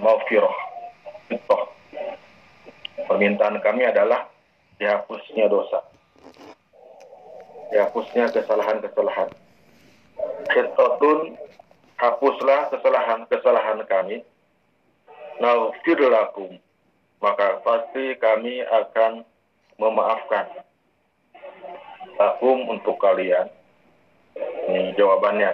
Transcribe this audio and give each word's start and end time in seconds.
maghfirah. 0.00 0.56
Toh. 1.46 1.62
Permintaan 3.06 3.60
kami 3.62 3.86
adalah 3.86 4.26
dihapusnya 4.80 5.46
dosa. 5.46 5.84
Dihapusnya 7.70 8.32
kesalahan-kesalahan. 8.34 9.30
Khitatun 10.50 11.38
hapuslah 12.00 12.72
kesalahan-kesalahan 12.74 13.84
kami. 13.86 14.26
Naghfir 15.38 16.00
lakum. 16.10 16.58
Maka 17.20 17.60
pasti 17.60 18.16
kami 18.16 18.64
akan 18.64 19.22
memaafkan. 19.76 20.48
Lakum 22.16 22.68
untuk 22.68 22.96
kalian. 23.00 23.48
Ini 24.68 24.96
jawabannya. 24.96 25.52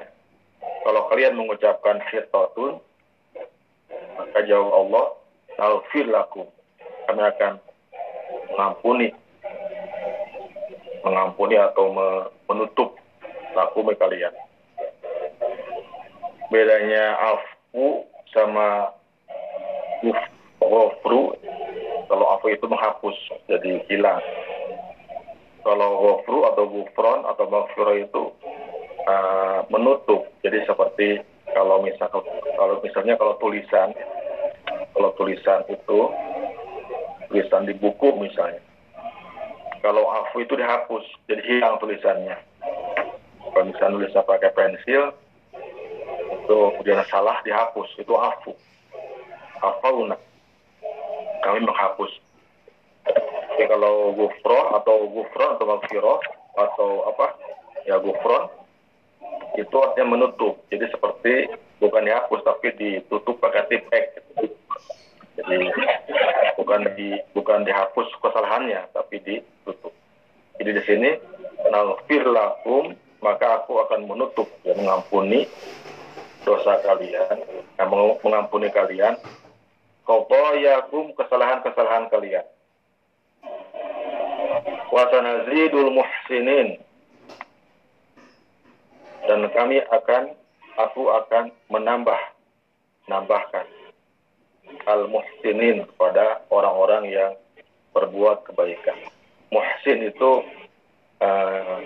Kalau 0.86 1.02
kalian 1.10 1.34
mengucapkan 1.34 1.98
khitatun, 2.06 2.78
maka 4.16 4.38
jawab 4.48 4.72
Allah, 4.72 5.06
Naghfir 5.56 6.04
lakum. 6.12 6.44
Kami 7.08 7.22
akan 7.24 7.52
mengampuni. 8.52 9.08
Mengampuni 11.00 11.56
atau 11.56 11.96
menutup 12.44 12.98
lakum 13.56 13.88
kalian. 13.96 14.34
Bedanya 16.52 17.16
afu 17.32 18.04
sama 18.30 18.92
ghafru 20.60 21.32
kalau 22.06 22.26
afu 22.36 22.52
itu 22.52 22.66
menghapus 22.68 23.16
jadi 23.48 23.82
hilang. 23.88 24.20
Kalau 25.64 25.90
ghafru 26.04 26.46
atau 26.52 26.64
gufron 26.70 27.26
atau 27.26 27.44
maghfirah 27.50 27.96
itu 27.98 28.22
uh, 29.08 29.66
menutup 29.72 30.30
jadi 30.44 30.62
seperti 30.68 31.24
kalau 31.56 31.80
misal 31.80 32.12
kalau 32.60 32.76
misalnya 32.84 33.16
kalau 33.16 33.32
tulisan 33.40 33.96
kalau 34.92 35.10
tulisan 35.16 35.64
itu 35.72 36.00
tulisan 37.32 37.64
di 37.64 37.72
buku 37.80 38.12
misalnya. 38.20 38.60
Kalau 39.80 40.04
afu 40.12 40.44
itu 40.44 40.52
dihapus 40.52 41.04
jadi 41.24 41.40
hilang 41.48 41.80
tulisannya. 41.80 42.36
Kalau 43.56 43.64
misalnya 43.72 44.04
tulisan 44.04 44.24
pakai 44.28 44.52
pensil 44.52 45.16
itu 46.44 46.56
kemudian 46.76 47.00
salah 47.08 47.40
dihapus 47.40 47.88
itu 47.96 48.12
afu 48.12 48.52
afauna 49.64 50.20
kami 51.40 51.64
menghapus. 51.64 52.12
Jadi 53.56 53.64
kalau 53.72 54.12
gufron 54.12 54.76
atau 54.76 55.08
gufron 55.08 55.56
atau 55.56 55.64
magfiro 55.64 56.20
atau 56.52 57.08
apa 57.08 57.32
ya 57.88 57.96
gufron 57.96 58.52
itu 59.56 59.76
artinya 59.76 60.16
menutup 60.16 60.60
jadi 60.68 60.86
seperti 60.92 61.48
bukan 61.80 62.04
dihapus 62.04 62.40
tapi 62.44 62.72
ditutup 62.76 63.36
pakai 63.40 63.66
tip 63.68 63.82
jadi 65.36 65.58
bukan 66.56 66.80
di 66.96 67.16
bukan 67.36 67.64
dihapus 67.64 68.08
kesalahannya 68.20 68.88
tapi 68.92 69.20
ditutup 69.24 69.92
jadi 70.60 70.70
di 70.76 70.82
sini 70.84 71.10
nalfir 71.72 72.24
lakum 72.24 72.96
maka 73.24 73.64
aku 73.64 73.80
akan 73.82 74.06
menutup 74.06 74.46
dan 74.62 74.76
mengampuni 74.78 75.48
dosa 76.46 76.78
kalian, 76.86 77.42
yang 77.74 77.90
mengampuni 78.22 78.70
kalian, 78.70 79.18
yakum 80.62 81.10
kesalahan-kesalahan 81.18 82.06
kalian. 82.06 82.46
Wasanazidul 84.94 85.90
muhsinin. 85.90 86.78
Dan 89.26 89.46
kami 89.50 89.82
akan, 89.90 90.34
aku 90.78 91.10
akan 91.10 91.50
menambah, 91.70 92.18
nambahkan 93.10 93.66
al-muhsinin 94.86 95.86
kepada 95.94 96.42
orang-orang 96.50 97.10
yang 97.10 97.32
berbuat 97.94 98.46
kebaikan. 98.50 98.98
Muhsin 99.50 100.10
itu 100.10 100.42
uh, 101.22 101.78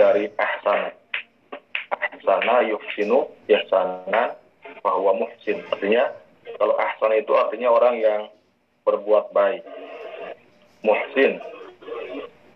dari 0.00 0.32
ahsan 0.40 0.96
ahsana 1.92 2.64
yuhsinu 2.66 3.28
ihsana 3.48 4.36
bahwa 4.84 5.10
muhsin. 5.16 5.60
Artinya 5.72 6.12
kalau 6.56 6.74
ahsan 6.76 7.20
itu 7.20 7.32
artinya 7.36 7.68
orang 7.72 8.00
yang 8.00 8.22
berbuat 8.84 9.32
baik. 9.32 9.62
Muhsin. 10.84 11.40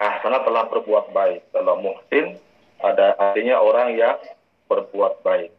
Ahsana 0.03 0.43
telah 0.43 0.67
berbuat 0.67 1.15
baik. 1.15 1.41
Kalau 1.55 1.79
muhsin 1.79 2.41
ada 2.83 3.15
artinya 3.19 3.63
orang 3.63 3.95
yang 3.95 4.19
berbuat 4.67 5.23
baik. 5.23 5.55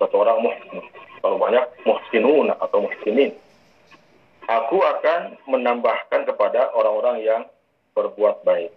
Satu 0.00 0.16
orang 0.20 0.40
muhsin. 0.40 0.80
Kalau 1.20 1.36
banyak 1.40 1.64
muhsinun 1.84 2.52
atau 2.56 2.84
muhsinin. 2.84 3.32
Aku 4.44 4.76
akan 4.80 5.40
menambahkan 5.48 6.28
kepada 6.28 6.68
orang-orang 6.76 7.24
yang 7.24 7.42
berbuat 7.96 8.44
baik. 8.44 8.72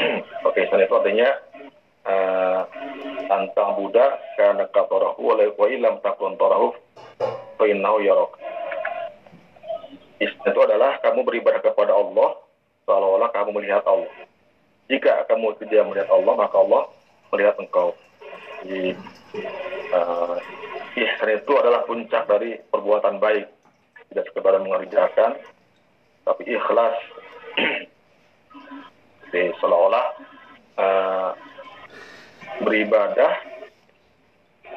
Oke, 0.48 0.64
okay, 0.64 0.64
itu 0.64 0.94
artinya 0.96 1.28
uh, 2.08 2.60
tantang 3.28 3.76
Buddha 3.76 4.16
karena 4.40 4.64
katorahu 4.72 5.20
oleh 5.20 5.52
wa 5.56 5.66
ilam 5.68 6.00
takun 6.00 6.40
torahu 6.40 6.72
yarok. 8.04 8.32
Itu 10.20 10.60
adalah 10.60 11.00
kamu 11.00 11.24
beribadah 11.24 11.60
kepada 11.60 11.92
Allah 11.92 12.43
seolah-olah 12.84 13.28
kamu 13.32 13.50
melihat 13.60 13.84
Allah. 13.88 14.12
Jika 14.88 15.24
kamu 15.28 15.56
tidak 15.64 15.88
melihat 15.88 16.08
Allah, 16.12 16.34
maka 16.36 16.56
Allah 16.60 16.82
melihat 17.32 17.56
engkau. 17.56 17.96
Jadi, 18.64 18.92
uh, 19.92 20.36
ihsan 20.96 21.30
itu 21.32 21.52
adalah 21.56 21.84
puncak 21.88 22.28
dari 22.28 22.60
perbuatan 22.68 23.16
baik. 23.20 23.48
Tidak 24.12 24.24
sekedar 24.30 24.60
mengerjakan, 24.60 25.40
tapi 26.28 26.42
ikhlas. 26.48 26.96
Jadi 29.32 29.50
seolah-olah 29.58 30.06
uh, 30.78 31.30
beribadah 32.62 33.32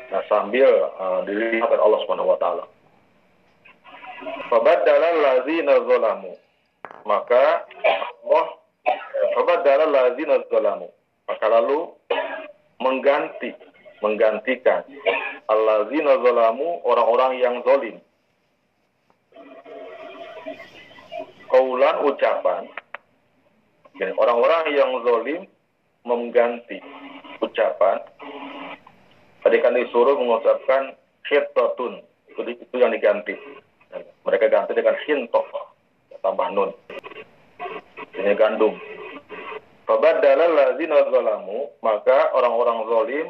nah, 0.09 0.23
sambil 0.25 0.65
uh, 0.97 1.21
dilihat 1.29 1.69
oleh 1.69 1.83
Allah 1.83 1.99
Subhanahu 2.01 2.33
wa 2.33 2.39
lazina 5.21 5.77
zalamu. 5.85 6.33
Maka 7.07 7.63
Allah 7.95 8.45
fabadala 9.31 9.85
lazina 9.87 10.43
zalamu. 10.51 10.91
Maka 11.23 11.45
lalu 11.47 11.95
mengganti 12.83 13.55
menggantikan 14.03 14.83
allazina 15.47 16.19
zalamu 16.19 16.83
orang-orang 16.83 17.31
yang 17.39 17.55
zalim. 17.63 17.97
Kaulan 21.47 21.95
ucapan 22.03 22.67
orang-orang 24.19 24.63
yang 24.75 24.91
zalim 25.01 25.41
mengganti 26.03 26.77
ucapan. 27.39 28.03
Tadi 29.41 29.57
kan 29.63 29.79
disuruh 29.79 30.19
mengucapkan 30.19 30.91
khitatun. 31.23 32.03
Itu, 32.35 32.41
itu 32.43 32.75
yang 32.75 32.91
diganti. 32.91 33.33
Mereka 34.27 34.51
ganti 34.51 34.75
dengan 34.75 34.99
hintoh. 35.07 35.47
Tambah 36.19 36.47
nun. 36.51 36.75
Ini 38.17 38.33
gandum. 38.33 38.73
Fabadala 39.85 40.45
lazina 40.49 41.05
zalamu. 41.07 41.69
Maka 41.85 42.33
orang-orang 42.33 42.79
zalim 42.89 43.27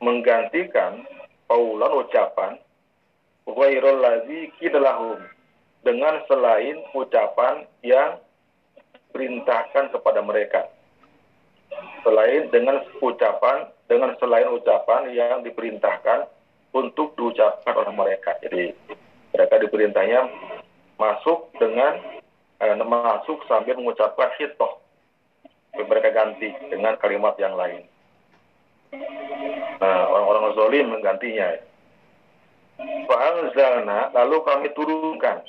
menggantikan 0.00 1.04
paulan 1.50 1.92
ucapan. 2.06 2.52
Ghairul 3.50 3.98
lazi 3.98 4.54
kidalahum. 4.62 5.18
Dengan 5.80 6.22
selain 6.28 6.80
ucapan 6.94 7.64
yang 7.80 8.20
perintahkan 9.10 9.90
kepada 9.90 10.20
mereka 10.22 10.68
selain 12.02 12.48
dengan 12.50 12.80
ucapan 13.00 13.68
dengan 13.86 14.14
selain 14.18 14.48
ucapan 14.50 15.10
yang 15.12 15.42
diperintahkan 15.42 16.26
untuk 16.70 17.14
diucapkan 17.18 17.74
oleh 17.74 17.94
mereka. 17.94 18.38
Jadi 18.42 18.70
mereka 19.34 19.54
diperintahnya 19.58 20.20
masuk 20.96 21.50
dengan 21.58 22.19
eh, 22.60 22.74
masuk 22.76 23.44
sambil 23.48 23.76
mengucapkan 23.76 24.30
hitoh. 24.36 24.80
Mereka 25.76 26.12
ganti 26.12 26.50
dengan 26.68 26.98
kalimat 27.00 27.38
yang 27.40 27.54
lain. 27.56 27.86
Nah, 29.80 30.02
orang-orang 30.10 30.52
zolim 30.58 30.86
menggantinya. 30.92 31.56
Fa'anzalna, 32.80 34.12
lalu 34.12 34.36
kami 34.44 34.68
turunkan 34.74 35.44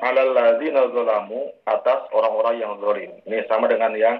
alal 0.00 0.36
ladzina 0.36 0.84
zalamu 0.92 1.52
atas 1.64 2.06
orang-orang 2.12 2.60
yang 2.60 2.72
zolim. 2.78 3.10
Ini 3.24 3.48
sama 3.48 3.66
dengan 3.66 3.96
yang 3.96 4.16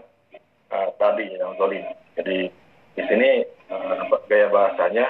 uh, 0.73 0.89
tadi 0.97 1.29
yang 1.37 1.53
zolim. 1.61 1.85
Jadi 2.17 2.49
di 2.97 3.03
sini 3.05 3.45
uh, 3.69 4.09
gaya 4.27 4.49
bahasanya 4.49 5.07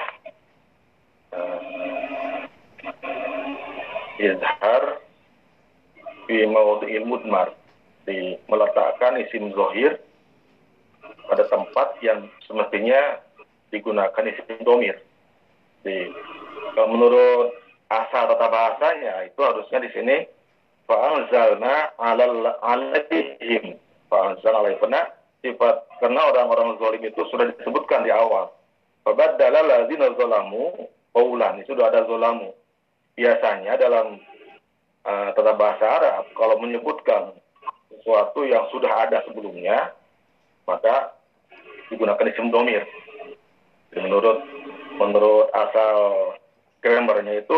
uh, 1.31 1.59
izhar 4.19 4.83
fi 6.27 6.45
mudmar 7.01 7.55
di 8.03 8.35
meletakkan 8.51 9.19
isim 9.19 9.51
zohir 9.55 9.99
pada 11.27 11.43
tempat 11.47 11.99
yang 12.03 12.27
semestinya 12.47 13.19
digunakan 13.71 14.23
isim 14.27 14.63
domir. 14.63 14.95
Di, 15.83 16.11
kalau 16.75 16.87
menurut 16.91 17.55
asal 17.87 18.27
tata 18.31 18.47
bahasanya 18.47 19.27
itu 19.27 19.39
harusnya 19.39 19.79
di 19.83 19.89
sini 19.95 20.17
fa'anzalna 20.87 21.95
alal 21.99 22.55
alaihim 22.63 23.75
fa'anzalna 24.11 24.57
alaihim 24.63 24.95
sifat 25.43 25.75
karena 26.03 26.21
orang-orang 26.33 26.79
zalim 26.81 27.03
itu 27.07 27.21
sudah 27.31 27.47
disebutkan 27.55 28.03
di 28.03 28.11
awal. 28.11 28.51
Fabadala 29.07 29.63
lazina 29.63 30.11
zolamu 30.19 30.75
qawlan 31.15 31.63
itu 31.63 31.71
sudah 31.71 31.87
ada 31.91 32.03
zolamu. 32.09 32.51
Biasanya 33.15 33.79
dalam 33.79 34.19
uh, 35.07 35.31
tata 35.33 35.53
bahasa 35.55 35.85
Arab 35.87 36.23
kalau 36.35 36.59
menyebutkan 36.59 37.31
sesuatu 37.89 38.43
yang 38.43 38.67
sudah 38.69 39.07
ada 39.07 39.23
sebelumnya 39.25 39.95
maka 40.67 41.15
digunakan 41.87 42.27
isim 42.27 42.51
domir 42.51 42.83
menurut 43.95 44.43
menurut 44.99 45.47
asal 45.55 45.95
grammarnya 46.83 47.39
itu 47.39 47.57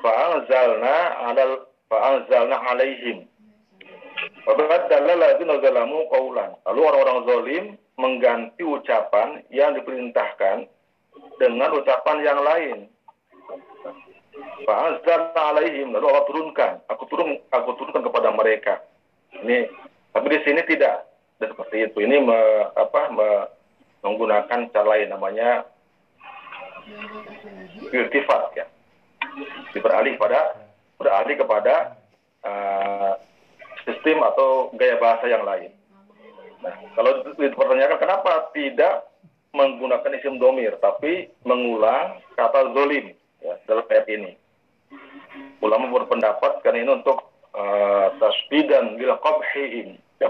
fa'anzalna 0.00 0.96
alal 1.28 1.68
fa'anzalna 1.92 2.56
alaihim 2.56 3.28
Fabadalla 4.42 5.14
ladzina 5.14 5.60
zalamu 5.62 6.08
qawlan. 6.10 6.56
Lalu 6.66 6.80
orang-orang 6.80 7.18
zalim 7.28 7.64
mengganti 7.98 8.62
ucapan 8.64 9.44
yang 9.52 9.76
diperintahkan 9.76 10.66
dengan 11.38 11.70
ucapan 11.74 12.16
yang 12.24 12.40
lain. 12.42 12.78
Alaihim. 14.68 15.94
Lalu 15.94 16.06
Allah 16.08 16.24
turunkan. 16.28 16.72
Aku 16.90 17.04
turun 17.08 17.38
aku 17.50 17.70
turunkan 17.78 18.02
kepada 18.04 18.28
mereka. 18.34 18.82
Ini 19.44 19.68
tapi 20.12 20.26
di 20.32 20.40
sini 20.42 20.60
tidak 20.66 21.06
dan 21.38 21.48
seperti 21.54 21.88
itu. 21.88 21.98
Ini 22.02 22.16
me, 22.24 22.40
apa 22.74 23.12
me, 23.12 23.28
menggunakan 24.02 24.70
cara 24.72 24.86
lain 24.88 25.08
namanya 25.12 25.64
irtifat 27.92 28.42
ya. 28.56 28.66
Beralih 29.78 30.18
pada 30.18 30.56
beralih 30.98 31.36
kepada 31.38 31.94
uh, 32.42 33.14
sistem 33.86 34.24
atau 34.26 34.74
gaya 34.74 34.98
bahasa 34.98 35.30
yang 35.30 35.46
lain. 35.46 35.70
Nah, 36.58 36.74
kalau 36.98 37.22
dipertanyakan 37.38 37.98
kenapa 38.02 38.50
tidak 38.50 39.06
menggunakan 39.54 40.18
isim 40.18 40.42
domir, 40.42 40.74
tapi 40.82 41.30
mengulang 41.46 42.18
kata 42.34 42.74
zolim 42.74 43.14
ya, 43.42 43.54
dalam 43.66 43.86
ayat 43.88 44.06
ini. 44.10 44.32
Ulama 45.60 45.90
berpendapat 45.92 46.64
karena 46.64 46.86
ini 46.86 46.92
untuk 47.02 47.28
uh, 47.52 48.14
tasbidan 48.16 48.96
qabhihim, 48.98 49.98
ya. 50.22 50.28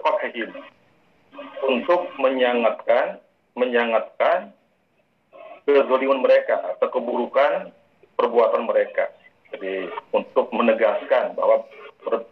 Untuk 1.68 2.00
menyangatkan, 2.18 3.22
menyangatkan 3.54 4.50
kezoliman 5.68 6.24
mereka 6.24 6.64
atau 6.74 6.88
keburukan 6.88 7.70
perbuatan 8.16 8.64
mereka. 8.64 9.12
Jadi 9.52 9.88
untuk 10.12 10.52
menegaskan 10.52 11.36
bahwa 11.36 11.64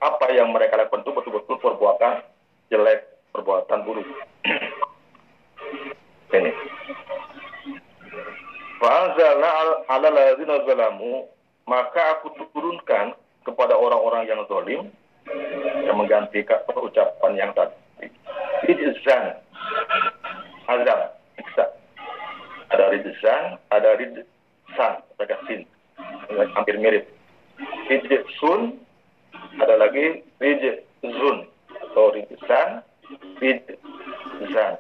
apa 0.01 0.27
yang 0.33 0.53
mereka 0.53 0.81
lakukan 0.81 1.05
itu 1.05 1.13
betul-betul 1.13 1.57
perbuatan 1.61 2.25
jelek, 2.73 3.05
perbuatan 3.33 3.85
buruk. 3.85 4.09
Ini. 6.37 6.51
Fa'anzalna 8.77 9.51
ala 9.89 10.09
lazina 10.13 10.61
zalamu, 10.69 11.25
maka 11.65 12.21
aku 12.21 12.37
turunkan 12.53 13.17
kepada 13.47 13.73
orang-orang 13.73 14.29
yang 14.29 14.45
zalim 14.47 14.93
yang 15.83 15.97
menggantikan 15.97 16.61
ucapan 16.77 17.33
yang 17.35 17.51
tadi. 17.57 18.11
Rijzan, 18.69 19.41
azam. 20.69 21.01
Ada 22.67 22.85
rijzan, 22.93 23.43
ada 23.71 23.91
rijsan, 23.97 24.93
pakai 25.17 25.39
sin, 25.47 25.61
hampir 26.59 26.77
mirip. 26.77 27.07
Rijsun 27.89 28.77
ada 29.63 29.81
lagi 29.81 30.21
rijzun 30.43 31.49
atau 31.71 32.13
rijzan, 32.13 32.85
rijzan. 33.41 34.75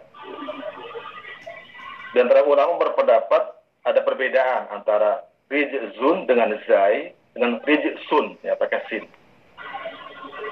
Dan 2.12 2.32
para 2.32 2.42
ulama 2.44 2.80
berpendapat 2.80 3.55
ada 3.86 4.02
perbedaan 4.02 4.66
antara 4.74 5.22
rijzun 5.46 6.26
dengan 6.26 6.58
zai 6.66 7.14
dengan 7.32 7.62
rijzun 7.62 8.34
ya 8.42 8.58
pakai 8.58 8.82
sin. 8.90 9.06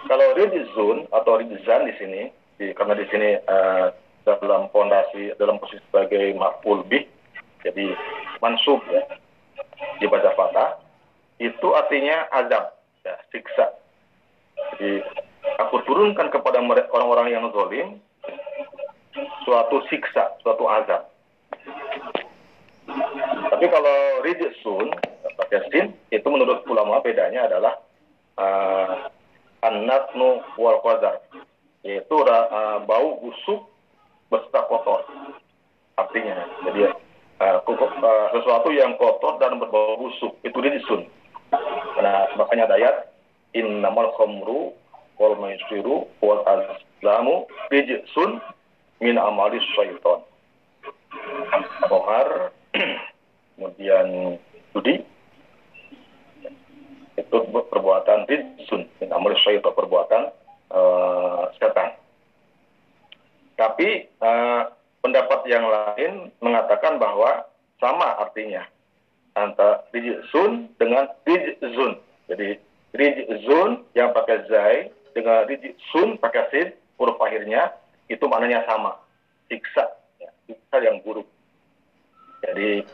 Kalau 0.06 0.38
rijzun 0.38 1.10
atau 1.10 1.42
rijzan 1.42 1.90
di 1.90 1.94
sini, 1.98 2.22
di, 2.60 2.70
karena 2.76 2.94
di 2.94 3.06
sini 3.10 3.34
uh, 3.50 3.90
dalam 4.22 4.70
fondasi 4.70 5.34
dalam 5.36 5.58
posisi 5.58 5.82
sebagai 5.90 6.32
maf'ul 6.38 6.86
bih, 6.86 7.04
jadi 7.66 7.96
mansub 8.38 8.80
ya, 8.92 9.02
dibaca 9.98 10.30
fatah, 10.36 10.78
itu 11.40 11.68
artinya 11.74 12.28
azab, 12.30 12.76
ya, 13.02 13.16
siksa. 13.32 13.66
Jadi 14.76 15.02
aku 15.58 15.82
turunkan 15.88 16.30
kepada 16.30 16.60
orang-orang 16.92 17.32
yang 17.32 17.44
zalim 17.50 17.98
suatu 19.42 19.82
siksa, 19.88 20.36
suatu 20.44 20.68
azab. 20.68 21.13
Tapi 23.54 23.70
kalau 23.70 24.26
rijsun, 24.26 24.90
pakai 25.38 25.62
sin, 25.70 25.94
itu 26.10 26.26
menurut 26.26 26.66
ulama 26.66 26.98
bedanya 27.06 27.46
adalah 27.46 27.78
uh, 28.34 29.06
an-natnu 29.62 30.42
wal 30.58 30.82
qadar, 30.82 31.22
yaitu 31.86 32.18
uh, 32.18 32.82
bau 32.82 33.22
busuk 33.22 33.70
beserta 34.26 34.66
kotor. 34.66 35.06
Artinya, 35.94 36.50
jadi 36.66 36.98
uh, 37.38 37.62
sesuatu 38.34 38.74
yang 38.74 38.98
kotor 38.98 39.38
dan 39.38 39.62
berbau 39.62 40.02
busuk 40.02 40.34
itu 40.42 40.58
rijsun. 40.58 41.06
Nah, 42.02 42.34
makanya 42.34 42.66
ada 42.66 42.74
ayat 42.74 42.96
innamal 43.54 44.10
khamru 44.18 44.74
wal 45.14 45.38
maisiru 45.38 46.10
wal 46.18 46.42
azlamu 46.42 47.46
rijsun 47.70 48.42
min 48.98 49.14
amali 49.14 49.62
syaitan. 49.78 50.26
Khamar, 51.86 52.50
kemudian 53.54 54.36
judi, 54.74 55.02
itu 57.14 57.36
perbuatan 57.70 58.26
rijsun 58.26 58.90
min 58.98 59.08
amali 59.14 59.38
syaitan, 59.38 59.70
perbuatan 59.70 60.34
uh, 60.74 61.50
setan. 61.58 61.94
Tapi 63.54 64.10
uh, 64.18 64.66
pendapat 64.98 65.46
yang 65.46 65.64
lain 65.66 66.34
mengatakan 66.42 66.98
bahwa 66.98 67.46
sama 67.78 68.18
artinya 68.18 68.66
antara 69.38 69.86
rijsun 69.94 70.74
dengan 70.78 71.06
rijzun. 71.22 72.02
Jadi 72.26 72.58
rijzun 72.94 73.86
yang 73.94 74.10
pakai 74.10 74.46
zai 74.50 74.78
dengan 75.14 75.46
rijsun 75.46 76.18
pakai 76.18 76.42
sin 76.50 76.68
huruf 76.98 77.18
akhirnya 77.22 77.74
itu 78.10 78.22
maknanya 78.26 78.66
sama 78.66 78.98
siksa 79.50 79.86
ya, 80.22 80.30
siksa 80.46 80.76
yang 80.82 81.00
buruk 81.02 81.26
jadi 82.44 82.84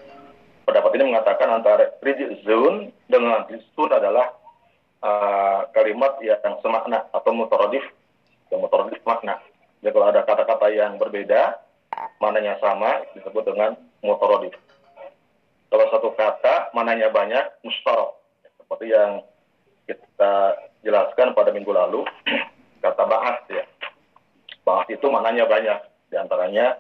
pendapat 0.65 0.91
ini 0.97 1.05
mengatakan 1.15 1.49
antara 1.51 1.95
rijzun 2.01 2.91
dengan 3.07 3.47
rijsun 3.49 3.91
adalah 3.91 4.35
uh, 5.05 5.67
kalimat 5.73 6.19
yang 6.25 6.57
semakna 6.61 7.07
atau 7.13 7.31
mutaradif 7.33 7.85
yang 8.51 8.61
mutaradif 8.65 8.99
makna. 9.07 9.39
Jadi 9.81 9.93
kalau 9.97 10.07
ada 10.13 10.23
kata-kata 10.27 10.67
yang 10.73 11.01
berbeda 11.01 11.57
maknanya 12.21 12.61
sama 12.61 13.03
disebut 13.17 13.45
dengan 13.49 13.75
mutaradif 14.05 14.55
kalau 15.71 15.87
satu 15.95 16.11
kata 16.19 16.75
maknanya 16.75 17.15
banyak 17.15 17.47
mustarok 17.63 18.19
seperti 18.59 18.91
yang 18.91 19.23
kita 19.87 20.59
jelaskan 20.83 21.31
pada 21.31 21.55
minggu 21.55 21.71
lalu 21.71 22.03
kata 22.85 23.07
bahas 23.07 23.39
ya. 23.47 23.63
Bahas 24.67 24.91
itu 24.91 25.07
maknanya 25.07 25.47
banyak. 25.47 25.79
Di 26.11 26.19
antaranya 26.19 26.75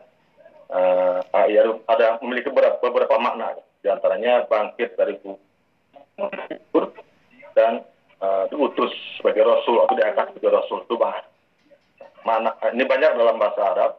uh, 0.74 1.22
eh, 1.22 1.46
ya, 1.54 1.70
ada 1.86 2.18
memiliki 2.18 2.50
beberapa, 2.50 2.82
beberapa 2.82 3.14
makna 3.22 3.54
di 3.80 3.88
antaranya 3.88 4.44
bangkit 4.46 4.94
dari 4.94 5.16
kubur 5.20 6.92
dan 7.56 7.84
uh, 8.20 8.44
diutus 8.52 8.92
sebagai 9.16 9.44
rasul 9.44 9.80
atau 9.84 9.94
diangkat 9.96 10.32
sebagai 10.32 10.60
rasul. 10.60 10.84
Itu 10.84 11.00
bahas 11.00 11.24
mana 12.22 12.52
ini 12.72 12.84
banyak 12.84 13.16
dalam 13.16 13.40
bahasa 13.40 13.62
Arab. 13.64 13.92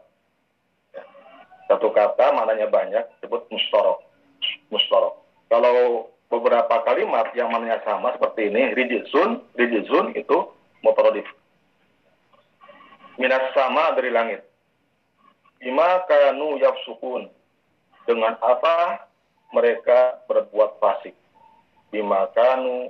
Satu 1.65 1.89
kata 1.95 2.35
maknanya 2.35 2.67
banyak 2.67 3.03
disebut 3.17 3.47
mustorok 3.47 4.03
mustorok 4.67 5.23
kalau 5.47 6.11
beberapa 6.27 6.83
kalimat 6.83 7.31
yang 7.31 7.47
maknanya 7.47 7.79
sama 7.87 8.11
seperti 8.11 8.51
ini 8.51 8.75
rijizun 8.75 9.39
rijizun 9.55 10.11
itu 10.19 10.51
motorodif 10.83 11.23
minas 13.21 13.53
sama 13.53 13.93
dari 13.93 14.09
langit. 14.09 14.41
Lima 15.61 16.01
kanu 16.09 16.57
yafsukun. 16.57 17.29
Dengan 18.09 18.33
apa 18.41 19.05
mereka 19.51 20.19
berbuat 20.27 20.79
fasik 20.79 21.15
lima 21.91 22.27
kanu 22.31 22.87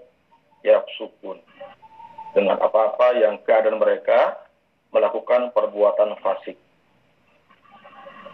yafsukun 0.61 1.41
dengan 2.37 2.61
apa-apa 2.61 3.17
yang 3.17 3.41
keadaan 3.43 3.81
mereka 3.81 4.37
melakukan 4.93 5.49
perbuatan 5.51 6.15
fasik 6.21 6.55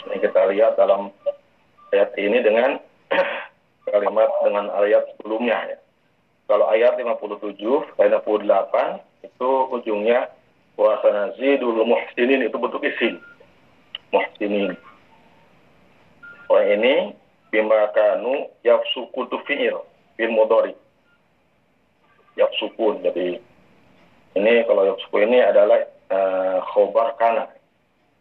ini 0.08 0.24
kita 0.24 0.42
lihat 0.56 0.80
dalam 0.80 1.12
ayat 1.92 2.16
ini 2.16 2.40
dengan 2.40 2.80
kalimat 3.92 4.30
dengan 4.44 4.72
ayat 4.72 5.04
sebelumnya 5.16 5.76
ya. 5.76 5.78
Kalau 6.48 6.72
ayat 6.72 6.96
57, 6.96 7.60
ayat 8.00 8.24
58 8.24 9.28
itu 9.28 9.50
ujungnya 9.76 10.32
puasa 10.80 11.12
nazidul 11.12 11.84
muhsinin 11.84 12.48
itu 12.48 12.56
bentuk 12.56 12.84
isim. 12.88 13.20
Muhsinin. 14.16 14.80
Orang 16.48 16.68
ini 16.80 16.96
bima 17.52 17.88
kanu 17.96 18.50
yafsuku 18.64 19.26
tu 19.32 19.38
fi'il 19.48 19.78
fil 20.18 20.32
mudhari. 20.34 20.76
Yafsukun. 22.38 23.02
Jadi 23.02 23.42
ini 24.38 24.54
kalau 24.66 24.86
yafsuku 24.86 25.18
ini 25.26 25.42
adalah 25.42 25.82
uh, 26.12 26.60
khobar 26.74 27.18
kana. 27.18 27.50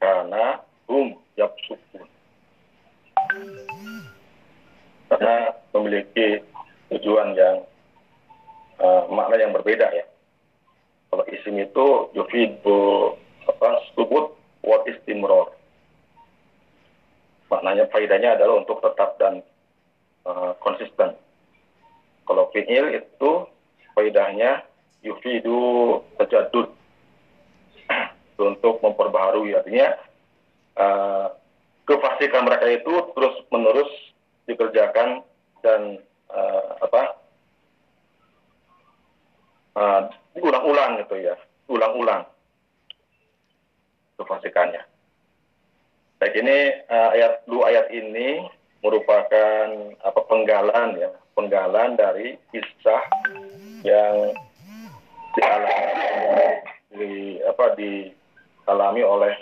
Karena 0.00 0.60
hum 0.88 1.16
yafsukun. 1.36 2.06
Karena 5.08 5.34
memiliki 5.72 6.42
tujuan 6.92 7.34
yang 7.34 7.64
uh, 8.80 9.08
makna 9.10 9.40
yang 9.40 9.56
berbeda 9.56 9.88
ya. 9.92 10.04
Kalau 11.10 11.24
isim 11.32 11.56
itu 11.56 11.86
yufidu 12.12 13.14
apa 13.48 13.80
subut 13.94 14.36
what 14.60 14.84
istimror. 14.84 15.55
Maknanya 17.46 17.86
faedahnya 17.94 18.34
adalah 18.34 18.62
untuk 18.62 18.82
tetap 18.82 19.18
dan 19.22 19.42
uh, 20.26 20.52
konsisten. 20.58 21.14
Kalau 22.26 22.50
fi'il 22.50 22.98
itu 22.98 23.30
faedahnya 23.94 24.66
yufidu 25.06 26.02
tajadud 26.18 26.74
untuk 28.50 28.82
memperbaharui 28.82 29.54
artinya 29.54 29.94
uh, 30.74 31.30
kefasikan 31.86 32.42
mereka 32.42 32.66
itu 32.66 32.92
terus 33.14 33.34
menerus 33.54 33.90
dikerjakan 34.50 35.22
dan 35.62 36.02
uh, 36.34 36.82
apa 36.82 37.02
uh, 39.78 40.02
ulang-ulang 40.34 40.98
gitu 41.06 41.14
ya 41.22 41.34
ulang-ulang 41.70 42.26
kefasikannya 44.18 44.82
baik 46.16 46.34
ini 46.40 46.58
uh, 46.88 47.12
ayat 47.12 47.44
dua 47.44 47.68
ayat 47.68 47.86
ini 47.92 48.48
merupakan 48.80 49.66
apa 50.00 50.20
penggalan 50.28 50.96
ya 50.96 51.10
penggalan 51.36 52.00
dari 52.00 52.40
kisah 52.48 53.02
yang 53.84 54.32
dialami 55.36 55.76
di 56.96 57.12
apa 57.44 57.64
dialami 57.76 59.02
oleh 59.04 59.34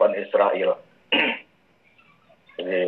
Ban 0.00 0.14
Israel. 0.16 0.78
Jadi 2.56 2.82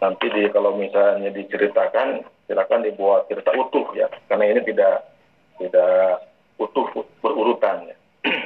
nanti 0.00 0.26
di 0.32 0.42
kalau 0.52 0.76
misalnya 0.76 1.32
diceritakan 1.32 2.24
silakan 2.44 2.84
dibuat 2.84 3.28
cerita 3.28 3.52
utuh 3.56 3.94
ya 3.96 4.08
karena 4.28 4.44
ini 4.52 4.60
tidak 4.68 5.08
tidak 5.56 6.28
utuh 6.60 6.86
berurutan 7.24 7.88
ya. 7.88 7.96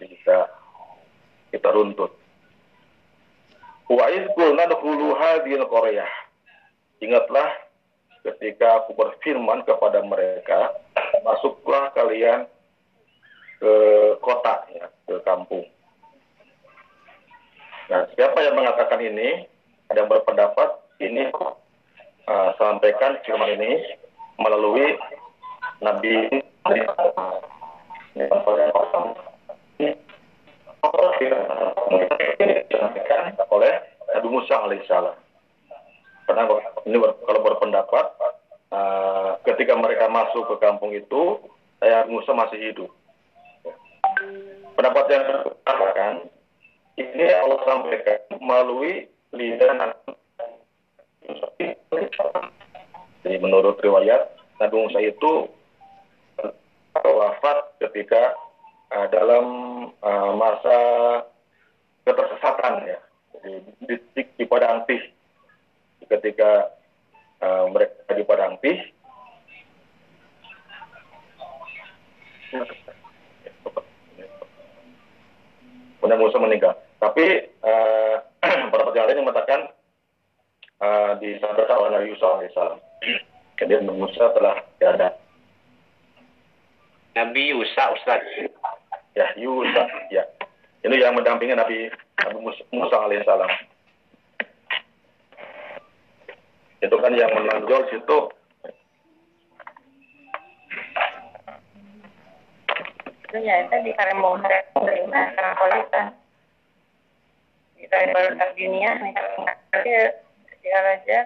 Jadi 0.00 0.16
kita 0.16 0.59
kita 1.50 1.68
runtut. 1.74 2.14
Wa 3.90 4.06
qulna 4.38 4.70
dkhulu 4.70 5.18
hadhihi 5.18 5.66
Korea 5.66 6.06
ingatlah 7.02 7.48
ketika 8.22 8.84
aku 8.84 8.94
berfirman 8.94 9.66
kepada 9.66 10.04
mereka 10.04 10.70
masuklah 11.26 11.90
kalian 11.96 12.46
ke 13.58 13.74
kota 14.22 14.62
ya 14.72 14.86
ke 15.08 15.14
kampung. 15.26 15.66
Nah 17.90 18.06
siapa 18.14 18.38
yang 18.46 18.54
mengatakan 18.54 19.00
ini? 19.02 19.44
Ada 19.90 20.06
yang 20.06 20.10
berpendapat 20.14 20.70
ini 21.02 21.26
uh, 21.34 22.50
sampaikan 22.54 23.18
firman 23.26 23.58
ini 23.58 23.98
melalui 24.38 24.94
Nabi 25.82 26.30
oleh 33.50 33.72
Nabi 34.14 34.28
Musa 34.28 34.54
alaihissalam. 34.64 35.16
Karena 36.26 36.42
ini 36.86 36.96
kalau 37.00 37.40
berpendapat 37.42 38.06
uh, 38.70 39.34
ketika 39.44 39.74
mereka 39.74 40.06
masuk 40.06 40.46
ke 40.46 40.56
kampung 40.62 40.94
itu, 40.94 41.42
saya 41.82 42.06
Musa 42.06 42.30
masih 42.32 42.58
hidup. 42.70 42.90
Pendapat 44.78 45.04
yang 45.10 45.24
katakan 45.66 46.14
ini 46.96 47.26
Allah 47.34 47.60
sampaikan 47.66 48.20
melalui 48.38 49.08
lidah 49.34 49.94
jadi 53.20 53.36
menurut 53.36 53.78
riwayat 53.78 54.32
Nabi 54.58 54.74
Musa 54.74 54.98
itu 54.98 55.46
wafat 56.98 57.78
ketika 57.78 58.34
uh, 58.94 59.06
dalam 59.10 59.46
uh, 60.02 60.32
masa 60.36 60.78
ketersesatan 62.06 62.74
ya 62.86 62.98
di, 63.86 63.94
di, 64.14 64.22
di 64.36 64.44
Padang 64.44 64.84
Pih 64.84 65.00
ketika 66.10 66.74
uh, 67.40 67.70
mereka 67.70 68.12
di 68.12 68.24
Padang 68.26 68.54
Pih 68.58 68.78
Nabi 76.00 76.18
Musa 76.18 76.38
meninggal 76.42 76.74
tapi 77.00 77.48
uh, 77.64 78.16
para 78.72 78.90
yang 79.14 79.24
mengatakan 79.24 79.72
uh, 80.80 81.12
disampaikan 81.20 81.76
oleh 81.80 81.90
Nabi 81.96 82.06
Yusuf 82.12 82.28
alaihissalam. 82.28 82.80
Kemudian 83.56 83.88
Musa 83.92 84.32
telah 84.32 84.56
tiada. 84.80 85.16
Nabi 87.16 87.52
Yusuf 87.52 87.96
Ustaz. 88.00 88.24
Ya, 89.18 89.26
Yusuf, 89.34 89.88
ya. 90.14 90.22
Ini 90.80 90.96
yang 90.96 91.12
mendampingi 91.12 91.52
Nabi, 91.52 91.92
Nabi 92.24 92.38
Musa 92.72 92.96
alaihissalam. 92.96 93.52
Itu 96.80 96.96
kan 96.96 97.12
yang 97.12 97.28
menonjol 97.36 97.84
situ. 97.92 98.18
Itu 103.28 103.36
ya 103.44 103.54
itu 103.68 103.76
di 103.84 103.92
Karembong. 103.92 104.40
Mana 104.40 105.50
Politan 105.60 106.06
di 107.76 107.84
Karembong 107.84 108.40
dunia. 108.56 108.90
Nih 108.96 109.12
kalau 109.12 109.32
nggak 109.44 109.58
dia 109.84 110.78
aja. 110.80 111.20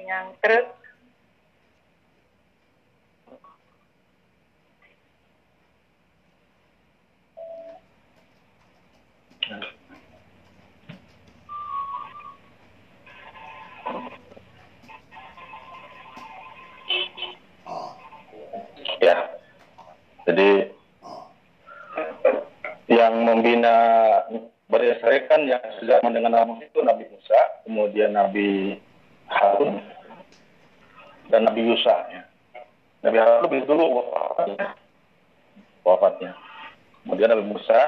Yang 0.00 0.26
terus 0.44 0.66
jadi 20.30 20.70
yang 22.86 23.26
membina 23.26 23.74
berdasarkan 24.70 25.50
yang 25.50 25.58
sudah 25.82 25.98
mendengar 26.06 26.30
nama 26.30 26.54
itu 26.62 26.78
Nabi 26.86 27.02
Musa, 27.10 27.38
kemudian 27.66 28.14
Nabi 28.14 28.78
Harun, 29.26 29.82
dan 31.34 31.50
Nabi 31.50 31.66
Yusa. 31.66 31.96
Ya. 32.14 32.22
Nabi 33.02 33.18
Harun 33.18 33.42
lebih 33.50 33.66
dulu 33.66 34.06
wafatnya. 34.14 34.68
wafatnya. 35.82 36.30
Kemudian 37.02 37.34
Nabi 37.34 37.44
Musa 37.50 37.80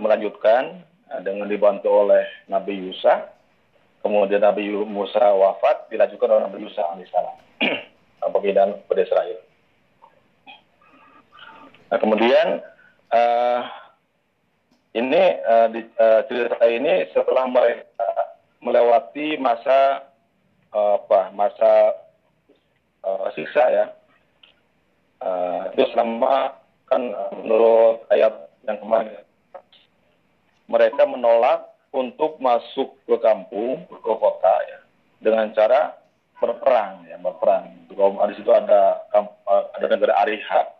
melanjutkan 0.00 0.80
eh, 1.12 1.20
dengan 1.20 1.52
dibantu 1.52 1.92
oleh 1.92 2.24
Nabi 2.48 2.80
Yusa. 2.80 3.28
Kemudian 4.00 4.40
Nabi 4.40 4.72
Musa 4.88 5.20
wafat, 5.20 5.92
dilanjutkan 5.92 6.32
oleh 6.32 6.42
Nabi 6.48 6.64
Yusa 6.64 6.80
alaihissalam. 6.96 7.36
Pembinaan 8.32 8.80
pada 8.88 9.04
Israel. 9.04 9.49
Nah, 11.90 11.98
kemudian 11.98 12.62
uh, 13.10 13.60
ini 14.94 15.22
uh, 15.42 15.66
di, 15.74 15.82
uh, 15.98 16.22
cerita 16.30 16.62
ini 16.70 17.10
setelah 17.10 17.50
mereka 17.50 18.10
melewati 18.62 19.34
masa 19.42 20.06
uh, 20.70 21.02
apa 21.02 21.34
masa 21.34 21.72
uh, 23.02 23.26
siksa 23.34 23.64
ya. 23.74 23.86
Uh, 25.20 25.68
itu 25.74 25.84
selama 25.92 26.56
kan 26.86 27.02
menurut 27.42 28.06
ayat 28.14 28.48
yang 28.70 28.78
kemarin. 28.78 29.22
Mereka 30.70 31.02
menolak 31.10 31.74
untuk 31.90 32.38
masuk 32.38 32.94
ke 33.02 33.18
kampung 33.18 33.82
ke 33.90 34.12
kota 34.14 34.54
ya 34.70 34.78
dengan 35.18 35.50
cara 35.58 35.98
berperang 36.38 37.02
ya 37.10 37.18
berperang. 37.18 37.66
Di 37.90 38.34
situ 38.38 38.48
ada 38.54 39.02
ada 39.10 39.86
negara 39.90 40.14
Ariha 40.22 40.79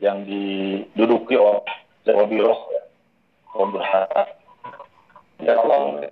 yang 0.00 0.24
diduduki 0.24 1.36
oleh 1.36 1.62
Jawa 2.02 2.24
Biroh 2.26 2.60
ya 2.72 2.82
kaum 3.52 3.70
berharap 3.70 4.28
ya 5.42 5.58
Allah 5.58 6.08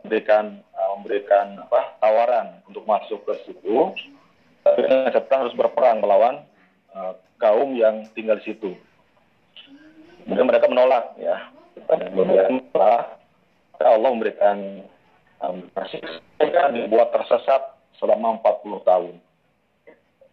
memberikan 0.00 0.62
uh, 0.72 0.90
memberikan 0.98 1.58
apa 1.68 1.80
tawaran 1.98 2.46
untuk 2.70 2.86
masuk 2.86 3.20
ke 3.26 3.34
situ. 3.44 3.92
Tapi 4.64 4.80
catatan 5.12 5.44
harus 5.44 5.58
berperang 5.58 6.00
melawan 6.00 6.40
uh, 6.96 7.12
kaum 7.36 7.76
yang 7.76 8.08
tinggal 8.16 8.40
di 8.40 8.54
situ. 8.54 8.72
Kemudian 10.24 10.48
mereka 10.48 10.70
menolak 10.72 11.12
ya. 11.20 11.52
Kemudian 11.84 12.64
Allah 13.84 14.08
memberikan 14.08 14.86
um, 15.44 15.68
mereka 16.40 16.72
dibuat 16.72 17.12
tersesat 17.12 17.76
selama 18.00 18.40
40 18.40 18.88
tahun. 18.88 19.14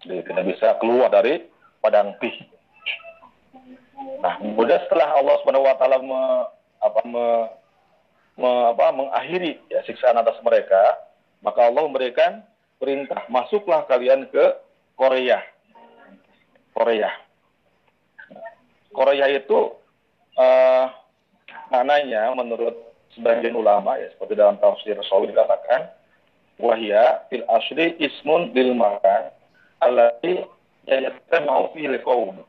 Jadi 0.08 0.22
tidak 0.32 0.46
bisa 0.56 0.68
keluar 0.80 1.12
dari 1.12 1.44
padang 1.84 2.16
pih 2.22 2.34
nah 4.22 4.38
kemudian 4.38 4.82
setelah 4.86 5.18
Allah 5.18 5.36
subhanahu 5.42 5.66
wa 5.66 5.76
taala 5.78 5.98
me, 6.02 6.22
apa, 6.82 7.02
me, 7.06 7.26
me, 8.38 8.50
apa, 8.74 8.86
mengakhiri 8.94 9.62
ya, 9.70 9.82
siksaan 9.86 10.18
atas 10.18 10.38
mereka 10.42 10.98
maka 11.42 11.70
Allah 11.70 11.86
memberikan 11.90 12.46
perintah 12.82 13.26
masuklah 13.30 13.86
kalian 13.86 14.26
ke 14.30 14.46
Korea. 14.98 15.42
Korea. 16.74 17.10
Korea 18.94 19.26
itu 19.30 19.74
uh, 20.38 20.86
maknanya 21.74 22.34
menurut 22.38 22.76
sebagian 23.16 23.56
ulama 23.56 23.98
ya 23.98 24.12
seperti 24.14 24.34
dalam 24.38 24.60
tafsir 24.60 24.96
Sawi 25.08 25.32
dikatakan 25.32 25.92
wahya 26.60 27.26
fil 27.28 27.44
asli 27.48 27.98
ismun 28.00 28.54
lil 28.56 28.76
makan 28.76 29.32
alati 29.84 30.46
mau 31.48 31.72
fil 31.74 31.98
kaum 32.04 32.44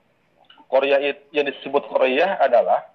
Korea 0.73 0.97
yang 1.37 1.45
disebut 1.45 1.85
Korea 1.93 2.41
adalah 2.41 2.89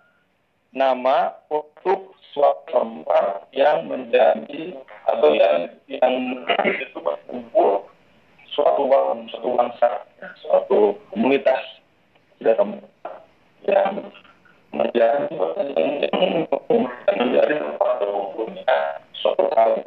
nama 0.73 1.29
untuk 1.45 2.17
suatu 2.33 2.65
tempat 2.73 3.53
yang 3.53 3.85
menjadi 3.85 4.73
atau 5.05 5.29
yang 5.37 5.69
yang 5.85 6.41
itu 6.65 6.97
berkumpul 6.97 7.85
suatu 8.49 8.89
suatu 9.29 9.49
bangsa, 9.53 9.89
suatu 10.41 10.97
komunitas 11.13 11.61
dalam 12.41 12.81
yang 13.69 14.09
menjadi 14.73 15.29
menjadi 17.13 17.55
suatu 19.21 19.45
hal 19.53 19.85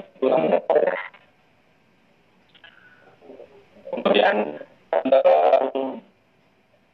kemudian 3.90 4.36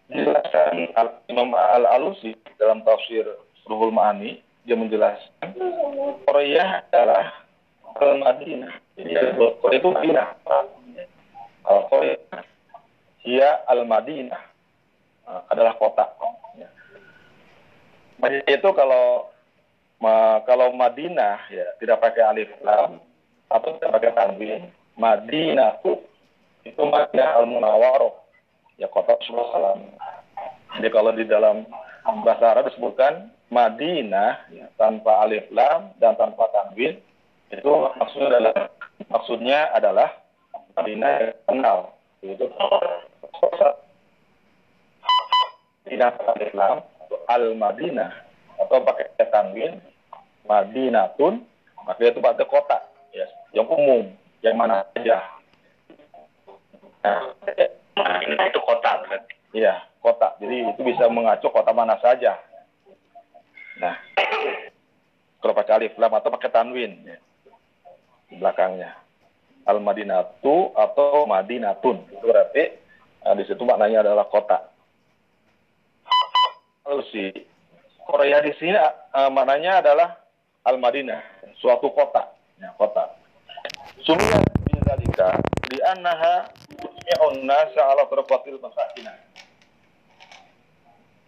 dijelaskan 0.07 0.95
Imam 1.27 1.51
Al-Alusi 1.55 2.39
dalam 2.57 2.83
tafsir 2.87 3.27
Ruhul 3.67 3.91
Ma'ani 3.91 4.39
dia 4.63 4.79
menjelaskan 4.79 5.55
Korea 6.27 6.87
adalah 6.91 7.47
Al-Madinah 7.99 8.87
jadi 8.97 9.37
Korea 9.61 9.77
itu 9.77 9.89
Madinah. 9.93 10.29
Kalau 11.61 11.83
Korea 11.93 12.17
dia 13.21 13.49
Al-Madinah 13.69 14.43
adalah 15.53 15.77
kota. 15.77 16.09
Madinah 18.17 18.49
itu 18.49 18.71
kalau 18.73 19.29
kalau 20.49 20.73
Madinah 20.73 21.45
ya 21.53 21.67
tidak 21.77 22.01
pakai 22.01 22.25
alif 22.25 22.49
lam 22.65 23.05
atau 23.53 23.77
tidak 23.77 24.01
pakai 24.01 24.11
tanwin, 24.17 24.63
Madinah 24.97 25.77
itu 26.65 26.83
Madinah 26.83 27.29
al 27.37 27.45
Munawwaroh 27.45 28.26
ya 28.77 28.87
kota 28.89 29.17
Rasulullah 29.17 29.77
Jadi 30.77 30.89
kalau 30.93 31.11
di 31.17 31.25
dalam 31.25 31.65
bahasa 32.25 32.53
Arab 32.53 32.69
disebutkan 32.69 33.33
Madinah 33.49 34.51
ya, 34.53 34.67
tanpa 34.77 35.25
alif 35.25 35.49
lam 35.55 35.95
dan 36.03 36.19
tanpa 36.21 36.51
tanwin 36.53 37.01
itu 37.49 37.71
maksudnya 37.97 38.29
adalah 38.37 38.55
maksudnya 39.09 39.59
adalah 39.73 40.09
Madinah 40.77 41.11
yang 41.23 41.33
kenal 41.49 41.79
itu 42.21 42.45
tidak 45.87 46.13
alif 46.35 46.53
lam 46.53 46.83
Al-Madinah. 47.27 48.11
Atau 48.57 48.81
pakai 48.83 49.13
tanwin 49.29 49.79
Madinatun 50.49 51.45
maka 51.87 52.03
itu 52.03 52.19
pada 52.19 52.43
kota 52.49 52.79
ya 53.15 53.27
yang 53.55 53.69
umum 53.71 54.11
yang 54.43 54.57
mana 54.59 54.83
saja. 54.97 55.23
Nah, 57.07 57.31
Madinah 57.97 58.47
itu 58.53 58.61
kota 58.61 58.91
berarti. 59.05 59.35
Iya 59.57 59.75
kota. 60.05 60.37
Jadi 60.39 60.77
itu 60.77 60.81
bisa 60.85 61.09
mengacu 61.09 61.49
kota 61.49 61.73
mana 61.73 61.97
saja. 61.99 62.37
Nah 63.81 63.97
kalau 65.41 65.55
pakai 65.57 65.73
alif 65.81 65.95
lam 65.97 66.13
atau 66.13 66.33
pakai 66.33 66.53
tanwin 66.53 66.93
ya, 67.07 67.19
belakangnya. 68.37 68.95
Al 69.67 69.83
madinatu 69.83 70.71
atau 70.77 71.27
madinatun. 71.27 72.07
Itu 72.13 72.25
berarti 72.25 72.65
nah, 73.25 73.35
di 73.35 73.45
situ 73.49 73.63
maknanya 73.67 74.07
adalah 74.07 74.29
kota. 74.31 74.71
Lalu 76.87 77.03
si 77.11 77.23
Korea 78.07 78.39
di 78.39 78.55
sini 78.63 78.79
uh, 78.79 79.31
maknanya 79.35 79.83
adalah 79.83 80.23
Al 80.67 80.83
Madinah, 80.83 81.23
suatu 81.63 81.95
kota, 81.95 82.27
ya, 82.59 82.75
kota. 82.75 83.07
Sumia 84.03 84.39
bidzalika 84.67 85.39
di 85.71 85.79
annaha 85.83 86.51
tusmi'un 87.07 87.47
nasa 87.47 87.81
ala 87.87 88.11
tarfatil 88.11 88.59
masakinah. 88.59 89.15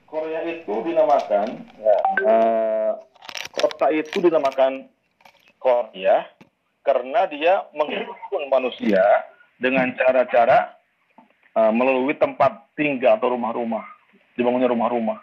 Korea 0.08 0.40
itu 0.48 0.72
dinamakan 0.82 1.68
ya, 1.78 1.96
uh, 2.24 2.92
kota 3.52 3.92
itu 3.92 4.24
dinamakan 4.24 4.88
Korea 5.60 6.24
karena 6.80 7.28
dia 7.28 7.68
menghimpun 7.76 8.48
manusia 8.48 9.04
dengan 9.60 9.92
cara-cara 10.00 10.72
uh, 11.52 11.68
melalui 11.68 12.16
tempat 12.16 12.72
tinggal 12.72 13.20
atau 13.20 13.36
rumah-rumah, 13.36 13.84
dibangunnya 14.32 14.72
rumah-rumah 14.72 15.20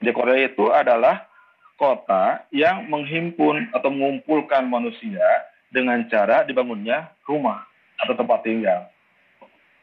di 0.00 0.08
Korea 0.14 0.48
itu 0.48 0.72
adalah 0.72 1.28
kota 1.76 2.48
yang 2.48 2.88
menghimpun 2.88 3.76
atau 3.76 3.92
mengumpulkan 3.92 4.64
manusia 4.72 5.20
dengan 5.68 6.00
cara 6.08 6.48
dibangunnya 6.48 7.12
rumah 7.28 7.60
atau 8.00 8.16
tempat 8.16 8.40
tinggal. 8.40 8.88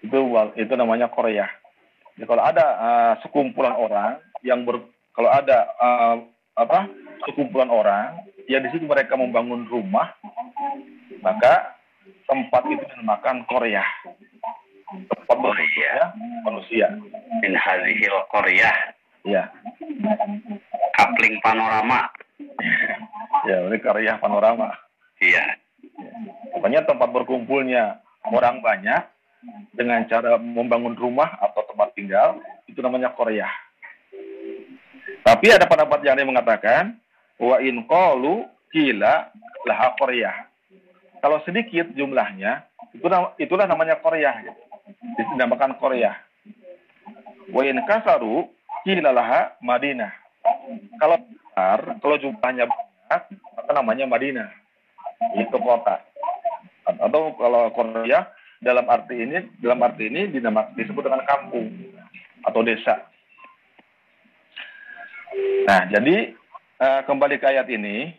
Itu 0.06 0.20
itu 0.56 0.74
namanya 0.78 1.10
Korea. 1.10 1.50
Jadi 2.15 2.26
kalau 2.30 2.44
ada 2.46 2.65
uh, 2.80 3.13
sekumpulan 3.26 3.76
orang 3.76 4.22
yang 4.46 4.63
ber, 4.63 4.80
kalau 5.12 5.28
ada 5.28 5.68
uh, 5.82 6.15
apa 6.56 6.88
sekumpulan 7.28 7.68
orang 7.68 8.15
yang 8.48 8.63
di 8.63 8.70
situ 8.72 8.88
mereka 8.88 9.20
membangun 9.20 9.68
rumah, 9.68 10.15
maka 11.20 11.76
tempat 12.30 12.63
itu 12.72 12.84
dinamakan 12.96 13.44
Korea. 13.50 13.84
Tempat 14.86 15.38
manusia, 15.41 16.13
manusia. 16.46 16.88
Min 17.41 17.58
hazihil 17.58 18.15
Korea 18.30 18.96
Ya. 19.26 19.50
Kapling 20.94 21.41
panorama. 21.41 22.13
ya, 23.50 23.58
ini 23.65 23.78
karya 23.82 24.22
panorama. 24.22 24.70
Iya. 25.18 25.58
Pokoknya 26.54 26.86
tempat 26.86 27.10
berkumpulnya 27.10 28.06
orang 28.30 28.62
banyak 28.62 29.02
dengan 29.75 30.03
cara 30.08 30.38
membangun 30.39 30.95
rumah 30.97 31.38
atau 31.41 31.65
tempat 31.67 31.93
tinggal 31.93 32.39
itu 32.65 32.79
namanya 32.81 33.13
Korea. 33.13 33.47
Tapi 35.25 35.49
ada 35.49 35.65
pendapat 35.65 36.05
yang 36.05 36.21
mengatakan 36.25 36.97
wa 37.41 37.58
in 37.62 37.84
qalu 37.89 38.45
kila 38.69 39.29
laha 39.65 39.88
Korea. 39.97 40.34
Kalau 41.21 41.41
sedikit 41.41 41.89
jumlahnya 41.97 42.65
itu 42.93 43.08
itulah 43.41 43.65
namanya 43.65 43.97
Korea. 43.97 44.45
Dinamakan 45.17 45.81
Korea. 45.81 46.13
Wa 47.49 47.62
in 47.65 47.81
kasaru 47.86 48.49
Kilalaha 48.86 49.58
Madinah. 49.65 50.13
Kalau 51.01 51.17
besar, 51.25 51.79
kalau 51.97 52.15
jumlahnya 52.21 52.69
banyak, 52.69 53.21
maka 53.58 53.71
namanya 53.73 54.05
Madinah. 54.05 54.49
Itu 55.41 55.58
kota. 55.58 56.05
Atau 56.86 57.34
kalau 57.34 57.73
Korea 57.73 58.29
dalam 58.65 58.89
arti 58.89 59.21
ini 59.21 59.38
dalam 59.62 59.78
arti 59.86 60.10
ini 60.10 60.34
dinama, 60.34 60.73
disebut 60.73 61.06
dengan 61.06 61.21
kampung 61.30 61.69
atau 62.41 62.65
desa. 62.65 63.06
Nah, 65.69 65.86
jadi 65.93 66.34
uh, 66.82 67.01
kembali 67.06 67.38
ke 67.38 67.45
ayat 67.45 67.69
ini, 67.69 68.10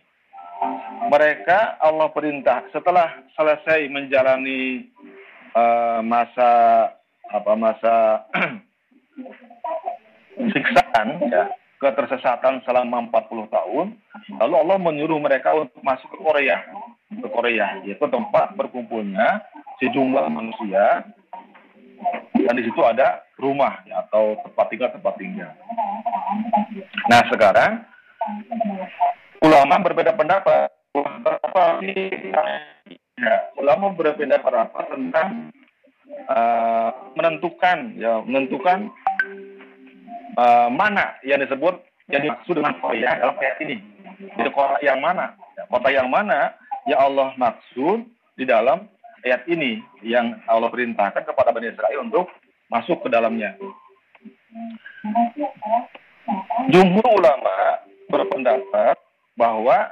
mereka 1.10 1.74
Allah 1.82 2.06
perintah 2.14 2.62
setelah 2.70 3.26
selesai 3.34 3.90
menjalani 3.90 4.86
uh, 5.50 5.98
masa 6.06 6.50
apa 7.26 7.52
masa 7.58 7.94
siksaan 10.54 11.08
ya 11.26 11.50
ketersesatan 11.82 12.62
selama 12.62 13.10
40 13.10 13.50
tahun 13.50 13.86
lalu 14.38 14.54
Allah 14.62 14.78
menyuruh 14.78 15.18
mereka 15.18 15.52
untuk 15.58 15.82
masuk 15.82 16.06
ke 16.08 16.18
Korea 16.22 16.62
ke 17.10 17.28
Korea 17.28 17.82
yaitu 17.82 18.06
tempat 18.06 18.54
berkumpulnya 18.54 19.42
sejumlah 19.82 20.26
manusia 20.32 21.04
dan 22.36 22.54
di 22.54 22.64
situ 22.64 22.80
ada 22.84 23.24
rumah 23.40 23.80
ya, 23.88 24.04
atau 24.08 24.36
tempat 24.44 24.66
tinggal 24.72 24.90
tempat 24.92 25.14
tinggal 25.16 25.52
nah 27.08 27.20
sekarang 27.28 27.72
ulama 29.44 29.74
berbeda 29.80 30.12
pendapat 30.16 30.68
apa 31.26 31.64
ya, 33.20 33.36
ulama 33.60 33.92
berbeda 33.92 34.40
pendapat 34.40 34.84
tentang 34.88 35.52
uh, 36.28 36.90
menentukan 37.16 37.78
ya 37.96 38.24
menentukan 38.24 38.88
uh, 40.36 40.68
mana 40.72 41.16
yang 41.24 41.40
disebut 41.42 41.80
yang 42.12 42.22
dimaksud 42.22 42.54
dengan 42.54 42.78
Korea 42.78 43.18
dalam 43.18 43.34
ayat 43.42 43.58
ini. 43.66 43.76
Jadi 44.38 44.50
kota 44.54 44.78
yang 44.80 45.02
mana? 45.02 45.34
Ya, 45.58 45.66
kota 45.66 45.88
yang 45.90 46.08
mana 46.08 46.54
yang 46.86 47.02
Allah 47.02 47.34
maksud 47.34 48.06
di 48.38 48.46
dalam 48.46 48.86
ayat 49.26 49.42
ini 49.50 49.82
yang 50.06 50.38
Allah 50.46 50.70
perintahkan 50.70 51.26
kepada 51.26 51.50
Bani 51.50 51.74
Israel 51.74 52.06
untuk 52.06 52.30
masuk 52.70 53.02
ke 53.02 53.08
dalamnya. 53.10 53.58
Jumhur 56.70 57.06
ulama 57.10 57.82
berpendapat 58.06 58.94
bahwa 59.34 59.90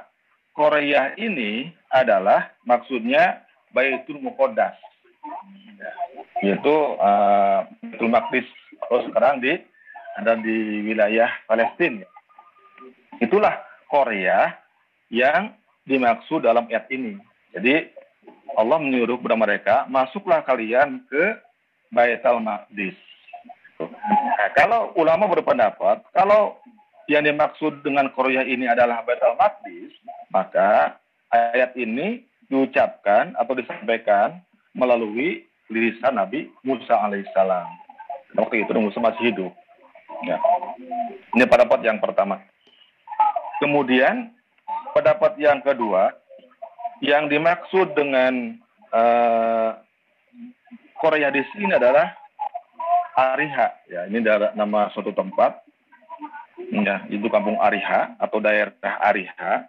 Korea 0.55 1.11
ini 1.19 1.67
adalah 1.91 2.55
maksudnya 2.63 3.43
Baitul 3.75 4.23
Muqaddas. 4.23 4.79
Yaitu 6.39 6.75
uh, 6.95 7.67
Baitul 7.83 8.11
Maqdis 8.11 8.47
atau 8.87 9.03
sekarang 9.11 9.43
di 9.43 9.51
ada 10.15 10.39
di 10.39 10.87
wilayah 10.87 11.27
Palestina. 11.43 12.07
Itulah 13.19 13.59
Korea 13.91 14.55
yang 15.11 15.55
dimaksud 15.83 16.47
dalam 16.47 16.71
ayat 16.71 16.87
ini. 16.91 17.19
Jadi 17.51 17.94
Allah 18.55 18.79
menyuruh 18.79 19.19
kepada 19.19 19.37
mereka, 19.37 19.75
masuklah 19.91 20.39
kalian 20.45 21.03
ke 21.11 21.23
Baitul 21.91 22.39
Maqdis. 22.39 22.95
Nah, 23.79 24.49
kalau 24.55 24.95
ulama 24.95 25.27
berpendapat, 25.27 26.01
kalau 26.15 26.55
yang 27.11 27.27
dimaksud 27.27 27.83
dengan 27.83 28.07
Korea 28.15 28.47
ini 28.47 28.65
adalah 28.65 29.03
Baitul 29.03 29.35
Maqdis, 29.35 29.91
maka 30.31 30.95
ayat 31.31 31.75
ini 31.75 32.23
diucapkan 32.47 33.35
atau 33.35 33.53
disampaikan 33.57 34.39
melalui 34.71 35.43
lisan 35.67 36.15
Nabi 36.15 36.47
Musa 36.61 36.95
alaihissalam. 36.95 37.67
Waktu 38.35 38.63
itu 38.63 38.71
Musa 38.75 38.99
masih 38.99 39.33
hidup. 39.33 39.51
Ya. 40.23 40.37
Ini 41.35 41.43
pendapat 41.47 41.83
yang 41.83 41.99
pertama. 41.99 42.39
Kemudian 43.59 44.35
pendapat 44.91 45.39
yang 45.39 45.63
kedua, 45.63 46.11
yang 47.03 47.27
dimaksud 47.27 47.95
dengan 47.97 48.55
uh, 48.91 49.75
Korea 50.95 51.31
di 51.31 51.43
sini 51.51 51.75
adalah 51.75 52.15
Ariha. 53.15 53.67
Ya, 53.87 54.01
ini 54.07 54.23
adalah 54.23 54.51
nama 54.55 54.91
suatu 54.91 55.11
tempat. 55.15 55.63
Ya, 56.71 57.03
itu 57.11 57.27
kampung 57.27 57.59
Ariha 57.59 58.15
atau 58.19 58.39
daerah 58.39 58.95
Ariha. 59.03 59.67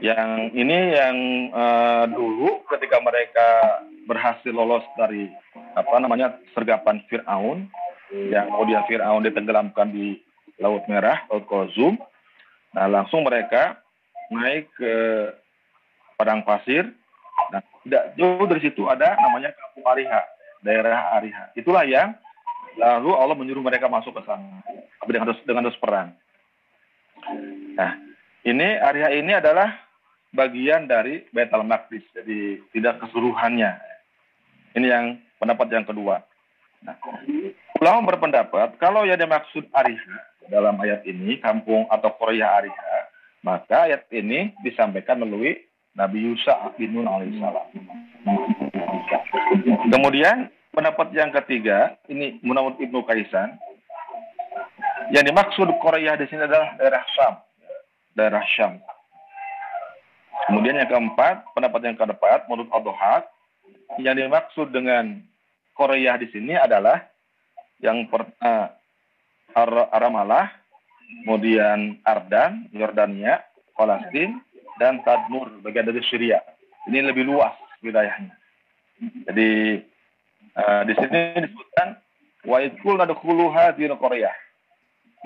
Yang 0.00 0.30
ini 0.56 0.78
yang 0.96 1.16
uh, 1.52 2.04
dulu 2.08 2.64
ketika 2.72 3.02
mereka 3.04 3.48
berhasil 4.08 4.54
lolos 4.54 4.84
dari 4.96 5.28
apa 5.76 6.00
namanya 6.00 6.40
sergapan 6.56 7.04
Fir'aun, 7.12 7.68
yang 8.08 8.48
kemudian 8.48 8.88
Fir'aun 8.88 9.20
ditenggelamkan 9.26 9.92
di 9.92 10.16
Laut 10.56 10.88
Merah, 10.88 11.28
Laut 11.28 11.44
Kozum. 11.44 12.00
Nah, 12.72 12.88
langsung 12.88 13.24
mereka 13.24 13.84
naik 14.32 14.72
ke 14.76 14.94
padang 16.18 16.42
pasir. 16.42 16.90
Nah, 17.54 17.62
tidak 17.86 18.18
jauh 18.18 18.44
dari 18.50 18.60
situ 18.66 18.82
ada 18.90 19.14
namanya 19.22 19.54
Kampung 19.54 19.86
Ariha, 19.86 20.22
daerah 20.66 21.14
Ariha. 21.14 21.54
Itulah 21.54 21.86
yang 21.86 22.18
lalu 22.74 23.14
Allah 23.14 23.36
menyuruh 23.38 23.62
mereka 23.62 23.86
masuk 23.86 24.18
ke 24.18 24.26
sana 24.26 24.58
dengan 25.06 25.30
dos, 25.30 25.38
dengan 25.46 25.70
dos 25.70 25.78
perang. 25.78 26.10
Nah, 27.78 27.94
ini 28.42 28.68
Ariha 28.82 29.14
ini 29.14 29.32
adalah 29.38 29.70
bagian 30.34 30.90
dari 30.90 31.22
Baitul 31.30 31.62
Maqdis, 31.62 32.02
jadi 32.10 32.58
tidak 32.74 32.98
keseluruhannya. 33.06 33.78
Ini 34.74 34.86
yang 34.90 35.22
pendapat 35.38 35.70
yang 35.70 35.86
kedua. 35.86 36.20
Nah, 36.82 36.98
ulama 37.78 38.10
berpendapat 38.10 38.74
kalau 38.82 39.06
yang 39.06 39.22
dimaksud 39.22 39.70
Ariha 39.70 40.18
dalam 40.50 40.74
ayat 40.82 41.06
ini 41.06 41.38
kampung 41.38 41.86
atau 41.86 42.10
Korea 42.18 42.58
Ariha, 42.58 43.06
maka 43.46 43.86
ayat 43.86 44.10
ini 44.10 44.50
disampaikan 44.66 45.22
melalui 45.22 45.67
Nabi 45.98 46.30
Yusa 46.30 46.78
bin 46.78 46.94
Nun 46.94 47.10
alaihissalam. 47.10 47.66
Kemudian 49.90 50.46
pendapat 50.70 51.10
yang 51.10 51.34
ketiga 51.34 51.98
ini 52.06 52.38
menurut 52.46 52.78
Ibnu 52.78 53.02
Kaisan 53.02 53.58
yang 55.10 55.26
dimaksud 55.26 55.66
Korea 55.82 56.14
di 56.14 56.30
sini 56.30 56.46
adalah 56.46 56.78
daerah 56.78 57.02
Syam, 57.10 57.34
daerah 58.14 58.44
Syam. 58.54 58.78
Kemudian 60.46 60.78
yang 60.78 60.88
keempat, 60.88 61.44
pendapat 61.52 61.80
yang 61.82 61.96
keempat 61.98 62.46
menurut 62.46 62.70
Al 62.70 63.26
yang 63.98 64.14
dimaksud 64.14 64.70
dengan 64.70 65.18
Korea 65.74 66.14
di 66.14 66.30
sini 66.30 66.54
adalah 66.54 67.02
yang 67.82 68.06
pertama 68.06 68.70
Aramalah, 69.56 70.54
kemudian 71.24 71.98
Ardan, 72.06 72.70
Yordania, 72.70 73.42
Palestina, 73.74 74.38
dan 74.78 75.02
Tadmur, 75.02 75.50
bagian 75.60 75.90
dari 75.90 76.00
Syria. 76.06 76.40
Ini 76.88 77.04
lebih 77.04 77.26
luas 77.26 77.52
wilayahnya. 77.84 78.32
Jadi 78.98 79.82
uh, 80.58 80.82
di 80.86 80.94
sini 80.96 81.20
disebutkan 81.44 81.88
wa 82.46 82.58
idkul 82.62 82.96
nadkhulu 82.98 83.52
Korea. 83.98 84.32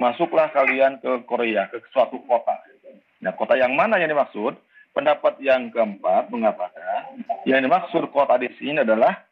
Masuklah 0.00 0.48
kalian 0.50 0.98
ke 1.04 1.28
Korea, 1.28 1.68
ke 1.68 1.84
suatu 1.92 2.18
kota. 2.24 2.56
Nah, 3.20 3.36
kota 3.36 3.54
yang 3.54 3.76
mana 3.76 4.00
yang 4.00 4.10
dimaksud? 4.10 4.56
Pendapat 4.92 5.40
yang 5.40 5.72
keempat 5.72 6.28
mengatakan 6.28 7.24
yang 7.48 7.64
dimaksud 7.64 8.12
kota 8.12 8.36
di 8.36 8.52
sini 8.60 8.84
adalah 8.84 9.24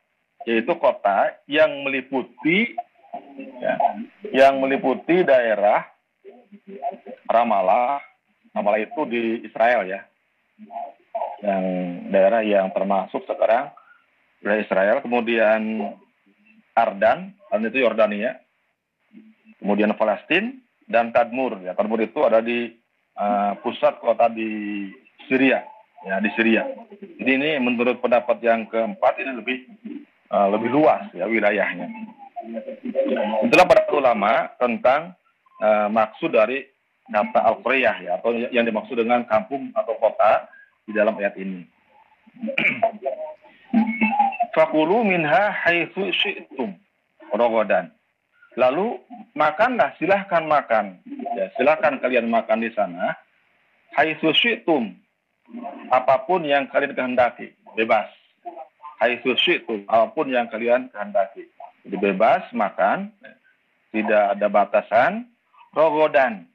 yaitu 0.48 0.72
kota 0.80 1.36
yang 1.44 1.84
meliputi 1.84 2.72
ya, 3.60 3.76
yang 4.32 4.56
meliputi 4.56 5.20
daerah 5.20 5.84
Ramallah. 7.28 8.00
Ramallah 8.56 8.80
itu 8.80 9.00
di 9.04 9.44
Israel 9.44 9.84
ya 9.84 10.00
yang 11.40 11.64
daerah 12.12 12.42
yang 12.44 12.68
termasuk 12.72 13.24
sekarang 13.24 13.72
dari 14.40 14.64
Israel, 14.64 15.00
kemudian 15.04 15.92
Ardan, 16.76 17.32
dan 17.36 17.60
itu 17.66 17.84
Yordania, 17.84 18.40
kemudian 19.60 19.92
Palestina 19.96 20.52
dan 20.88 21.12
Tadmur. 21.12 21.60
Ya, 21.60 21.76
Tadmur 21.76 22.00
itu 22.00 22.24
ada 22.24 22.40
di 22.40 22.72
uh, 23.20 23.52
pusat 23.60 24.00
kota 24.00 24.32
di 24.32 24.88
Syria, 25.28 25.64
ya 26.04 26.20
di 26.24 26.30
Syria. 26.36 26.64
Jadi 27.20 27.30
ini 27.30 27.50
menurut 27.60 28.00
pendapat 28.00 28.40
yang 28.40 28.64
keempat 28.68 29.20
ini 29.20 29.32
lebih 29.36 29.58
uh, 30.32 30.48
lebih 30.56 30.72
luas 30.72 31.04
ya 31.12 31.28
wilayahnya. 31.28 31.86
Itulah 33.44 33.66
para 33.68 33.84
ulama 33.92 34.48
tentang 34.56 35.12
uh, 35.60 35.92
maksud 35.92 36.32
dari 36.32 36.64
Nafta 37.10 37.42
al-Quriyah 37.42 37.96
ya 38.06 38.22
atau 38.22 38.30
yang 38.32 38.62
dimaksud 38.62 38.94
dengan 38.94 39.26
kampung 39.26 39.74
atau 39.74 39.98
kota 39.98 40.46
di 40.86 40.94
dalam 40.94 41.18
ayat 41.18 41.34
ini. 41.36 41.66
Fakulu 44.54 45.06
minha 45.06 45.50
haitsu 45.50 46.10
syi'tum 46.10 46.74
rogodan. 47.34 47.90
Lalu 48.58 48.98
makanlah, 49.38 49.94
silahkan 49.98 50.42
makan. 50.42 50.98
Ya, 51.38 51.54
silahkan 51.54 52.02
kalian 52.02 52.26
makan 52.26 52.66
di 52.66 52.70
sana. 52.74 53.14
Haitsu 53.94 54.34
syi'tum. 54.34 54.90
Apa 55.90 56.26
pun 56.26 56.46
yang 56.46 56.70
kalian 56.70 56.94
kehendaki, 56.94 57.54
bebas. 57.74 58.10
Haitsu 59.02 59.34
syi'tum, 59.38 59.86
apa 59.86 60.10
pun 60.14 60.30
yang 60.30 60.50
kalian 60.50 60.90
kehendaki. 60.90 61.46
Jadi 61.86 61.96
bebas 61.96 62.44
makan, 62.52 63.14
tidak 63.94 64.36
ada 64.36 64.46
batasan. 64.50 65.30
Rogodan, 65.70 66.50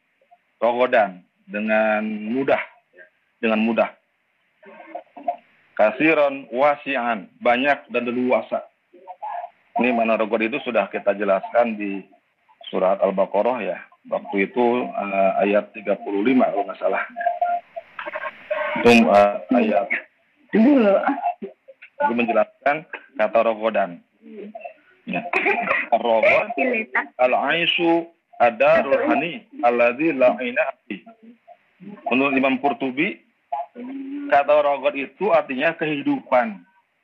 rogodan 0.60 1.24
dengan 1.46 2.04
mudah 2.06 2.62
dengan 3.40 3.62
mudah. 3.62 3.90
Kasiron 5.76 6.48
wasian 6.50 7.28
banyak 7.44 7.92
dan 7.92 8.08
leluasa. 8.08 8.64
Ini 9.76 9.92
mana 9.92 10.16
rogod 10.16 10.40
itu 10.40 10.56
sudah 10.64 10.88
kita 10.88 11.12
jelaskan 11.20 11.76
di 11.76 12.00
surat 12.72 13.04
al-baqarah 13.04 13.60
ya. 13.60 13.78
Waktu 14.08 14.50
itu 14.50 14.88
uh, 14.88 15.32
ayat 15.44 15.76
35 15.76 16.00
kalau 16.00 16.64
nggak 16.64 16.80
salah. 16.80 17.04
Itu 18.80 19.04
uh, 19.04 19.36
ayat 19.52 19.88
itu 20.56 22.14
menjelaskan 22.16 22.88
kata 23.20 23.40
rogodan. 23.44 24.00
Ya. 25.06 25.22
rogod 25.92 26.50
al-aisu 27.20 28.10
ada 28.40 28.84
rohani 28.84 29.48
alladzi 29.64 30.12
la 30.16 30.36
Menurut 32.10 32.34
Imam 32.34 32.58
Qurtubi, 32.58 33.22
kata 34.32 34.64
rogot 34.64 34.96
itu 34.98 35.30
artinya 35.30 35.76
kehidupan. 35.78 36.64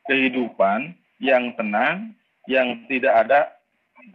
Kehidupan 0.09 0.97
yang 1.21 1.53
tenang, 1.53 2.17
yang 2.49 2.81
tidak 2.89 3.13
ada 3.13 3.39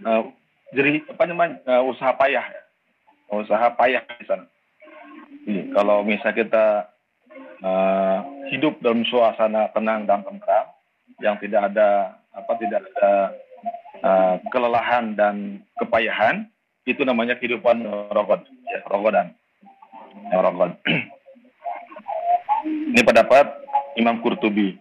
uh, 0.02 0.26
jadi 0.74 1.06
apa 1.06 1.22
namanya 1.30 1.62
uh, 1.70 1.82
usaha 1.86 2.10
payah, 2.18 2.42
usaha 3.30 3.70
payah 3.78 4.02
di 4.18 4.24
sana. 4.26 4.46
Jadi, 5.46 5.70
kalau 5.70 6.02
misalnya 6.02 6.34
kita 6.42 6.66
uh, 7.62 8.18
hidup 8.50 8.82
dalam 8.82 9.06
suasana 9.06 9.70
tenang 9.70 10.10
dan 10.10 10.26
tentram, 10.26 10.66
yang 11.22 11.38
tidak 11.38 11.70
ada 11.70 12.18
apa 12.34 12.52
tidak 12.58 12.82
ada 12.82 13.10
uh, 14.02 14.34
kelelahan 14.50 15.14
dan 15.14 15.62
kepayahan, 15.78 16.50
itu 16.86 17.02
namanya 17.02 17.34
kehidupan 17.34 17.82
rogod, 18.14 18.46
ya, 18.70 18.80
rogodan. 18.86 19.34
Ya, 20.30 20.38
rogod. 20.38 20.72
Ini 22.94 23.02
pendapat 23.02 23.46
Imam 23.98 24.22
Qurtubi. 24.22 24.78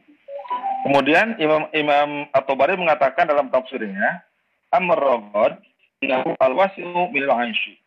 Kemudian 0.85 1.41
Imam 1.41 1.65
Imam 1.73 2.29
At-Tabari 2.29 2.77
mengatakan 2.77 3.25
dalam 3.25 3.49
tafsirnya, 3.49 4.21
amr 4.69 5.01
rogod 5.01 5.57
innahu 6.05 6.37
al-wasi'u 6.37 7.09
min 7.09 7.25
al-'aishi. 7.25 7.81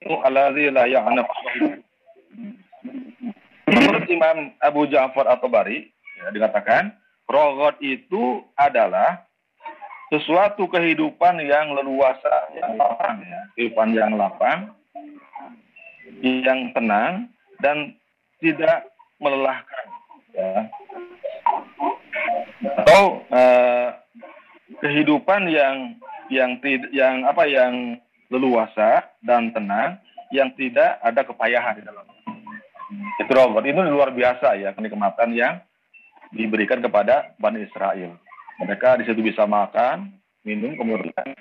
La 0.00 0.48
ya'naf 0.88 1.28
Menurut 3.68 4.04
Imam 4.08 4.56
Abu 4.64 4.88
Ja'far 4.88 5.28
At-Tabari, 5.28 5.92
ya, 6.16 6.32
dikatakan, 6.32 6.96
rogod 7.28 7.76
itu 7.84 8.40
adalah 8.56 9.28
sesuatu 10.10 10.66
kehidupan 10.66 11.38
yang 11.46 11.70
leluasa, 11.70 12.50
yang 12.58 12.74
lapang, 12.74 13.22
ya. 13.22 13.40
kehidupan 13.54 13.88
yang 13.94 14.12
lapang, 14.18 14.74
yang 16.20 16.74
tenang, 16.74 17.30
dan 17.62 17.94
tidak 18.42 18.90
melelahkan. 19.22 19.86
Ya. 20.34 20.66
Atau 22.84 23.22
uh, 23.30 23.88
kehidupan 24.82 25.46
yang 25.46 25.94
yang 26.30 26.58
tidak 26.58 26.90
yang 26.90 27.22
apa 27.26 27.46
yang 27.46 27.98
leluasa 28.30 29.06
dan 29.22 29.54
tenang 29.54 29.98
yang 30.30 30.50
tidak 30.54 30.98
ada 31.02 31.22
kepayahan 31.26 31.78
di 31.78 31.82
dalamnya. 31.86 32.18
Itu 33.22 33.30
robot 33.30 33.62
itu 33.66 33.78
luar 33.86 34.10
biasa 34.10 34.58
ya 34.58 34.74
kenikmatan 34.74 35.34
yang 35.34 35.62
diberikan 36.30 36.78
kepada 36.78 37.34
Bani 37.38 37.66
Israel. 37.66 38.14
Mereka 38.60 39.00
di 39.00 39.04
situ 39.08 39.24
bisa 39.24 39.48
makan, 39.48 40.12
minum, 40.44 40.76
kemudian 40.76 41.32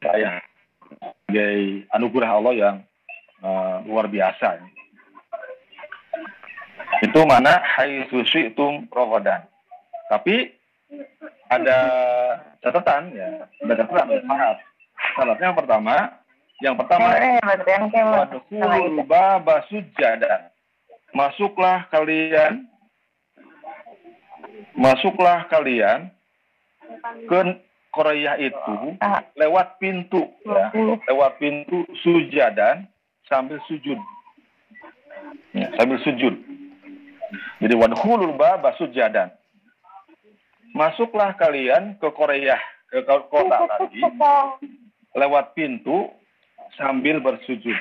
saya 0.00 0.40
sebagai 0.88 1.84
anugerah 1.92 2.30
Allah 2.30 2.54
yang 2.56 2.76
uh, 3.44 3.84
luar 3.84 4.08
biasa. 4.08 4.64
Itu 7.04 7.20
mana 7.28 7.60
hai 7.76 8.08
sushi 8.08 8.54
itu 8.54 8.86
rogodan. 8.88 9.44
Tapi 10.08 10.52
ada 11.50 11.78
catatan 12.64 13.12
ya, 13.12 13.28
ada 13.44 13.74
catatan 13.82 14.04
ada 14.08 14.22
syarat. 14.24 14.58
Syaratnya 15.14 15.46
yang 15.52 15.58
pertama, 15.58 15.94
yang 16.62 16.74
pertama 16.80 17.06
wadkhulul 17.92 19.04
baba 19.04 19.64
sujadan. 19.68 20.48
Masuklah 21.14 21.86
kalian 21.92 22.66
masuklah 24.74 25.46
kalian 25.48 26.10
ke 27.28 27.38
Korea 27.94 28.34
itu 28.42 28.98
lewat 29.38 29.78
pintu 29.78 30.26
ya, 30.42 30.74
lewat 31.06 31.38
pintu 31.38 31.86
sujadan 32.02 32.90
sambil 33.30 33.62
sujud. 33.70 33.98
Ya, 35.54 35.70
sambil 35.78 36.02
sujud. 36.02 36.34
Jadi 37.62 37.74
wadkhulul 37.78 38.34
baba 38.34 38.74
sujadan. 38.76 39.30
Masuklah 40.74 41.38
kalian 41.38 41.94
ke 42.02 42.08
Korea, 42.10 42.58
ke 42.90 43.06
kota 43.06 43.58
tadi 43.78 44.02
lewat 45.14 45.54
pintu 45.54 46.10
sambil 46.74 47.22
bersujud. 47.22 47.78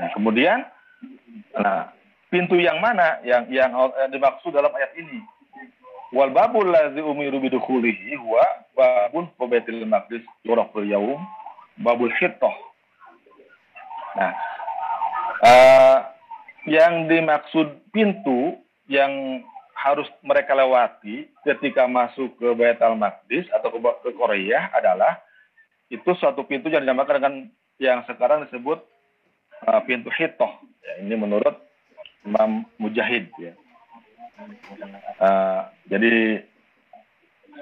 Nah, 0.00 0.08
kemudian 0.16 0.64
nah, 1.52 1.92
pintu 2.32 2.56
yang 2.56 2.80
mana 2.80 3.20
yang 3.28 3.44
yang 3.52 3.76
dimaksud 4.08 4.56
dalam 4.56 4.72
ayat 4.72 4.96
ini? 4.96 5.20
Wal 6.08 6.32
babul 6.32 6.72
ladzi 6.72 7.04
umiru 7.04 7.36
bidukhulihi 7.36 8.16
huwa 8.16 8.44
babun 8.72 9.28
Baitul 9.36 9.84
Maqdis 9.84 10.24
yuraful 10.40 10.88
yaum 10.88 11.20
babul 11.76 12.08
hittah. 12.16 12.56
Nah, 14.16 14.32
uh, 15.44 15.98
yang 16.64 17.12
dimaksud 17.12 17.92
pintu 17.92 18.56
yang 18.88 19.44
harus 19.76 20.08
mereka 20.24 20.56
lewati 20.56 21.28
ketika 21.44 21.84
masuk 21.84 22.32
ke 22.40 22.48
Baitul 22.56 22.96
Maqdis 22.96 23.44
atau 23.52 23.68
ke, 23.68 24.10
Korea 24.16 24.72
adalah 24.72 25.20
itu 25.92 26.08
suatu 26.16 26.40
pintu 26.48 26.72
yang 26.72 26.88
dinamakan 26.88 27.16
dengan 27.20 27.34
yang 27.76 28.00
sekarang 28.08 28.48
disebut 28.48 28.80
uh, 29.68 29.80
pintu 29.84 30.08
hitoh. 30.08 30.56
Ya, 30.80 31.04
ini 31.04 31.14
menurut 31.20 31.56
Imam 32.24 32.64
Mujahid. 32.80 33.28
Ya. 33.36 33.52
Uh, 35.18 35.66
jadi 35.90 36.46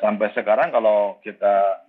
sampai 0.05 0.29
sekarang 0.37 0.69
kalau 0.69 1.17
kita 1.25 1.81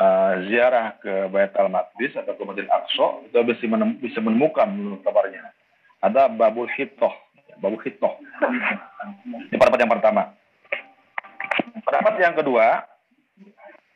uh, 0.00 0.32
ziarah 0.48 0.96
ke 0.96 1.28
Baitul 1.28 1.68
Maqdis 1.68 2.16
atau 2.16 2.32
ke 2.32 2.42
Masjid 2.48 2.64
Aqsa 2.72 3.28
itu 3.28 3.36
bisa, 3.44 3.64
menem 3.68 4.00
bisa 4.00 4.18
menemukan 4.24 4.64
menurut 4.72 5.04
kabarnya 5.04 5.52
ada 5.98 6.30
babul 6.30 6.70
hitoh, 6.78 7.10
babul 7.58 7.82
hitoh. 7.82 8.14
Ini 9.50 9.56
pendapat 9.58 9.80
yang 9.82 9.92
pertama. 9.92 10.22
Pendapat 11.82 12.14
yang 12.22 12.34
kedua, 12.38 12.66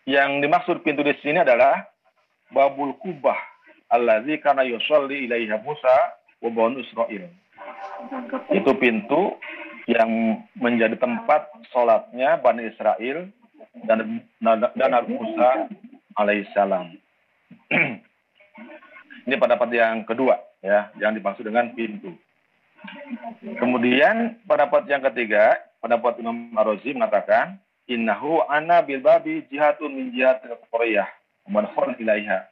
yang 0.05 0.43
dimaksud 0.43 0.83
pintu 0.83 1.07
di 1.07 1.15
sini 1.23 1.41
adalah 1.41 1.87
babul 2.51 2.99
kubah 2.99 3.39
allazi 3.93 4.41
kana 4.43 4.67
yusalli 4.67 5.31
ilaiha 5.31 5.63
Musa 5.63 5.97
wa 6.43 6.51
banu. 6.51 6.83
Itu 8.53 8.73
pintu 8.77 9.37
yang 9.91 10.43
menjadi 10.59 10.95
tempat 10.99 11.51
sholatnya 11.75 12.39
Bani 12.39 12.71
Israel 12.71 13.31
dan 13.87 14.23
dan 14.43 14.89
Nabi 14.93 15.13
Musa 15.17 15.71
alaihissalam. 16.19 16.97
Ini 19.27 19.39
pendapat 19.39 19.71
yang 19.71 20.03
kedua 20.03 20.39
ya, 20.63 20.91
yang 20.99 21.15
dimaksud 21.15 21.47
dengan 21.47 21.71
pintu. 21.75 22.15
Kemudian 23.63 24.43
pendapat 24.43 24.91
yang 24.91 25.03
ketiga, 25.07 25.55
pendapat 25.79 26.19
Imam 26.19 26.51
Marozi 26.51 26.91
mengatakan, 26.91 27.59
Innahu 27.87 28.43
ana 28.47 28.83
bil 28.83 29.03
babi 29.03 29.47
jihatun 29.51 29.91
min 29.91 30.11
jihat 30.15 30.43
Korea, 30.71 31.07
man 31.47 31.67
ilaiha. 31.99 32.47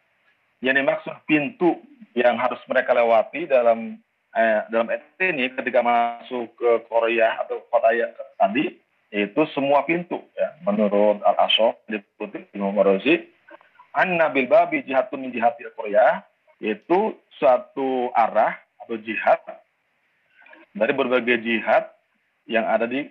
Yang 0.62 0.75
dimaksud 0.83 1.14
pintu 1.25 1.79
yang 2.12 2.37
harus 2.37 2.61
mereka 2.66 2.92
lewati 2.92 3.49
dalam 3.49 3.99
eh, 4.37 4.61
dalam 4.71 4.88
ini 5.19 5.51
ketika 5.55 5.81
masuk 5.83 6.55
ke 6.55 6.71
Korea 6.87 7.40
atau 7.43 7.62
kota 7.71 7.90
ya, 7.95 8.07
tadi 8.38 8.77
itu 9.11 9.43
semua 9.51 9.83
pintu 9.83 10.23
ya 10.38 10.55
menurut 10.62 11.19
Al 11.27 11.37
Asof 11.51 11.75
dikutip 11.90 12.47
Imam 12.55 12.71
Marozi 12.71 13.27
anna 13.90 14.31
bil 14.31 14.47
babi 14.47 14.87
jihatun 14.87 15.27
min 15.27 15.35
Korea 15.75 16.23
itu 16.62 17.19
suatu 17.40 18.12
arah 18.14 18.55
atau 18.85 18.95
jihad 19.01 19.40
dari 20.77 20.93
berbagai 20.95 21.43
jihad 21.43 21.90
yang 22.47 22.69
ada 22.69 22.87
di 22.87 23.09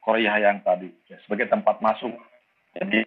Korea 0.00 0.38
yang 0.38 0.62
tadi 0.62 0.88
ya, 1.10 1.18
sebagai 1.26 1.50
tempat 1.50 1.82
masuk. 1.82 2.14
Jadi 2.76 3.02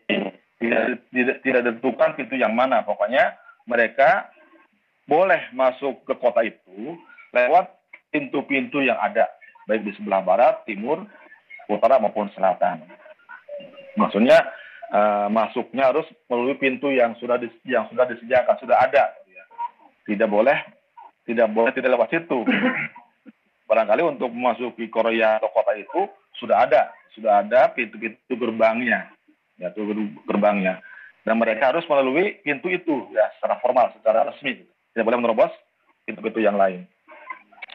tidak, 0.60 0.84
tidak 1.12 1.38
tidak 1.41 1.62
ditentukan 1.63 2.10
pintu 2.19 2.36
yang 2.36 2.52
mana, 2.52 2.84
pokoknya 2.84 3.36
mereka 3.63 4.28
boleh 5.08 5.39
masuk 5.52 6.04
ke 6.08 6.13
kota 6.19 6.43
itu 6.43 6.95
lewat 7.34 7.65
pintu-pintu 8.13 8.80
yang 8.86 8.98
ada, 9.02 9.26
baik 9.65 9.84
di 9.84 9.91
sebelah 9.98 10.22
barat, 10.22 10.62
timur, 10.69 11.04
utara 11.65 11.98
maupun 11.98 12.30
selatan. 12.38 12.86
Maksudnya 13.98 14.38
uh, 14.93 15.28
masuknya 15.34 15.89
harus 15.89 16.06
melalui 16.30 16.58
pintu 16.62 16.93
yang 16.93 17.17
sudah 17.17 17.41
dis, 17.41 17.54
yang 17.65 17.89
sudah 17.89 18.06
disediakan, 18.06 18.56
sudah 18.62 18.78
ada. 18.78 19.13
Ya. 19.26 19.43
Tidak 20.06 20.30
boleh 20.30 20.58
tidak 21.24 21.48
boleh 21.56 21.72
tidak 21.72 21.96
lewat 21.96 22.10
situ. 22.12 22.39
Barangkali 23.67 24.04
untuk 24.04 24.30
memasuki 24.30 24.91
Korea 24.91 25.39
atau 25.39 25.50
kota 25.50 25.74
itu 25.74 26.12
sudah 26.38 26.67
ada, 26.67 26.91
sudah 27.15 27.41
ada 27.41 27.72
pintu-pintu 27.72 28.36
gerbangnya, 28.36 29.08
ya 29.58 29.72
gerbangnya. 30.28 30.84
Dan 31.24 31.39
mereka 31.39 31.72
harus 31.72 31.88
melalui 31.88 32.43
pintu 32.43 32.67
itu 32.67 33.08
ya 33.15 33.32
secara 33.39 33.56
formal, 33.63 33.96
secara 33.96 34.28
resmi. 34.28 34.60
Tidak 34.91 35.08
boleh 35.08 35.17
menerobos 35.24 35.54
pintu-pintu 36.04 36.43
yang 36.43 36.60
lain. 36.60 36.84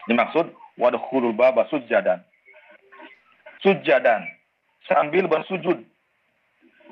Ini 0.09 0.17
maksud 0.17 0.49
wadkhulul 0.81 1.37
baba 1.37 1.69
sujadan. 1.69 2.25
Sujadan 3.61 4.25
sambil 4.89 5.29
bersujud. 5.29 5.85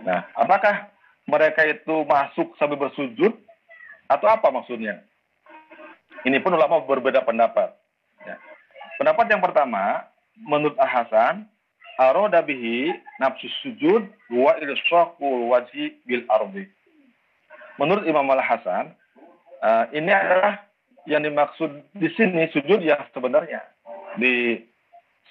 Nah, 0.06 0.21
apakah 0.38 0.93
mereka 1.25 1.65
itu 1.65 2.06
masuk 2.06 2.53
sambil 2.62 2.77
bersujud 2.77 3.34
atau 4.06 4.27
apa 4.30 4.53
maksudnya? 4.53 5.01
Ini 6.30 6.38
pun 6.45 6.53
ulama 6.53 6.86
berbeda 6.86 7.25
pendapat. 7.25 7.73
Ya. 8.21 8.38
Pendapat 9.01 9.25
yang 9.34 9.41
pertama, 9.41 10.06
menurut 10.38 10.77
Al-Hasan, 10.77 11.49
aroda 11.97 12.45
bihi 12.45 12.93
nafsu 13.17 13.49
sujud 13.65 14.06
wa 14.30 14.53
ilsaqul 14.62 15.49
wajhi 15.49 15.97
bil 16.06 16.21
ardi. 16.30 16.69
Menurut 17.82 18.06
Imam 18.06 18.30
Al-Hasan, 18.30 18.93
uh, 19.65 19.89
ini 19.89 20.13
adalah 20.13 20.66
yang 21.07 21.23
dimaksud 21.23 21.71
di 21.95 22.11
sini 22.19 22.51
sujud 22.51 22.83
yang 22.83 22.99
sebenarnya. 23.15 23.63
Di 24.19 24.59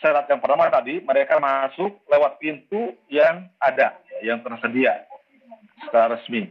syarat 0.00 0.24
yang 0.32 0.40
pertama 0.40 0.72
tadi, 0.72 1.04
mereka 1.04 1.36
masuk 1.36 2.00
lewat 2.08 2.40
pintu 2.40 2.96
yang 3.12 3.46
ada, 3.60 4.00
yang 4.24 4.40
tersedia 4.40 5.04
secara 5.84 6.16
resmi. 6.16 6.48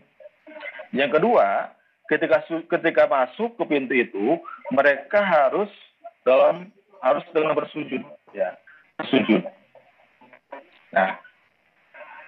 Yang 0.94 1.20
kedua, 1.20 1.74
ketika 2.06 2.46
ketika 2.46 3.04
masuk 3.10 3.58
ke 3.58 3.64
pintu 3.66 3.94
itu, 3.98 4.26
mereka 4.70 5.26
harus 5.26 5.74
dalam 6.22 6.70
harus 7.02 7.26
dengan 7.34 7.58
bersujud, 7.58 8.06
ya, 8.32 8.54
bersujud. 9.02 9.42
Nah, 10.94 11.18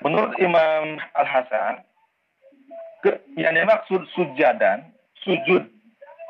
menurut 0.02 0.34
Imam 0.42 0.98
Al 1.14 1.28
Hasan, 1.30 1.86
yang 3.38 3.54
dimaksud 3.54 4.02
sujadan, 4.18 4.90
sujud 5.22 5.77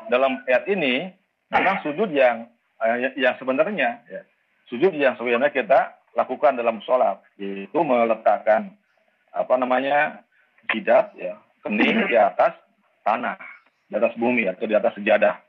dalam 0.08 0.42
ayat 0.48 0.64
ini 0.68 1.12
memang 1.52 1.80
sujud 1.84 2.10
yang 2.12 2.48
eh, 2.84 3.14
yang 3.16 3.36
sebenarnya 3.40 4.04
ya. 4.08 4.22
sujud 4.68 4.92
yang 4.96 5.16
sebenarnya 5.16 5.52
kita 5.52 5.96
lakukan 6.16 6.56
dalam 6.56 6.80
sholat 6.84 7.20
yaitu 7.40 7.78
meletakkan 7.80 8.74
apa 9.32 9.54
namanya 9.56 10.24
jidat 10.72 11.12
ya 11.16 11.36
kening 11.64 12.08
di 12.08 12.16
atas 12.16 12.56
tanah 13.04 13.38
di 13.88 13.94
atas 13.96 14.12
bumi 14.20 14.44
atau 14.44 14.68
di 14.68 14.76
atas 14.76 14.92
sejadah. 15.00 15.40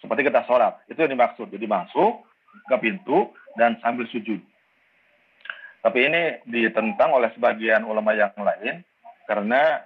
Seperti 0.00 0.28
kita 0.28 0.44
sholat 0.44 0.80
itu 0.88 0.96
yang 1.00 1.12
dimaksud. 1.16 1.48
Jadi 1.48 1.64
masuk 1.64 2.24
ke 2.68 2.76
pintu 2.80 3.32
dan 3.56 3.76
sambil 3.80 4.08
sujud. 4.08 4.40
Tapi 5.80 5.98
ini 6.04 6.22
ditentang 6.44 7.16
oleh 7.16 7.32
sebagian 7.32 7.88
ulama 7.88 8.12
yang 8.12 8.32
lain 8.36 8.84
karena 9.24 9.80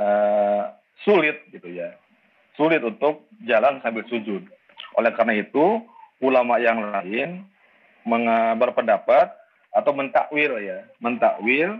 uh, 0.00 0.72
sulit 1.04 1.44
gitu 1.52 1.68
ya 1.68 1.92
sulit 2.58 2.82
untuk 2.82 3.30
jalan 3.46 3.78
sambil 3.86 4.02
sujud. 4.10 4.42
Oleh 4.98 5.14
karena 5.14 5.38
itu, 5.38 5.86
ulama 6.18 6.58
yang 6.58 6.82
lain 6.90 7.46
berpendapat 8.58 9.30
atau 9.70 9.92
mentakwil 9.94 10.58
ya, 10.58 10.82
mentakwil, 10.98 11.78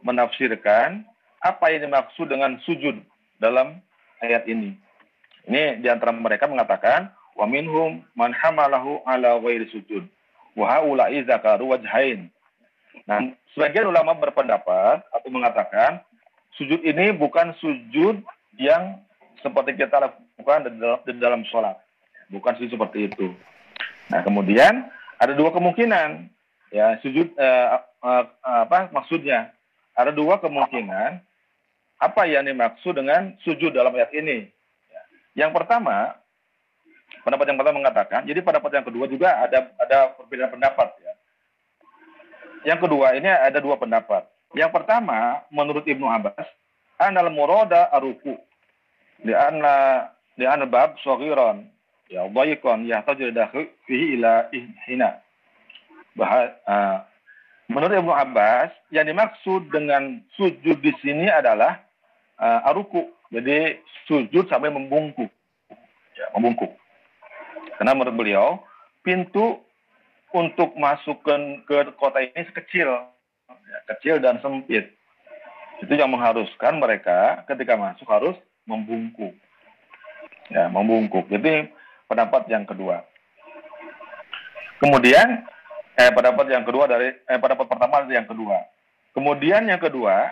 menafsirkan 0.00 1.04
apa 1.44 1.68
yang 1.68 1.92
dimaksud 1.92 2.32
dengan 2.32 2.56
sujud 2.64 2.96
dalam 3.36 3.76
ayat 4.24 4.48
ini. 4.48 4.72
Ini 5.44 5.84
di 5.84 5.88
antara 5.92 6.16
mereka 6.16 6.48
mengatakan 6.48 7.12
wa 7.36 7.44
minhum 7.44 8.00
man 8.16 8.32
hamalahu 8.32 9.04
ala 9.04 9.36
ghairi 9.40 9.68
sujud 9.68 10.08
wa 10.56 10.64
haula'i 10.68 11.24
zakaru 11.28 11.76
wajhain. 11.76 12.32
Nah, 13.08 13.32
sebagian 13.52 13.88
ulama 13.88 14.16
berpendapat 14.16 15.04
atau 15.08 15.28
mengatakan 15.28 16.00
sujud 16.56 16.80
ini 16.84 17.12
bukan 17.16 17.52
sujud 17.60 18.20
yang 18.60 19.00
seperti 19.40 19.76
kita 19.76 20.00
lakukan 20.00 20.68
di 21.04 21.12
dalam, 21.20 21.42
sholat. 21.48 21.76
Bukan 22.30 22.54
sujud 22.56 22.78
seperti 22.78 23.10
itu. 23.10 23.34
Nah, 24.12 24.22
kemudian 24.22 24.86
ada 25.18 25.32
dua 25.34 25.50
kemungkinan. 25.50 26.30
Ya, 26.70 27.02
sujud 27.02 27.34
eh, 27.34 27.68
eh, 27.82 28.24
apa 28.46 28.94
maksudnya? 28.94 29.50
Ada 29.98 30.14
dua 30.14 30.38
kemungkinan 30.38 31.18
apa 32.00 32.22
yang 32.24 32.46
dimaksud 32.46 32.96
dengan 32.96 33.36
sujud 33.42 33.74
dalam 33.74 33.92
ayat 33.92 34.14
ini. 34.16 34.48
Yang 35.36 35.50
pertama, 35.52 36.16
pendapat 37.26 37.52
yang 37.52 37.58
pertama 37.60 37.76
mengatakan, 37.82 38.20
jadi 38.24 38.40
pendapat 38.40 38.70
yang 38.80 38.86
kedua 38.86 39.04
juga 39.10 39.28
ada 39.36 39.68
ada 39.76 39.98
perbedaan 40.16 40.54
pendapat 40.56 40.88
ya. 41.02 41.12
Yang 42.72 42.88
kedua 42.88 43.18
ini 43.18 43.28
ada 43.28 43.58
dua 43.60 43.76
pendapat. 43.76 44.24
Yang 44.56 44.70
pertama, 44.74 45.44
menurut 45.52 45.84
Ibnu 45.86 46.06
Abbas, 46.06 46.46
anal 46.98 47.30
murada 47.30 47.88
aruku 47.92 48.38
lianna 49.24 50.08
lianna 50.36 50.66
bab 50.66 50.96
saghiran 51.02 51.68
ya 52.08 52.26
dhayiqan 52.28 52.88
yahtaju 52.88 53.30
dakhil 53.30 53.68
fihi 53.86 54.18
ila 54.18 54.48
hina 54.88 55.20
bahas 56.18 56.50
uh, 56.66 57.04
menurut 57.70 58.02
Ibnu 58.02 58.10
Abbas 58.10 58.74
yang 58.90 59.06
dimaksud 59.06 59.70
dengan 59.70 60.18
sujud 60.34 60.82
di 60.82 60.90
sini 60.98 61.30
adalah 61.30 61.78
uh, 62.42 62.66
aruku. 62.66 63.06
Jadi 63.30 63.78
sujud 64.10 64.50
sampai 64.50 64.74
membungkuk. 64.74 65.30
Ya, 66.18 66.26
membungkuk. 66.34 66.74
Karena 67.78 67.94
menurut 67.94 68.16
beliau 68.18 68.48
pintu 69.06 69.62
untuk 70.34 70.74
masuk 70.74 71.22
ke, 71.22 71.34
ke 71.70 71.94
kota 71.94 72.26
ini 72.26 72.42
sekecil. 72.50 72.90
Ya, 73.46 73.78
kecil 73.94 74.18
dan 74.18 74.42
sempit. 74.42 74.90
Itu 75.78 75.94
yang 75.94 76.10
mengharuskan 76.10 76.82
mereka 76.82 77.46
ketika 77.46 77.78
masuk 77.78 78.04
harus 78.10 78.36
membungkuk. 78.70 79.34
Ya, 80.50 80.70
membungkuk. 80.70 81.26
Jadi 81.26 81.70
pendapat 82.06 82.46
yang 82.46 82.62
kedua. 82.66 83.02
Kemudian 84.78 85.44
eh 85.98 86.10
pendapat 86.14 86.46
yang 86.48 86.64
kedua 86.64 86.88
dari 86.88 87.12
eh 87.12 87.38
pendapat 87.38 87.66
pertama 87.66 88.06
dari 88.06 88.16
yang 88.16 88.26
kedua. 88.30 88.56
Kemudian 89.12 89.66
yang 89.66 89.82
kedua 89.82 90.30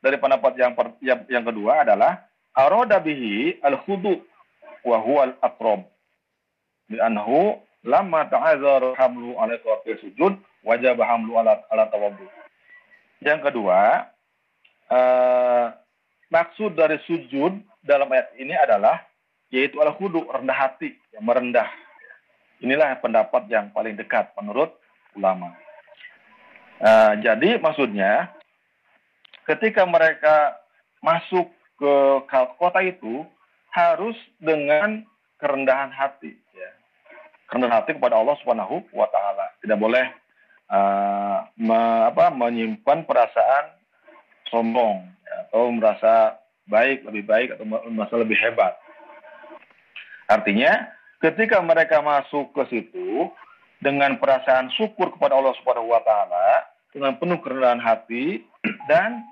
dari 0.00 0.16
pendapat 0.16 0.56
yang 0.56 0.72
per, 0.72 0.96
yang, 1.04 1.20
yang 1.28 1.44
kedua 1.44 1.84
adalah 1.84 2.24
aroda 2.56 2.98
bihi 3.02 3.60
al 3.60 3.76
khudu 3.84 4.22
wa 4.86 4.96
huwa 5.02 5.28
al 5.28 5.34
aqrab. 5.44 5.84
Di 6.88 6.96
anhu 6.98 7.60
lama 7.84 8.26
ta'azar 8.26 8.96
hamlu 8.96 9.36
ala 9.36 9.54
sujud 10.00 10.34
wajib 10.64 10.98
hamlu 10.98 11.36
ala 11.36 11.60
ala 11.68 11.86
tawaddu. 11.92 12.26
Yang 13.20 13.52
kedua, 13.52 14.08
eh, 14.88 15.66
maksud 16.30 16.78
dari 16.78 16.96
sujud 17.04 17.60
dalam 17.82 18.08
ayat 18.08 18.32
ini 18.38 18.54
adalah 18.54 19.02
yaitu 19.50 19.82
al 19.82 19.92
khudu 19.98 20.24
rendah 20.30 20.54
hati 20.54 20.94
yang 21.12 21.26
merendah. 21.26 21.66
Inilah 22.62 22.96
pendapat 23.02 23.50
yang 23.50 23.74
paling 23.74 23.98
dekat 23.98 24.30
menurut 24.38 24.70
ulama. 25.18 25.52
Uh, 26.80 27.18
jadi 27.20 27.60
maksudnya 27.60 28.32
ketika 29.44 29.84
mereka 29.84 30.56
masuk 31.02 31.50
ke 31.76 31.94
kota 32.60 32.80
itu 32.84 33.24
harus 33.72 34.16
dengan 34.38 35.02
kerendahan 35.40 35.90
hati 35.90 36.36
ya. 36.52 36.70
Kerendahan 37.48 37.82
hati 37.82 37.96
kepada 37.96 38.20
Allah 38.20 38.36
Subhanahu 38.44 38.84
wa 38.92 39.08
taala. 39.08 39.50
Tidak 39.64 39.78
boleh 39.80 40.06
uh, 40.70 41.48
me, 41.56 41.80
apa, 42.12 42.28
menyimpan 42.30 43.08
perasaan 43.08 43.79
sombong 44.50 45.06
ya, 45.24 45.34
atau 45.48 45.70
merasa 45.72 46.36
baik, 46.66 47.06
lebih 47.06 47.24
baik, 47.26 47.48
atau 47.56 47.64
merasa 47.66 48.14
lebih 48.18 48.38
hebat. 48.38 48.76
Artinya, 50.30 50.90
ketika 51.18 51.58
mereka 51.58 51.98
masuk 51.98 52.54
ke 52.54 52.62
situ 52.70 53.30
dengan 53.82 54.20
perasaan 54.20 54.70
syukur 54.76 55.10
kepada 55.16 55.34
Allah 55.34 55.56
Subhanahu 55.58 55.90
wa 55.90 56.02
taala, 56.06 56.70
dengan 56.94 57.16
penuh 57.18 57.38
kerendahan 57.42 57.82
hati 57.82 58.44
dan 58.90 59.22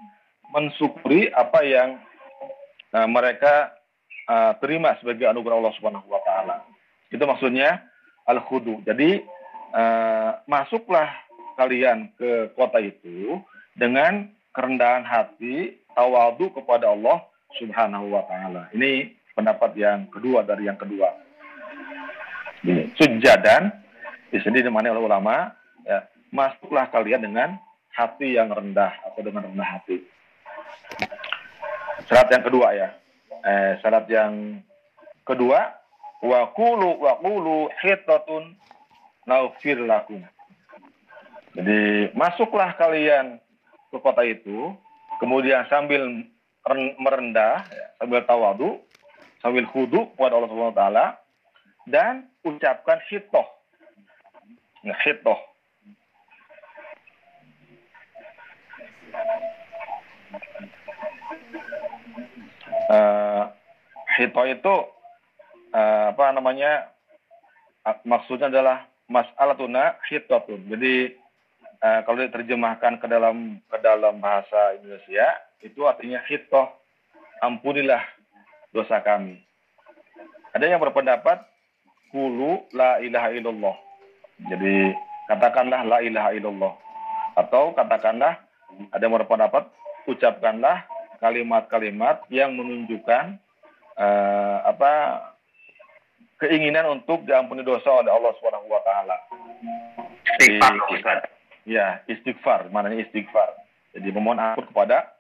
mensyukuri 0.55 1.29
apa 1.35 1.61
yang 1.63 2.01
uh, 2.95 3.09
mereka 3.11 3.75
uh, 4.31 4.57
terima 4.63 4.97
sebagai 4.99 5.29
anugerah 5.29 5.59
Allah 5.61 5.75
Subhanahu 5.77 6.09
wa 6.09 6.23
taala. 6.25 6.65
Itu 7.13 7.23
maksudnya 7.29 7.85
al-khudu. 8.25 8.85
Jadi 8.85 9.23
uh, 9.75 10.31
masuklah 10.49 11.09
kalian 11.59 12.15
ke 12.15 12.55
kota 12.55 12.79
itu 12.79 13.43
dengan 13.75 14.31
kerendahan 14.53 15.05
hati, 15.05 15.79
tawadu 15.95 16.51
kepada 16.55 16.91
Allah 16.93 17.25
Subhanahu 17.57 18.13
wa 18.13 18.23
taala. 18.29 18.69
Ini 18.77 19.13
pendapat 19.35 19.75
yang 19.79 20.11
kedua 20.11 20.45
dari 20.45 20.67
yang 20.67 20.77
kedua. 20.77 21.11
Sujadan 22.99 23.71
di 24.29 24.39
sini 24.43 24.61
di 24.61 24.69
mana 24.69 24.93
oleh 24.93 25.07
ulama 25.07 25.55
ya, 25.87 26.05
masuklah 26.35 26.91
kalian 26.91 27.23
dengan 27.23 27.55
hati 27.95 28.35
yang 28.35 28.51
rendah 28.51 28.93
atau 29.07 29.21
dengan 29.23 29.47
rendah 29.47 29.69
hati. 29.79 30.03
Syarat 32.11 32.29
yang 32.35 32.45
kedua 32.45 32.69
ya. 32.75 32.89
Eh, 33.47 33.73
syarat 33.81 34.11
yang 34.11 34.59
kedua 35.23 35.79
wa 36.19 36.41
qulu 36.51 36.99
wa 36.99 37.19
qulu 37.23 37.71
hitatun 37.79 38.59
lakum. 39.29 40.25
Jadi 41.55 42.11
masuklah 42.17 42.75
kalian 42.79 43.39
ke 43.89 43.97
kota 44.01 44.23
itu, 44.25 44.77
kemudian 45.21 45.65
sambil 45.73 46.25
merendah, 47.01 47.65
sambil 47.97 48.21
tawadu, 48.29 48.77
sambil 49.41 49.65
khudu 49.71 50.13
kepada 50.15 50.37
Allah 50.37 50.51
Subhanahu 50.51 50.77
taala 50.77 51.07
dan 51.89 52.29
ucapkan 52.45 53.01
hitoh. 53.09 53.47
Nah, 54.85 54.99
hitoh. 55.03 55.41
Uh, 62.89 63.45
hitoh 64.17 64.47
itu 64.49 64.75
uh, 65.77 66.05
apa 66.13 66.25
namanya 66.33 66.89
maksudnya 68.05 68.49
adalah 68.49 68.89
mas'alatuna 69.09 69.97
hitotun. 70.09 70.69
Jadi 70.69 71.17
uh, 71.83 72.01
kalau 72.07 72.19
diterjemahkan 72.25 73.03
ke 73.03 73.07
dalam 73.07 73.59
ke 73.67 73.79
dalam 73.83 74.19
bahasa 74.23 74.79
Indonesia 74.79 75.27
itu 75.63 75.85
artinya 75.87 76.23
hitoh 76.27 76.71
ampunilah 77.43 78.03
dosa 78.71 79.03
kami 79.03 79.43
ada 80.57 80.65
yang 80.65 80.81
berpendapat 80.81 81.45
kulu 82.09 82.65
la 82.73 82.99
ilaha 83.05 83.29
illallah. 83.31 83.77
Jadi 84.49 84.91
katakanlah 85.29 85.85
la 85.85 85.99
ilaha 86.01 86.31
illallah. 86.33 86.73
Atau 87.37 87.77
katakanlah 87.77 88.41
ada 88.91 89.03
yang 89.03 89.15
berpendapat 89.15 89.69
ucapkanlah 90.09 90.89
kalimat-kalimat 91.21 92.25
yang 92.33 92.55
menunjukkan 92.57 93.37
uh, 93.99 94.57
apa 94.65 94.93
keinginan 96.39 96.99
untuk 96.99 97.27
diampuni 97.27 97.67
dosa 97.67 98.03
oleh 98.03 98.11
Allah 98.11 98.33
Subhanahu 98.39 98.71
wa 98.71 98.83
taala. 98.87 99.17
Istighfar, 100.39 100.75
Ustaz. 100.95 101.21
Ya, 101.69 102.01
istighfar, 102.09 102.73
maknanya 102.73 103.05
istighfar. 103.05 103.53
Jadi 103.93 104.09
memohon 104.09 104.41
ampun 104.41 104.65
kepada 104.73 105.13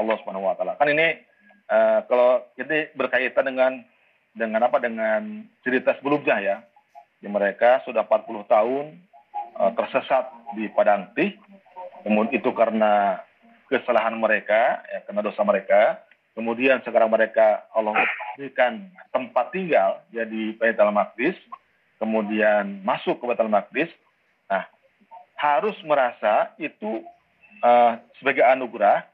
Allah 0.00 0.16
Subhanahu 0.24 0.48
wa 0.48 0.56
taala. 0.56 0.80
Kan 0.80 0.88
ini 0.88 1.20
uh, 1.68 2.00
kalau 2.08 2.40
ini 2.56 2.88
berkaitan 2.96 3.44
dengan 3.52 3.72
dengan 4.32 4.64
apa 4.64 4.80
dengan 4.80 5.44
cerita 5.60 5.92
sebelumnya 6.00 6.40
ya. 6.40 6.56
Yang 7.20 7.36
mereka 7.36 7.84
sudah 7.84 8.08
40 8.08 8.48
tahun 8.48 8.84
uh, 9.60 9.72
tersesat 9.76 10.24
di 10.56 10.72
Padang 10.72 11.12
Tih. 11.12 11.36
Kemudian 12.00 12.32
itu 12.40 12.48
karena 12.56 13.20
kesalahan 13.68 14.16
mereka, 14.16 14.80
ya, 14.88 15.04
karena 15.04 15.20
dosa 15.20 15.44
mereka. 15.44 16.00
Kemudian 16.32 16.80
sekarang 16.80 17.12
mereka 17.12 17.68
Allah 17.76 17.92
berikan 18.40 18.88
tempat 19.12 19.52
tinggal 19.52 20.00
ya 20.08 20.24
di 20.24 20.56
Baitul 20.56 20.88
Maqdis, 20.88 21.36
kemudian 22.00 22.80
masuk 22.80 23.20
ke 23.20 23.24
Baitul 23.28 23.52
Maqdis. 23.52 23.92
Nah, 24.48 24.64
harus 25.40 25.72
merasa 25.88 26.52
itu 26.60 27.00
uh, 27.64 27.96
sebagai 28.20 28.44
anugerah 28.44 29.08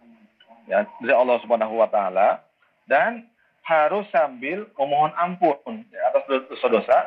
ya 0.66 0.82
dari 0.98 1.14
Allah 1.14 1.38
Subhanahu 1.46 1.78
wa 1.78 1.86
taala 1.86 2.42
dan 2.90 3.30
harus 3.62 4.06
sambil 4.10 4.66
memohon 4.74 5.14
ampun 5.14 5.86
ya, 5.90 6.00
atas 6.10 6.26
dosa-dosa 6.50 6.98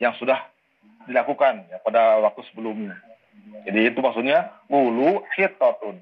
yang 0.00 0.12
sudah 0.20 0.36
dilakukan 1.08 1.64
ya, 1.72 1.80
pada 1.80 2.20
waktu 2.20 2.44
sebelumnya. 2.52 2.96
Jadi 3.64 3.92
itu 3.92 3.98
maksudnya 4.00 4.52
ulu 4.68 5.24
hitatun. 5.36 6.00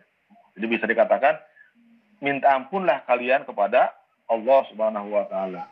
Jadi 0.59 0.67
bisa 0.67 0.87
dikatakan 0.87 1.39
minta 2.19 2.53
ampunlah 2.55 3.07
kalian 3.07 3.47
kepada 3.47 3.95
Allah 4.27 4.61
Subhanahu 4.71 5.09
wa 5.15 5.25
taala. 5.31 5.63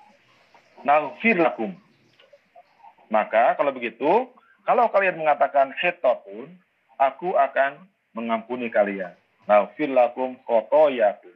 Naghfir 0.86 1.38
lakum. 1.38 1.74
Maka 3.10 3.56
kalau 3.56 3.72
begitu, 3.74 4.30
kalau 4.68 4.84
kalian 4.92 5.16
mengatakan 5.16 5.72
hitatun, 5.80 6.52
aku 7.00 7.32
akan 7.32 7.88
mengampuni 8.12 8.68
kalian. 8.68 9.16
Naghfir 9.48 9.88
lakum 9.88 10.36
khotoyakum. 10.44 11.32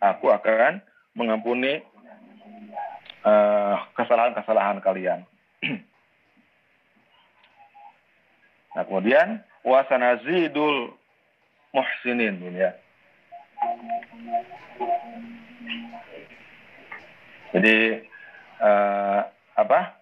Aku 0.00 0.32
akan 0.32 0.80
mengampuni 1.12 1.84
kesalahan-kesalahan 4.00 4.80
uh, 4.80 4.84
kalian. 4.88 5.20
nah, 8.72 8.84
kemudian 8.88 9.44
wasanazidul 9.60 10.96
muhsinin 11.76 12.40
ini 12.40 12.64
ya. 12.64 12.72
Jadi 17.52 17.76
uh, 18.64 19.20
apa? 19.60 19.99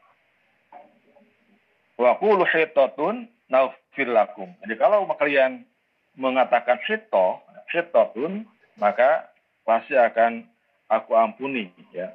Wa 1.98 2.14
qulu 2.22 2.46
hitatun 2.46 3.26
naghfir 3.50 4.06
lakum. 4.06 4.54
Jadi 4.62 4.74
kalau 4.78 5.10
kalian 5.18 5.66
mengatakan 6.14 6.78
hito, 6.86 7.42
hitatun, 7.74 8.46
maka 8.78 9.26
pasti 9.66 9.98
akan 9.98 10.46
aku 10.86 11.12
ampuni 11.18 11.68
ya. 11.90 12.14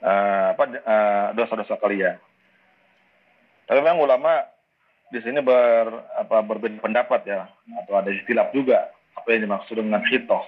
Uh, 0.00 0.56
apa 0.56 0.64
dosa-dosa 1.36 1.76
uh, 1.76 1.80
kalian. 1.80 2.16
Tapi 3.68 3.78
memang 3.84 4.00
ulama 4.00 4.48
di 5.12 5.20
sini 5.20 5.44
ber, 5.44 6.08
apa, 6.16 6.40
berbeda 6.40 6.80
pendapat 6.80 7.20
ya, 7.28 7.46
atau 7.84 8.00
ada 8.00 8.08
istilah 8.08 8.48
juga 8.50 8.88
apa 9.12 9.28
yang 9.30 9.44
dimaksud 9.44 9.76
dengan 9.76 10.00
hitoh. 10.08 10.42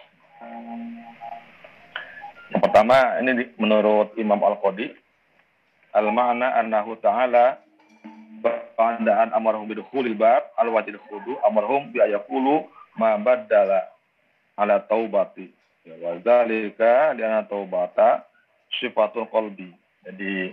Yang 2.48 2.62
pertama 2.64 2.96
ini 3.20 3.52
menurut 3.60 4.16
Imam 4.16 4.40
Al-Qadi, 4.40 5.01
al-ma'na 5.92 6.58
annahu 6.60 6.98
ta'ala 7.00 7.60
ba'andaan 8.42 9.32
amarhum 9.36 9.68
bidukhulil 9.70 10.16
bab 10.18 10.42
al-wajid 10.58 10.98
khudu 11.08 11.38
amarhum 11.46 11.92
bi 11.94 12.02
ayakulu 12.02 12.66
ma 12.98 13.16
baddala 13.16 13.88
ala 14.58 14.82
taubati. 14.84 15.48
Ya, 15.82 15.98
wa 15.98 16.18
dzalika 16.18 17.16
taubata 17.46 18.26
sifatul 18.80 19.28
qalbi. 19.30 19.70
Jadi 20.02 20.50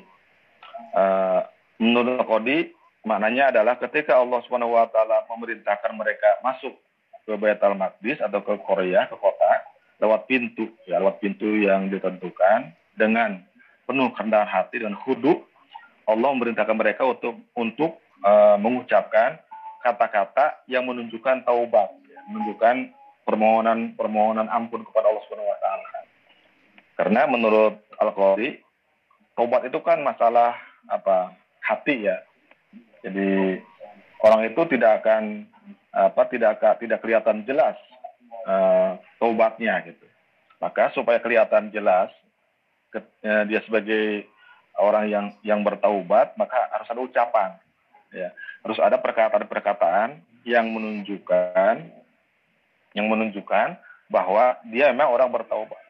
uh, 0.94 1.42
menurut 1.82 2.22
Al-Qadi 2.22 2.80
Maknanya 3.08 3.56
adalah 3.56 3.80
ketika 3.80 4.20
Allah 4.20 4.44
taala 4.92 5.24
memerintahkan 5.32 5.92
mereka 5.96 6.30
masuk 6.44 6.76
ke 7.24 7.34
Baitul 7.40 7.80
Maqdis 7.80 8.20
atau 8.20 8.44
ke 8.44 8.60
Korea, 8.68 9.08
ke 9.08 9.16
kota 9.16 9.52
lewat 10.04 10.28
pintu, 10.28 10.68
ya 10.84 11.00
lewat 11.00 11.24
pintu 11.24 11.48
yang 11.64 11.88
ditentukan 11.88 12.76
dengan 13.00 13.40
penuh 13.90 14.14
kerendahan 14.14 14.46
hati 14.46 14.86
dan 14.86 14.94
khudu, 14.94 15.42
Allah 16.06 16.30
memerintahkan 16.38 16.78
mereka 16.78 17.10
untuk 17.10 17.42
untuk 17.58 17.98
uh, 18.22 18.54
mengucapkan 18.62 19.42
kata-kata 19.82 20.62
yang 20.70 20.86
menunjukkan 20.86 21.42
taubat, 21.42 21.90
ya, 22.06 22.22
menunjukkan 22.30 22.94
permohonan 23.26 23.98
permohonan 23.98 24.46
ampun 24.54 24.86
kepada 24.86 25.10
Allah 25.10 25.26
Subhanahu 25.26 25.50
wa 25.50 25.58
taala. 25.58 25.88
Karena 27.02 27.22
menurut 27.26 27.82
Al-Qadi, 27.98 28.62
taubat 29.34 29.66
itu 29.66 29.82
kan 29.82 30.06
masalah 30.06 30.54
apa? 30.86 31.34
hati 31.60 32.02
ya, 32.02 32.18
jadi 33.06 33.62
orang 34.26 34.50
itu 34.50 34.62
tidak 34.74 35.06
akan 35.06 35.46
apa 35.94 36.22
tidak 36.34 36.58
akan 36.58 36.82
tidak 36.82 36.98
kelihatan 37.06 37.46
jelas 37.46 37.78
uh, 38.50 38.98
taubatnya 39.22 39.78
gitu. 39.86 40.06
Maka 40.58 40.90
supaya 40.98 41.22
kelihatan 41.22 41.70
jelas 41.70 42.10
dia 43.22 43.60
sebagai 43.66 44.26
orang 44.80 45.06
yang 45.12 45.26
yang 45.46 45.62
bertaubat, 45.62 46.34
maka 46.40 46.58
harus 46.74 46.90
ada 46.90 47.02
ucapan, 47.04 47.50
ya 48.10 48.34
harus 48.64 48.80
ada 48.82 48.98
perkataan-perkataan 49.00 50.20
yang 50.48 50.66
menunjukkan 50.72 51.76
yang 52.98 53.06
menunjukkan 53.06 53.78
bahwa 54.10 54.58
dia 54.66 54.90
memang 54.90 55.14
orang 55.14 55.30
bertaubat. 55.30 55.90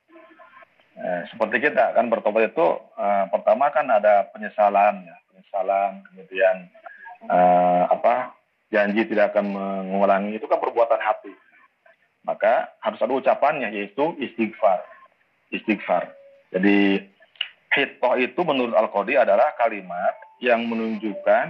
Eh, 0.99 1.21
seperti 1.31 1.63
kita 1.63 1.95
kan 1.95 2.11
bertobat 2.11 2.51
itu 2.51 2.67
uh, 2.99 3.23
pertama 3.31 3.71
kan 3.71 3.87
ada 3.87 4.27
penyesalan, 4.35 5.07
ya, 5.07 5.15
penyesalan, 5.31 6.03
kemudian 6.11 6.67
uh, 7.31 7.87
apa 7.87 8.35
janji 8.67 9.07
tidak 9.07 9.31
akan 9.31 9.47
mengulangi 9.55 10.35
itu 10.35 10.43
kan 10.43 10.59
perbuatan 10.59 10.99
hati. 10.99 11.31
Maka 12.27 12.75
harus 12.83 12.99
ada 12.99 13.15
ucapannya 13.15 13.71
yaitu 13.71 14.11
istighfar. 14.19 14.83
Istighfar. 15.55 16.18
Jadi 16.49 17.05
hitoh 17.77 18.13
itu 18.17 18.41
menurut 18.41 18.73
Al-Qadi 18.73 19.21
adalah 19.21 19.53
kalimat 19.57 20.17
yang 20.41 20.65
menunjukkan 20.65 21.45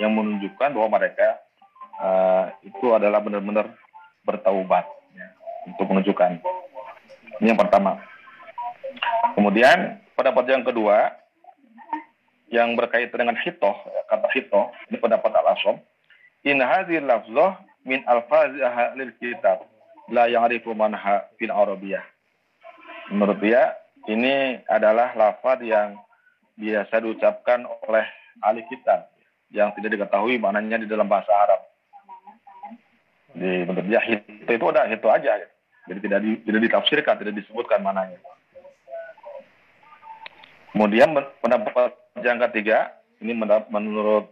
yang 0.00 0.12
menunjukkan 0.16 0.68
bahwa 0.74 0.88
mereka 0.98 1.38
uh, 2.00 2.50
itu 2.64 2.90
adalah 2.90 3.20
benar-benar 3.20 3.70
bertaubat 4.24 4.88
ya, 5.14 5.26
untuk 5.68 5.86
menunjukkan. 5.92 6.40
Ini 7.40 7.54
yang 7.54 7.60
pertama. 7.60 8.00
Kemudian 9.36 10.02
pendapat 10.18 10.44
yang 10.50 10.64
kedua 10.66 11.14
yang 12.50 12.74
berkaitan 12.74 13.24
dengan 13.24 13.38
hitoh, 13.38 13.76
kata 14.10 14.28
hitoh, 14.34 14.74
ini 14.90 14.98
pendapat 14.98 15.30
al-asom. 15.30 15.78
In 16.42 16.58
hadhil 16.58 17.06
lafzah 17.06 17.62
min 17.86 18.02
alfazi 18.10 18.58
ahlil 18.58 19.14
kitab 19.22 19.64
la 20.10 20.26
ya'rifu 20.26 20.74
manha 20.74 21.30
fil 21.38 21.54
arabiyah. 21.54 22.02
Menurut 23.14 23.38
dia, 23.38 23.79
ini 24.08 24.64
adalah 24.64 25.12
lafaz 25.12 25.60
yang 25.60 25.98
biasa 26.56 27.04
diucapkan 27.04 27.68
oleh 27.88 28.06
ahli 28.40 28.64
kitab 28.68 29.12
yang 29.50 29.74
tidak 29.76 29.98
diketahui 29.98 30.38
maknanya 30.38 30.80
di 30.80 30.88
dalam 30.88 31.10
bahasa 31.10 31.32
Arab. 31.34 31.60
Di 33.34 33.66
hito 33.66 34.50
itu 34.50 34.66
ada 34.70 34.88
hito 34.90 35.08
aja, 35.10 35.38
jadi 35.86 36.00
tidak 36.02 36.20
di, 36.22 36.30
tidak 36.46 36.60
ditafsirkan, 36.66 37.14
tidak 37.18 37.34
disebutkan 37.38 37.82
mananya. 37.82 38.18
Kemudian 40.70 41.14
pendapat 41.42 41.94
yang 42.22 42.38
ketiga, 42.48 42.94
ini 43.22 43.34
menurut 43.70 44.30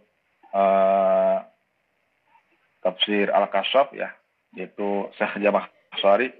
uh, 0.55 1.43
tafsir 2.83 3.27
Al-Kasab 3.31 3.91
ya, 3.95 4.11
yaitu 4.55 5.07
Syekh 5.19 5.39
Jamah 5.43 5.67
Sari, 5.99 6.31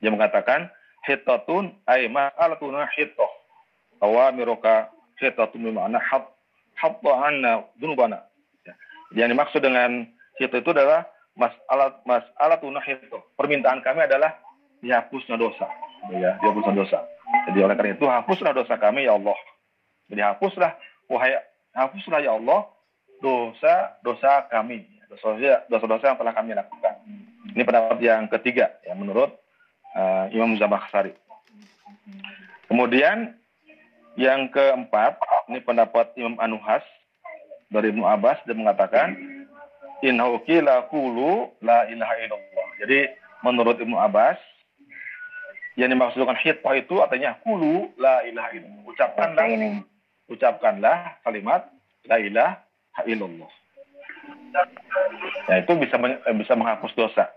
dia 0.00 0.12
mengatakan 0.12 0.68
hitatun 1.06 1.72
ay 1.86 2.10
ma'alatuna 2.10 2.90
hitah. 2.92 3.30
Awamiroka 4.02 4.90
hitatun 5.22 5.62
bima'na 5.62 6.02
hat 6.02 6.28
hatta 6.76 7.12
anna 7.24 7.64
dunubana. 7.80 8.26
Ya. 8.66 8.74
Yang 9.14 9.28
dimaksud 9.32 9.60
dengan 9.62 10.10
hitah 10.36 10.58
itu 10.60 10.70
adalah 10.74 11.08
mas 11.38 11.54
alat 11.70 11.94
mas 12.04 12.26
alatuna 12.36 12.82
hitah. 12.82 13.22
Permintaan 13.38 13.80
kami 13.80 14.04
adalah 14.04 14.36
dihapusnya 14.84 15.40
dosa, 15.40 15.70
ya, 16.12 16.36
dihapusnya 16.44 16.74
dosa. 16.76 16.98
Jadi 17.48 17.58
oleh 17.64 17.74
karena 17.74 17.96
itu 17.96 18.06
hapuslah 18.06 18.52
dosa 18.52 18.76
kami 18.76 19.08
ya 19.08 19.16
Allah. 19.16 19.38
Jadi 20.06 20.20
hapuslah 20.20 20.76
wahai 21.08 21.38
hapuslah 21.72 22.20
ya 22.22 22.36
Allah 22.36 22.68
dosa-dosa 23.24 24.46
kami, 24.52 24.84
dosa-dosa 25.72 26.04
yang 26.12 26.18
telah 26.20 26.34
kami 26.36 26.52
lakukan. 26.52 26.94
Ini 27.56 27.62
pendapat 27.64 27.98
yang 28.04 28.28
ketiga 28.28 28.76
ya 28.84 28.92
menurut 28.92 29.32
uh, 29.96 30.28
Imam 30.30 30.60
Zamakhsyari. 30.60 31.16
Kemudian 32.68 33.32
yang 34.20 34.52
keempat, 34.52 35.16
ini 35.48 35.64
pendapat 35.64 36.12
Imam 36.20 36.36
Anuhas 36.38 36.84
dari 37.72 37.90
Ibnu 37.90 38.06
Abbas 38.06 38.38
dia 38.46 38.54
mengatakan 38.54 39.18
innahu 40.04 40.38
qila 40.46 40.86
qulu 40.92 41.50
la 41.64 41.88
ilaha 41.90 42.14
illallah. 42.22 42.66
Jadi 42.84 42.98
menurut 43.42 43.76
Ibnu 43.80 43.96
Abbas 43.96 44.38
yang 45.76 45.92
dimaksudkan 45.92 46.40
hitbah 46.40 46.72
itu 46.78 47.00
artinya 47.02 47.36
kulu 47.44 47.92
la 48.00 48.24
ilaha 48.24 48.50
illallah. 48.56 48.84
Ucapkanlah 48.88 49.46
ucapkanlah 50.26 50.98
kalimat 51.22 51.68
la 52.08 52.16
ilaha 52.22 53.02
illallah. 53.04 53.50
Nah, 55.46 55.56
itu 55.62 55.72
bisa 55.78 55.96
bisa 56.34 56.52
menghapus 56.56 56.92
dosa. 56.96 57.30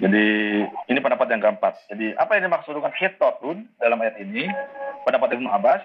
Jadi 0.00 0.26
ini 0.64 0.98
pendapat 0.98 1.28
yang 1.28 1.42
keempat. 1.44 1.76
Jadi 1.92 2.16
apa 2.16 2.40
yang 2.40 2.48
dimaksudkan 2.48 2.94
hitotun 2.96 3.68
dalam 3.76 4.00
ayat 4.00 4.16
ini? 4.16 4.48
Pendapat 5.04 5.36
Ibnu 5.36 5.48
Abbas, 5.52 5.84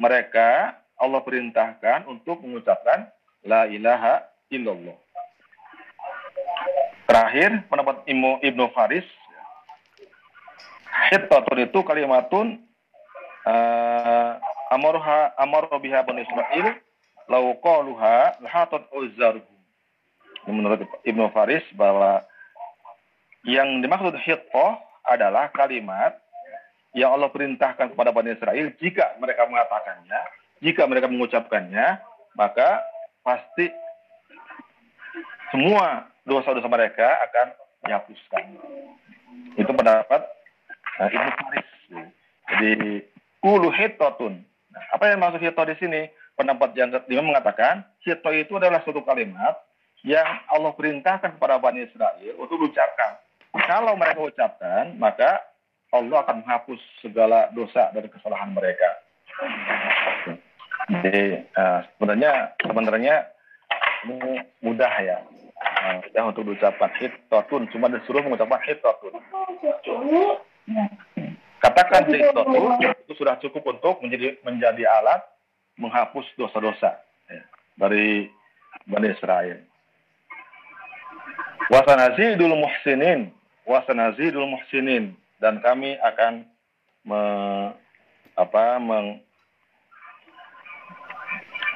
mereka 0.00 0.80
Allah 0.96 1.20
perintahkan 1.20 2.08
untuk 2.08 2.40
mengucapkan 2.40 3.12
la 3.44 3.68
ilaha 3.68 4.24
illallah. 4.48 4.96
Terakhir, 7.06 7.68
pendapat 7.68 8.08
Ibnu, 8.08 8.40
Ibnu 8.40 8.64
Faris, 8.72 9.04
hitotun 11.12 11.58
itu 11.60 11.78
kalimatun 11.84 12.64
uh, 13.44 14.40
amorha 14.72 15.36
amar 15.36 15.68
biha 15.78 16.02
bani 16.02 16.24
Israel 16.24 16.74
lau 17.28 17.52
qaluha 17.60 18.40
lahatat 18.40 18.88
uzzaruhum. 18.96 19.54
Menurut 20.48 20.88
Ibnu 21.04 21.28
Faris 21.36 21.62
bahwa 21.76 22.24
yang 23.46 23.78
dimaksud 23.78 24.18
hittoh 24.26 24.74
adalah 25.06 25.48
kalimat 25.54 26.18
yang 26.98 27.14
Allah 27.14 27.30
perintahkan 27.30 27.94
kepada 27.94 28.10
Bani 28.10 28.34
Israel 28.34 28.74
jika 28.82 29.14
mereka 29.22 29.46
mengatakannya, 29.46 30.20
jika 30.58 30.82
mereka 30.90 31.06
mengucapkannya, 31.06 32.02
maka 32.34 32.82
pasti 33.22 33.70
semua 35.54 36.10
dosa-dosa 36.26 36.66
mereka 36.66 37.06
akan 37.30 37.46
dihapuskan. 37.86 38.44
Itu 39.54 39.70
pendapat 39.70 40.26
uh, 40.98 41.08
Ibnu 41.08 41.30
Faris. 41.38 41.68
Jadi 42.58 42.92
kulu 43.38 43.70
hitotun. 43.70 44.42
Nah, 44.74 44.84
apa 44.90 45.06
yang 45.06 45.22
maksud 45.22 45.38
hito 45.38 45.62
di 45.62 45.76
sini? 45.78 46.02
Pendapat 46.36 46.74
yang 46.76 46.92
kedua 46.92 47.22
mengatakan 47.22 47.86
hito 48.02 48.30
itu 48.34 48.58
adalah 48.58 48.82
suatu 48.82 49.00
kalimat 49.06 49.54
yang 50.04 50.26
Allah 50.50 50.74
perintahkan 50.74 51.38
kepada 51.38 51.56
Bani 51.62 51.86
Israel 51.86 52.34
untuk 52.36 52.60
diucapkan 52.60 53.25
kalau 53.64 53.96
mereka 53.96 54.20
ucapkan, 54.20 54.92
maka 55.00 55.40
Allah 55.94 56.26
akan 56.26 56.44
menghapus 56.44 56.80
segala 57.00 57.48
dosa 57.54 57.88
dari 57.94 58.10
kesalahan 58.10 58.52
mereka. 58.52 58.90
Jadi 60.86 61.44
uh, 61.56 61.80
sebenarnya 61.94 62.32
sebenarnya 62.62 63.14
ini 64.06 64.38
mudah 64.62 64.92
ya, 65.02 65.18
uh, 65.58 65.94
mudah 66.04 66.22
untuk 66.30 66.42
diucapkan 66.46 66.90
hitotun, 66.98 67.66
cuma 67.74 67.90
disuruh 67.90 68.22
mengucapkan 68.22 68.62
hitotun. 68.66 69.14
Katakan 71.62 72.06
hitotun 72.06 72.78
itu 72.82 73.12
sudah 73.18 73.34
cukup 73.42 73.62
untuk 73.76 73.98
menjadi 74.02 74.38
menjadi 74.46 74.84
alat 75.02 75.22
menghapus 75.76 76.24
dosa-dosa 76.40 76.96
ya, 77.28 77.42
dari 77.76 78.30
Bani 78.86 79.08
Israel. 79.10 79.58
Wasanazidul 81.66 82.54
muhsinin 82.54 83.35
wasanazidul 83.66 84.46
muhsinin. 84.46 85.12
Dan 85.36 85.60
kami 85.60 85.98
akan 86.00 86.48
me, 87.04 87.20
apa 88.38 88.80
meng, 88.80 89.20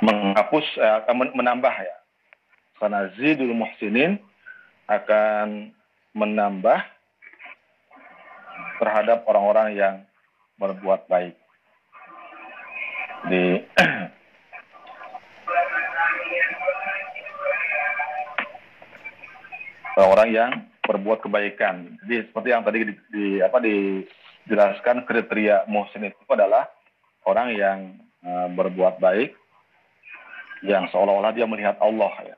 menghapus 0.00 0.64
eh, 0.80 1.04
menambah 1.12 1.74
ya. 1.76 1.96
Sanazidul 2.80 3.52
muhsinin 3.52 4.16
akan 4.88 5.76
menambah 6.16 6.80
terhadap 8.80 9.28
orang-orang 9.28 9.76
yang 9.76 10.00
berbuat 10.56 11.04
baik. 11.04 11.36
Di 13.28 13.60
orang-orang 20.00 20.32
yang 20.32 20.69
berbuat 20.90 21.22
kebaikan. 21.22 21.94
Jadi 22.02 22.26
seperti 22.26 22.48
yang 22.50 22.66
tadi 22.66 22.78
di, 22.90 22.94
di 23.14 23.26
apa 23.38 23.62
dijelaskan 23.62 25.06
kriteria 25.06 25.70
muhsin 25.70 26.10
itu 26.10 26.18
adalah 26.26 26.66
orang 27.22 27.54
yang 27.54 27.78
uh, 28.26 28.50
berbuat 28.50 28.98
baik 28.98 29.38
yang 30.66 30.90
seolah-olah 30.90 31.30
dia 31.30 31.46
melihat 31.46 31.78
Allah 31.78 32.10
ya. 32.26 32.36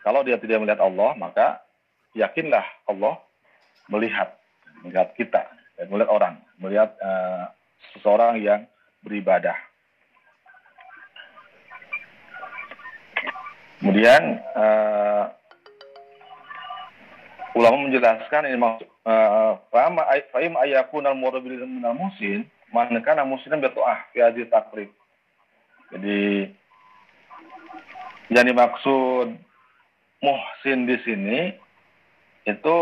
Kalau 0.00 0.24
dia 0.24 0.40
tidak 0.40 0.64
melihat 0.64 0.80
Allah, 0.80 1.12
maka 1.16 1.60
yakinlah 2.16 2.64
Allah 2.88 3.20
melihat 3.92 4.40
melihat 4.80 5.12
kita, 5.16 5.44
melihat 5.88 6.10
orang, 6.12 6.34
melihat 6.56 6.96
uh, 7.00 7.52
seseorang 7.92 8.40
yang 8.40 8.64
beribadah. 9.04 9.56
Kemudian 13.84 14.40
uh, 14.56 15.28
ulama 17.54 17.86
menjelaskan 17.86 18.50
ini 18.50 18.58
maksud 18.58 18.86
eh, 18.86 19.52
fahim 20.34 20.54
ayakun 20.58 21.06
al 21.06 21.14
murabil 21.14 21.62
minal 21.62 21.94
musin 21.94 22.44
mana 22.74 22.98
kana 22.98 23.22
muslim 23.22 23.62
berdoa 23.62 24.02
fi 24.10 24.18
hadhihi 24.18 24.50
takrib. 24.50 24.90
Jadi 25.94 26.50
yang 28.34 28.50
dimaksud 28.50 29.38
muhsin 30.18 30.90
di 30.90 30.96
sini 31.06 31.40
itu 32.42 32.76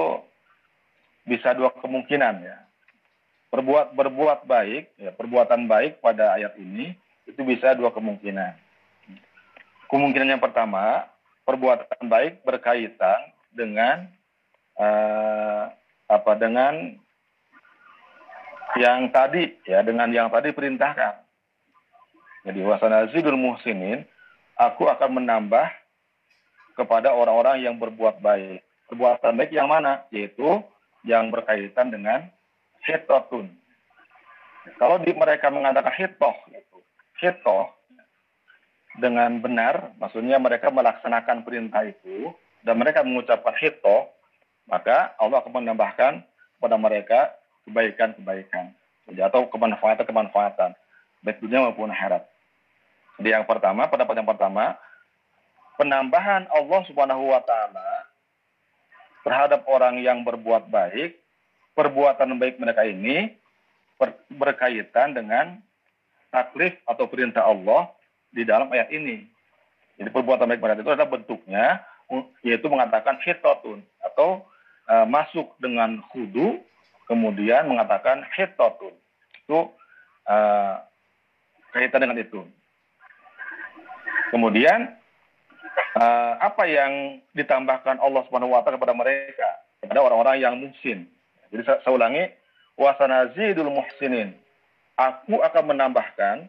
bisa 1.29 1.53
dua 1.53 1.69
kemungkinan 1.77 2.35
ya. 2.41 2.57
Berbuat 3.53 3.93
berbuat 3.93 4.49
baik, 4.49 4.97
ya, 4.97 5.13
perbuatan 5.13 5.69
baik 5.69 6.01
pada 6.01 6.41
ayat 6.41 6.57
ini 6.57 6.97
itu 7.29 7.45
bisa 7.45 7.77
dua 7.77 7.93
kemungkinan. 7.93 8.57
Kemungkinan 9.93 10.33
yang 10.33 10.41
pertama, 10.41 11.05
perbuatan 11.45 12.09
baik 12.09 12.41
berkaitan 12.49 13.29
dengan 13.53 14.09
uh, 14.79 15.73
apa 16.09 16.33
dengan 16.37 16.97
yang 18.77 19.13
tadi 19.13 19.53
ya 19.69 19.85
dengan 19.85 20.09
yang 20.13 20.29
tadi 20.33 20.53
perintahkan. 20.53 21.21
Jadi 22.43 22.61
wasanazidul 22.67 23.39
muhsinin, 23.39 24.03
aku 24.59 24.91
akan 24.91 25.23
menambah 25.23 25.71
kepada 26.75 27.15
orang-orang 27.15 27.63
yang 27.63 27.79
berbuat 27.79 28.19
baik. 28.19 28.65
Perbuatan 28.91 29.39
baik 29.39 29.53
yang 29.55 29.71
mana? 29.71 30.03
Yaitu 30.11 30.61
yang 31.07 31.31
berkaitan 31.31 31.95
dengan 31.95 32.27
hitotun. 32.83 33.51
Kalau 34.79 34.99
di 35.03 35.11
mereka 35.15 35.51
mengatakan 35.51 35.95
hitoh, 35.99 36.35
gitu. 36.51 36.79
hitoh 37.19 37.71
dengan 38.99 39.43
benar, 39.43 39.95
maksudnya 39.99 40.39
mereka 40.39 40.71
melaksanakan 40.71 41.43
perintah 41.43 41.83
itu 41.83 42.31
dan 42.63 42.79
mereka 42.79 43.03
mengucapkan 43.03 43.55
hitoh, 43.59 44.07
maka 44.67 45.15
Allah 45.19 45.43
akan 45.43 45.63
menambahkan 45.63 46.23
kepada 46.59 46.77
mereka 46.79 47.21
kebaikan-kebaikan 47.67 48.75
atau 49.19 49.47
kemanfaatan-kemanfaatan 49.51 50.75
baik 51.23 51.39
dunia 51.43 51.63
maupun 51.63 51.91
akhirat. 51.91 52.27
Jadi 53.19 53.29
yang 53.35 53.47
pertama, 53.47 53.87
pendapat 53.87 54.15
yang 54.19 54.27
pertama, 54.27 54.75
penambahan 55.79 56.47
Allah 56.51 56.81
Subhanahu 56.87 57.31
wa 57.31 57.41
taala 57.43 57.91
terhadap 59.23 59.63
orang 59.71 60.03
yang 60.03 60.27
berbuat 60.27 60.67
baik, 60.71 61.19
perbuatan 61.79 62.35
baik 62.39 62.59
mereka 62.59 62.83
ini 62.83 63.39
berkaitan 64.35 65.15
dengan 65.15 65.63
taklif 66.35 66.75
atau 66.91 67.07
perintah 67.07 67.47
Allah 67.47 67.87
di 68.35 68.43
dalam 68.43 68.67
ayat 68.75 68.91
ini. 68.91 69.23
Jadi 70.01 70.11
perbuatan 70.11 70.49
baik 70.51 70.63
mereka 70.63 70.83
itu 70.83 70.91
adalah 70.91 71.11
bentuknya 71.11 71.67
yaitu 72.43 72.67
mengatakan 72.67 73.17
hitotun 73.23 73.81
atau 74.03 74.43
uh, 74.93 75.07
masuk 75.09 75.57
dengan 75.57 76.05
hudu, 76.13 76.61
kemudian 77.09 77.65
mengatakan 77.65 78.29
hitotun. 78.37 78.93
Itu 79.41 79.73
uh, 80.29 80.75
kaitan 81.73 82.05
dengan 82.05 82.21
itu. 82.21 82.45
Kemudian 84.29 84.93
uh, 85.97 86.33
apa 86.41 86.65
yang 86.69 87.21
ditambahkan 87.33 88.01
Allah 88.01 88.23
taala 88.29 88.77
kepada 88.77 88.97
mereka, 88.97 89.49
kepada 89.81 90.01
orang-orang 90.05 90.37
yang 90.41 90.55
musin. 90.61 91.09
Jadi 91.53 91.63
saya, 91.69 91.79
saya 91.85 91.93
ulangi, 91.97 92.25
wasanazidul 92.77 93.73
muhsinin. 93.73 94.37
Aku 94.97 95.41
akan 95.41 95.73
menambahkan 95.73 96.49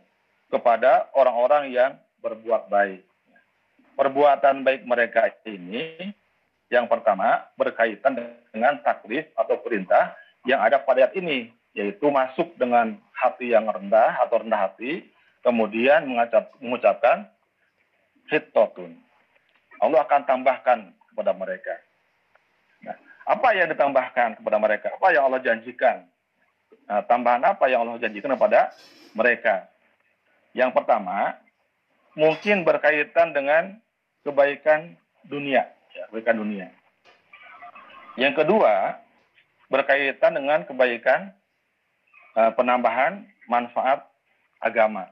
kepada 0.52 1.12
orang-orang 1.16 1.72
yang 1.72 1.92
berbuat 2.24 2.72
baik. 2.72 3.04
Perbuatan 4.00 4.64
baik 4.64 4.84
mereka 4.88 5.32
ini 5.46 6.16
yang 6.74 6.90
pertama 6.90 7.46
berkaitan 7.54 8.18
dengan 8.50 8.82
taklif 8.82 9.30
atau 9.38 9.62
perintah 9.62 10.18
yang 10.50 10.58
ada 10.58 10.82
pada 10.82 11.06
ayat 11.06 11.14
ini, 11.14 11.54
yaitu 11.78 12.10
masuk 12.10 12.58
dengan 12.58 12.98
hati 13.14 13.54
yang 13.54 13.70
rendah 13.70 14.18
atau 14.26 14.42
rendah 14.42 14.66
hati, 14.66 15.06
kemudian 15.46 16.10
mengucap, 16.10 16.50
mengucapkan 16.58 17.30
hittotun. 18.34 18.98
Allah 19.78 20.02
akan 20.02 20.22
tambahkan 20.26 20.80
kepada 21.14 21.32
mereka. 21.38 21.78
Nah, 22.82 22.98
apa 23.30 23.48
yang 23.54 23.70
ditambahkan 23.70 24.42
kepada 24.42 24.58
mereka? 24.58 24.88
Apa 24.98 25.14
yang 25.14 25.30
Allah 25.30 25.46
janjikan? 25.46 26.10
Nah, 26.90 27.06
tambahan 27.06 27.46
apa 27.46 27.70
yang 27.70 27.86
Allah 27.86 28.02
janjikan 28.02 28.34
kepada 28.34 28.74
mereka? 29.14 29.70
Yang 30.58 30.74
pertama, 30.74 31.38
mungkin 32.18 32.66
berkaitan 32.66 33.30
dengan 33.30 33.78
kebaikan 34.26 34.98
dunia, 35.28 35.68
ya, 35.94 36.34
dunia. 36.34 36.68
Yang 38.18 38.46
kedua, 38.46 39.02
berkaitan 39.74 40.38
dengan 40.38 40.62
kebaikan 40.70 41.34
uh, 42.38 42.52
penambahan 42.54 43.26
manfaat 43.50 44.06
agama. 44.62 45.10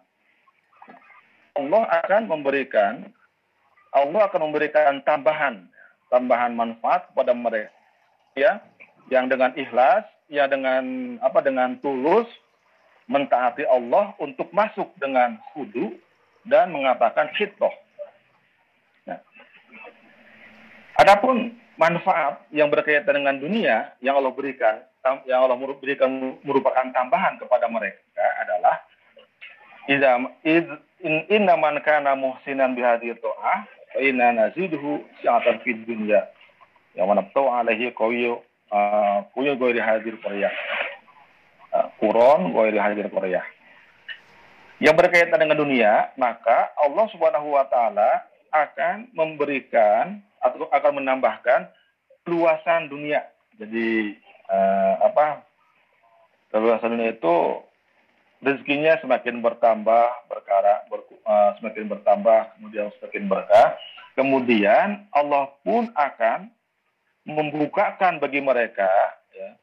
Allah 1.57 1.83
akan 2.05 2.31
memberikan 2.31 3.11
Allah 3.91 4.23
akan 4.31 4.47
memberikan 4.47 5.03
tambahan 5.03 5.67
tambahan 6.07 6.55
manfaat 6.55 7.11
kepada 7.11 7.35
mereka 7.35 7.75
ya 8.39 8.63
yang 9.11 9.27
dengan 9.27 9.51
ikhlas 9.59 10.07
ya 10.31 10.47
dengan 10.47 11.17
apa 11.19 11.43
dengan 11.43 11.75
tulus 11.83 12.27
mentaati 13.11 13.67
Allah 13.67 14.15
untuk 14.23 14.47
masuk 14.55 14.87
dengan 14.95 15.35
khudu 15.51 15.99
dan 16.47 16.71
mengatakan 16.71 17.27
hitoh. 17.35 17.73
Nah, 19.03 19.19
adapun 21.01 21.57
manfaat 21.81 22.45
yang 22.53 22.69
berkaitan 22.69 23.17
dengan 23.17 23.41
dunia 23.41 23.97
yang 24.05 24.21
Allah 24.21 24.29
berikan, 24.29 24.85
yang 25.25 25.49
Allah 25.49 25.57
berikan 25.57 26.37
merupakan 26.45 26.85
tambahan 26.93 27.41
kepada 27.41 27.65
mereka 27.65 28.25
adalah 28.45 28.75
inna 29.89 31.55
man 31.57 31.81
kana 31.81 32.13
muhsinan 32.13 32.77
bihadi 32.77 33.17
to'ah 33.17 33.65
fa 33.65 33.99
inna 33.99 34.29
naziduhu 34.29 35.01
sya'atan 35.25 35.57
fid 35.65 35.83
dunya. 35.89 36.29
Yang 36.93 37.07
mana 37.09 37.21
tahu 37.33 37.49
alaihi 37.49 37.89
qawiyu 37.97 38.37
qawiyu 39.33 39.53
ghairi 39.57 39.81
hadir 39.81 40.15
qaryah. 40.21 40.53
Quran 41.97 42.53
ghairi 42.53 42.77
hadir 42.77 43.09
qaryah. 43.09 43.45
Yang 44.77 44.95
berkaitan 45.01 45.41
dengan 45.41 45.57
dunia 45.57 46.13
maka 46.13 46.69
Allah 46.77 47.05
Subhanahu 47.09 47.57
wa 47.57 47.65
taala 47.65 48.27
akan 48.53 49.09
memberikan 49.17 50.21
atau 50.41 50.67
akan 50.67 51.01
menambahkan 51.01 51.69
luasan 52.25 52.89
dunia. 52.89 53.21
Jadi 53.61 54.17
uh, 54.49 54.93
apa 55.05 55.45
luasan 56.57 56.97
dunia 56.97 57.13
itu 57.13 57.35
rezekinya 58.41 58.97
semakin 58.99 59.39
bertambah 59.39 60.05
berkara 60.27 60.85
ber, 60.89 61.05
uh, 61.23 61.53
semakin 61.61 61.85
bertambah 61.87 62.39
kemudian 62.57 62.89
semakin 62.99 63.23
berkah. 63.29 63.77
Kemudian 64.11 65.07
Allah 65.15 65.47
pun 65.63 65.87
akan 65.95 66.51
membukakan 67.23 68.19
bagi 68.19 68.43
mereka 68.43 68.89
ya, 69.31 69.55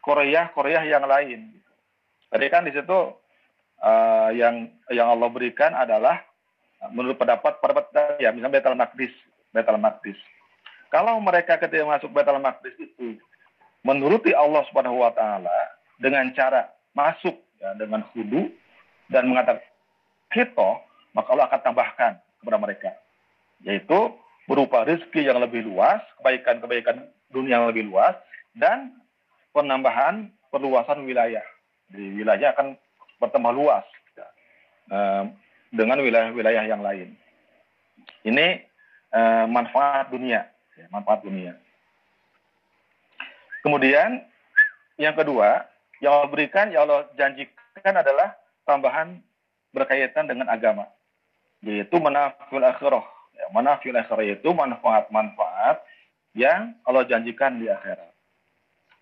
Korea 0.00 0.48
Korea 0.56 0.80
yang 0.86 1.04
lain. 1.04 1.52
Tadi 2.30 2.46
kan 2.48 2.64
di 2.64 2.72
situ 2.72 3.12
uh, 3.82 4.30
yang 4.32 4.70
yang 4.88 5.10
Allah 5.10 5.28
berikan 5.28 5.74
adalah 5.76 6.22
menurut 6.88 7.20
pendapat 7.20 7.60
para 7.60 7.76
ya 8.16 8.32
misalnya 8.32 8.56
Betel 8.56 8.78
Maqdis 8.78 9.12
Betel 9.50 9.78
Maqdis 9.78 10.18
kalau 10.90 11.22
mereka 11.22 11.54
ketika 11.56 11.86
masuk 11.86 12.10
Betel 12.10 12.42
Maqdis 12.42 12.74
itu 12.78 13.16
menuruti 13.86 14.34
Allah 14.34 14.66
Subhanahu 14.68 15.00
wa 15.00 15.14
taala 15.14 15.54
dengan 16.02 16.28
cara 16.34 16.68
masuk 16.92 17.38
ya, 17.62 17.78
dengan 17.78 18.02
hudu 18.12 18.50
dan 19.08 19.30
mengatakan 19.30 19.62
hito, 20.34 20.70
maka 21.14 21.28
Allah 21.34 21.46
akan 21.50 21.60
tambahkan 21.62 22.12
kepada 22.42 22.58
mereka. 22.58 22.90
Yaitu 23.62 24.14
berupa 24.50 24.82
rezeki 24.82 25.30
yang 25.30 25.38
lebih 25.38 25.62
luas, 25.62 26.02
kebaikan-kebaikan 26.20 27.06
dunia 27.30 27.62
yang 27.62 27.68
lebih 27.70 27.86
luas, 27.86 28.18
dan 28.58 28.98
penambahan 29.54 30.30
perluasan 30.50 31.06
wilayah. 31.06 31.44
Di 31.90 32.18
wilayah 32.18 32.54
akan 32.54 32.74
bertambah 33.22 33.52
luas 33.54 33.86
ya, 34.18 34.26
dengan 35.70 35.98
wilayah-wilayah 36.02 36.64
yang 36.66 36.82
lain. 36.82 37.14
Ini 38.26 38.69
eh, 39.14 39.44
manfaat 39.46 40.10
dunia, 40.10 40.46
ya, 40.78 40.86
manfaat 40.90 41.22
dunia. 41.26 41.54
Kemudian 43.60 44.24
yang 44.96 45.12
kedua, 45.12 45.68
yang 46.00 46.16
Allah 46.16 46.30
berikan, 46.32 46.72
yang 46.72 46.88
Allah 46.88 47.08
janjikan 47.16 47.94
adalah 47.94 48.36
tambahan 48.64 49.20
berkaitan 49.76 50.26
dengan 50.26 50.48
agama, 50.48 50.88
yaitu 51.60 51.96
manafil 52.00 52.64
akhirah. 52.64 53.04
Ya, 53.36 53.46
manafil 53.52 53.96
akhirah 53.96 54.26
itu 54.40 54.48
manfaat-manfaat 54.50 55.84
yang 56.32 56.76
Allah 56.88 57.04
janjikan 57.04 57.60
di 57.60 57.68
akhirat. 57.68 58.10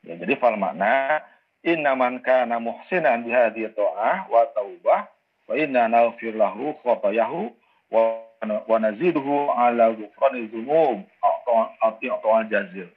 Ya, 0.06 0.14
jadi 0.18 0.38
fal 0.38 0.54
makna 0.54 1.22
inna 1.66 1.94
man 1.98 2.22
kana 2.22 2.62
muhsinan 2.62 3.26
bi 3.26 3.34
hadhihi 3.34 3.74
ta'ah 3.74 4.30
wa 4.30 4.46
taubah 4.54 5.11
wa 5.48 5.54
inna 5.59 5.90
naghfir 5.90 6.34
lahu 6.38 6.74
khatayahu 6.86 7.50
wa 7.91 8.76
naziduhu 8.78 9.51
ala 9.53 9.93
ghufrani 9.97 10.49
dzunub 10.49 11.05
atau 11.82 12.30
jazil. 12.49 12.89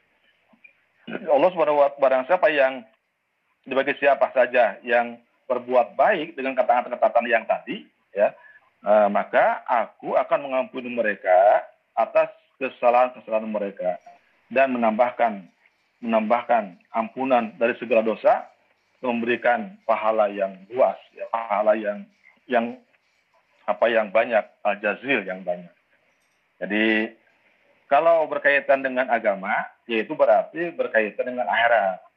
Allah 1.12 1.50
Subhanahu 1.52 1.82
wa 1.82 1.90
barang 1.98 2.30
siapa 2.30 2.48
yang 2.54 2.86
bagi 3.68 3.94
siapa 4.00 4.32
saja 4.34 4.78
yang 4.86 5.20
berbuat 5.50 6.00
baik 6.00 6.40
dengan 6.40 6.56
ketaatan-ketaatan 6.56 7.28
yang 7.28 7.44
tadi, 7.44 7.84
ya, 8.16 8.32
uh, 8.88 9.12
maka 9.12 9.62
aku 9.68 10.16
akan 10.16 10.40
mengampuni 10.48 10.88
mereka 10.88 11.66
atas 11.94 12.32
kesalahan-kesalahan 12.56 13.50
mereka 13.52 14.00
dan 14.48 14.72
menambahkan 14.72 15.44
menambahkan 16.02 16.82
ampunan 16.98 17.54
dari 17.62 17.78
segala 17.78 18.02
dosa, 18.02 18.50
memberikan 19.06 19.78
pahala 19.86 20.32
yang 20.34 20.58
luas, 20.74 20.98
ya, 21.14 21.30
pahala 21.30 21.78
yang 21.78 22.08
yang 22.50 22.66
apa 23.66 23.86
yang 23.90 24.10
banyak, 24.10 24.44
al-jazil 24.66 25.26
yang 25.26 25.46
banyak. 25.46 25.74
Jadi 26.62 27.14
kalau 27.90 28.26
berkaitan 28.30 28.86
dengan 28.86 29.12
agama, 29.12 29.52
yaitu 29.90 30.16
berarti 30.16 30.72
berkaitan 30.72 31.36
dengan 31.36 31.50
akhirat 31.50 32.12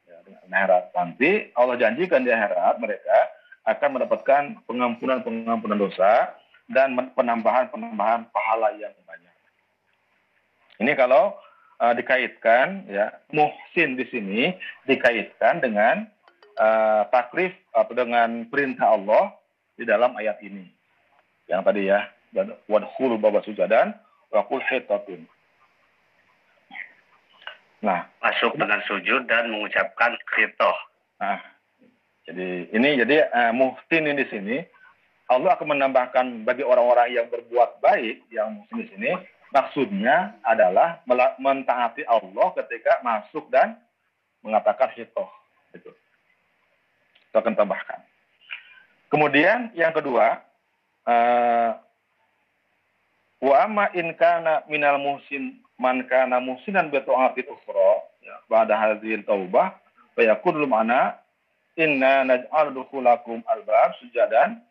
akhirat. 0.51 0.93
Nanti 0.95 1.51
Allah 1.57 1.75
janjikan 1.79 2.23
di 2.23 2.31
akhirat 2.31 2.79
mereka 2.79 3.17
akan 3.65 3.89
mendapatkan 3.97 4.43
pengampunan-pengampunan 4.69 5.79
dosa 5.79 6.33
dan 6.69 6.93
penambahan-penambahan 7.13 8.29
pahala 8.29 8.73
yang 8.77 8.93
banyak. 9.05 9.35
Ini 10.81 10.91
kalau 10.97 11.33
uh, 11.81 11.93
dikaitkan 11.93 12.85
ya 12.89 13.13
muhsin 13.33 13.97
di 13.97 14.05
sini 14.09 14.41
dikaitkan 14.85 15.61
dengan 15.61 16.05
uh, 16.57 17.09
takrif 17.09 17.53
atau 17.73 17.93
dengan 17.93 18.45
perintah 18.49 18.93
Allah 18.97 19.33
di 19.77 19.83
dalam 19.85 20.13
ayat 20.17 20.41
ini. 20.45 20.74
Yang 21.45 21.61
tadi 21.65 21.81
ya 21.89 21.99
wadkhulu 22.67 23.21
baba 23.21 23.41
sujadan 23.45 23.93
wa 24.33 24.41
qul 24.49 24.61
hitatun. 24.65 25.23
Nah, 27.85 28.09
masuk 28.17 28.57
dengan 28.57 28.81
sujud 28.89 29.29
dan 29.29 29.53
mengucapkan 29.53 30.17
kritoh. 30.25 30.73
Nah, 31.21 31.37
jadi 32.25 32.73
ini 32.73 32.97
jadi 33.05 33.29
uh, 33.29 33.53
muhtin 33.53 34.09
ini 34.09 34.25
di 34.25 34.27
sini 34.33 34.57
Allah 35.29 35.53
akan 35.53 35.77
menambahkan 35.77 36.45
bagi 36.45 36.65
orang-orang 36.65 37.13
yang 37.13 37.29
berbuat 37.29 37.81
baik 37.81 38.25
yang 38.33 38.57
muhsin 38.57 38.77
di 38.81 38.85
sini 38.93 39.11
maksudnya 39.53 40.35
adalah 40.41 41.01
mentaati 41.37 42.03
Allah 42.09 42.47
ketika 42.59 42.99
masuk 43.05 43.47
dan 43.53 43.77
mengatakan 44.41 44.91
hitoh. 44.97 45.29
Itu. 45.73 45.89
Itu 47.29 47.35
akan 47.37 47.53
tambahkan. 47.55 48.01
Kemudian 49.09 49.71
yang 49.77 49.93
kedua, 49.93 50.41
wa 53.41 53.53
amma 53.63 53.89
in 53.93 54.13
kana 54.17 54.63
minal 54.69 54.97
muhsin 54.97 55.61
man 55.77 56.07
kana 56.09 56.39
muhsinan 56.41 56.89
bi 56.89 56.97
ta'atin 57.01 57.45
ukhra 57.45 57.91
ya 58.25 58.35
ba'da 58.49 58.73
hadhil 58.73 59.21
taubah 59.25 59.77
fa 60.15 60.21
yakun 60.25 60.65
mana 60.65 61.19
inna 61.77 62.25
naj'al 62.25 62.73
dukhulakum 62.73 63.43
albab 63.45 63.93
sujadan 64.01 64.61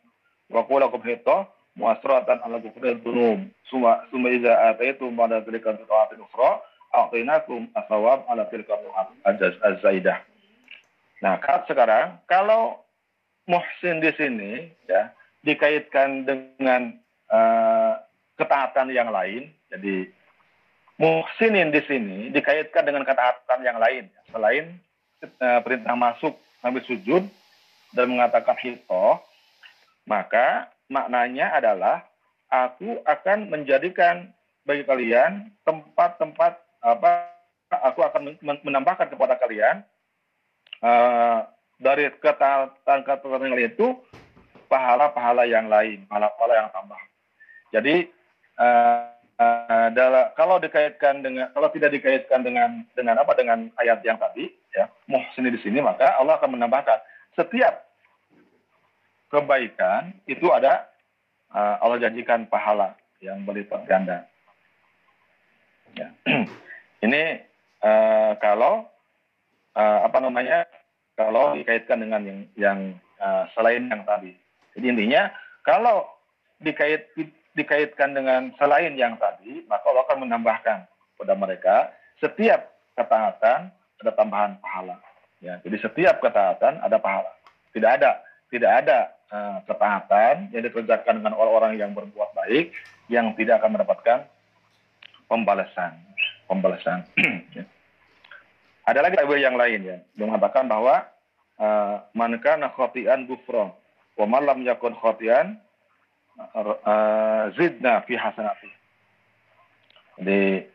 wa 0.50 0.66
qulakum 0.66 0.98
hita 1.06 1.46
muasratan 1.78 2.42
ala 2.42 2.58
kufril 2.58 2.98
dunum 3.04 3.50
suma 3.70 4.02
suma 4.10 4.30
iza 4.34 4.74
ataitu 4.74 5.06
ba'da 5.14 5.44
dzalika 5.46 5.76
ta'atin 5.78 6.18
ukhra 6.24 6.58
a'tainakum 6.94 7.70
asawab 7.78 8.26
ala 8.26 8.46
tilka 8.50 8.74
azaidah 9.62 10.18
Nah, 11.24 11.40
sekarang 11.64 12.20
kalau 12.28 12.84
muhsin 13.48 14.04
di 14.04 14.12
sini 14.12 14.68
ya 14.84 15.08
dikaitkan 15.44 16.24
dengan 16.24 16.96
uh, 17.28 18.00
ketaatan 18.40 18.90
yang 18.90 19.12
lain, 19.12 19.52
jadi 19.68 20.08
muhsinin 20.96 21.70
di 21.70 21.80
sini 21.84 22.18
dikaitkan 22.32 22.82
dengan 22.88 23.04
ketaatan 23.04 23.60
yang 23.62 23.78
lain. 23.78 24.08
Selain 24.32 24.80
uh, 25.38 25.60
perintah 25.60 25.94
masuk 25.94 26.34
sambil 26.64 26.82
sujud 26.88 27.22
dan 27.92 28.06
mengatakan 28.10 28.56
hito, 28.58 29.20
maka 30.08 30.72
maknanya 30.88 31.54
adalah 31.54 32.02
aku 32.48 33.04
akan 33.04 33.52
menjadikan 33.52 34.32
bagi 34.64 34.82
kalian 34.88 35.52
tempat-tempat 35.68 36.56
apa 36.80 37.28
aku 37.68 38.00
akan 38.04 38.36
menambahkan 38.64 39.12
kepada 39.12 39.36
kalian 39.36 39.84
uh, 40.80 41.44
dari 41.80 42.08
ketaatan-ketaatan 42.16 43.44
yang 43.44 43.56
lain 43.56 43.72
itu 43.72 43.98
pahala-pahala 44.74 45.46
yang 45.46 45.70
lain, 45.70 46.02
pahala-pahala 46.10 46.66
yang 46.66 46.68
tambah. 46.74 46.98
Jadi 47.70 48.10
uh, 48.58 49.06
uh, 49.38 49.88
dalam, 49.94 50.34
kalau 50.34 50.58
dikaitkan 50.58 51.22
dengan 51.22 51.54
kalau 51.54 51.70
tidak 51.70 51.94
dikaitkan 51.94 52.42
dengan 52.42 52.82
dengan 52.98 53.22
apa 53.22 53.38
dengan 53.38 53.70
ayat 53.78 54.02
yang 54.02 54.18
tadi 54.18 54.50
ya 54.74 54.90
muhsin 55.06 55.46
di 55.46 55.60
sini 55.62 55.78
maka 55.78 56.18
Allah 56.18 56.34
akan 56.42 56.58
menambahkan 56.58 56.98
setiap 57.38 57.86
kebaikan 59.30 60.10
itu 60.26 60.50
ada 60.50 60.90
uh, 61.54 61.78
Allah 61.78 62.02
janjikan 62.02 62.50
pahala 62.50 62.98
yang 63.22 63.46
berlipat 63.46 63.86
ganda. 63.86 64.26
Ya. 65.94 66.10
Ini 67.06 67.22
uh, 67.78 68.32
kalau 68.42 68.90
uh, 69.78 69.98
apa 70.02 70.18
namanya 70.18 70.66
kalau 71.14 71.54
dikaitkan 71.54 72.02
dengan 72.02 72.22
yang 72.26 72.40
yang 72.58 72.78
uh, 73.22 73.46
selain 73.54 73.86
yang 73.86 74.02
tadi. 74.02 74.43
Jadi 74.74 74.86
intinya 74.90 75.30
kalau 75.62 76.06
dikait 76.60 77.10
dikaitkan 77.54 78.14
dengan 78.14 78.50
selain 78.58 78.98
yang 78.98 79.14
tadi, 79.16 79.62
maka 79.70 79.86
Allah 79.86 80.04
akan 80.10 80.18
menambahkan 80.26 80.78
kepada 81.14 81.34
mereka 81.38 81.76
setiap 82.18 82.74
ketaatan 82.98 83.70
ada 84.02 84.12
tambahan 84.12 84.58
pahala. 84.58 84.98
Ya, 85.38 85.62
jadi 85.62 85.76
setiap 85.78 86.18
ketaatan 86.18 86.82
ada 86.82 86.98
pahala. 86.98 87.30
Tidak 87.70 87.90
ada 87.90 88.22
tidak 88.50 88.70
ada 88.70 88.98
uh, 89.30 89.58
ketaatan 89.66 90.50
yang 90.54 90.62
dikerjakan 90.66 91.22
dengan 91.22 91.34
orang-orang 91.34 91.78
yang 91.78 91.90
berbuat 91.94 92.34
baik 92.34 92.74
yang 93.10 93.34
tidak 93.38 93.62
akan 93.62 93.78
mendapatkan 93.78 94.18
pembalasan. 95.26 95.92
Pembalasan. 96.46 97.02
ya. 97.56 97.64
Ada 98.84 99.00
lagi 99.00 99.16
yang 99.40 99.56
lain 99.56 99.80
ya, 99.80 99.96
yang 100.20 100.28
mengatakan 100.28 100.68
bahwa 100.68 101.08
uh, 101.56 102.04
man 102.12 102.36
kana 102.38 102.68
khati'an 102.68 103.24
gufron, 103.24 103.72
wa 104.14 104.26
man 104.26 104.62
yakun 104.62 104.94
khati'an 104.94 105.58
uh, 106.54 107.50
zidna 107.58 108.02
fi 108.06 108.14
hasanati. 108.14 108.70
Jadi 110.22 110.66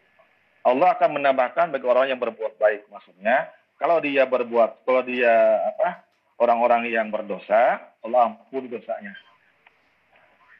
Allah 0.67 0.87
akan 0.99 1.09
menambahkan 1.15 1.71
bagi 1.71 1.87
orang 1.87 2.11
yang 2.11 2.19
berbuat 2.19 2.59
baik 2.59 2.91
maksudnya 2.91 3.47
kalau 3.79 4.03
dia 4.03 4.27
berbuat 4.27 4.83
kalau 4.83 5.01
dia 5.07 5.55
apa 5.75 6.03
orang-orang 6.39 6.91
yang 6.91 7.07
berdosa 7.07 7.79
Allah 8.03 8.35
ampuni 8.35 8.67
dosanya. 8.67 9.15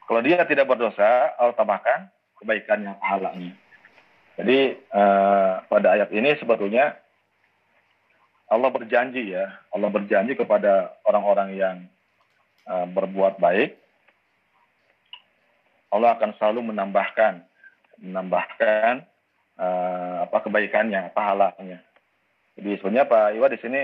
Kalau 0.08 0.20
dia 0.24 0.42
tidak 0.48 0.66
berdosa 0.66 1.36
Allah 1.36 1.54
tambahkan 1.54 2.08
kebaikannya 2.40 2.96
pahalanya. 2.98 3.52
Jadi 4.40 4.72
uh, 4.96 5.60
pada 5.68 6.00
ayat 6.00 6.08
ini 6.16 6.32
sebetulnya 6.40 6.96
Allah 8.50 8.72
berjanji 8.72 9.30
ya, 9.30 9.46
Allah 9.70 9.92
berjanji 9.92 10.34
kepada 10.34 10.96
orang-orang 11.06 11.54
yang 11.54 11.76
berbuat 12.68 13.40
baik, 13.40 13.80
Allah 15.90 16.14
akan 16.14 16.30
selalu 16.38 16.70
menambahkan, 16.70 17.42
menambahkan 17.98 19.02
uh, 19.58 20.22
apa 20.28 20.38
kebaikannya, 20.46 21.10
pahalanya. 21.10 21.82
Jadi 22.54 22.78
sebenarnya 22.78 23.10
Pak 23.10 23.26
Iwa 23.34 23.46
di 23.50 23.58
sini 23.58 23.82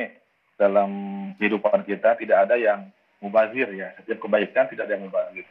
dalam 0.55 0.91
kehidupan 1.37 1.83
kita 1.83 2.15
tidak 2.17 2.47
ada 2.47 2.55
yang 2.55 2.89
mubazir 3.19 3.67
ya, 3.75 3.91
setiap 3.99 4.23
kebaikan 4.23 4.71
tidak 4.71 4.87
ada 4.87 4.95
yang 4.95 5.11
mubazir. 5.11 5.45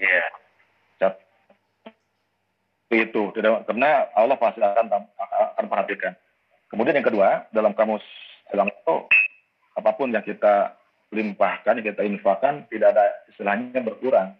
Iya. 0.00 0.24
Yeah. 0.24 0.28
Itu 2.88 3.36
tidak 3.36 3.68
karena 3.68 4.08
Allah 4.16 4.40
pasti 4.40 4.64
akan 4.64 4.88
akan 5.28 5.66
perhatikan. 5.68 6.16
Kemudian 6.72 6.96
yang 6.96 7.04
kedua, 7.04 7.44
dalam 7.52 7.76
kamus 7.76 8.00
dalam 8.48 8.72
itu 8.72 8.96
apa 9.76 9.90
pun 9.92 10.08
yang 10.08 10.24
kita 10.24 10.72
limpahkan, 11.08 11.80
yang 11.80 11.86
kita 11.88 12.02
infakkan, 12.04 12.68
tidak 12.68 12.96
ada 12.96 13.06
istilahnya 13.32 13.80
berkurang. 13.80 14.36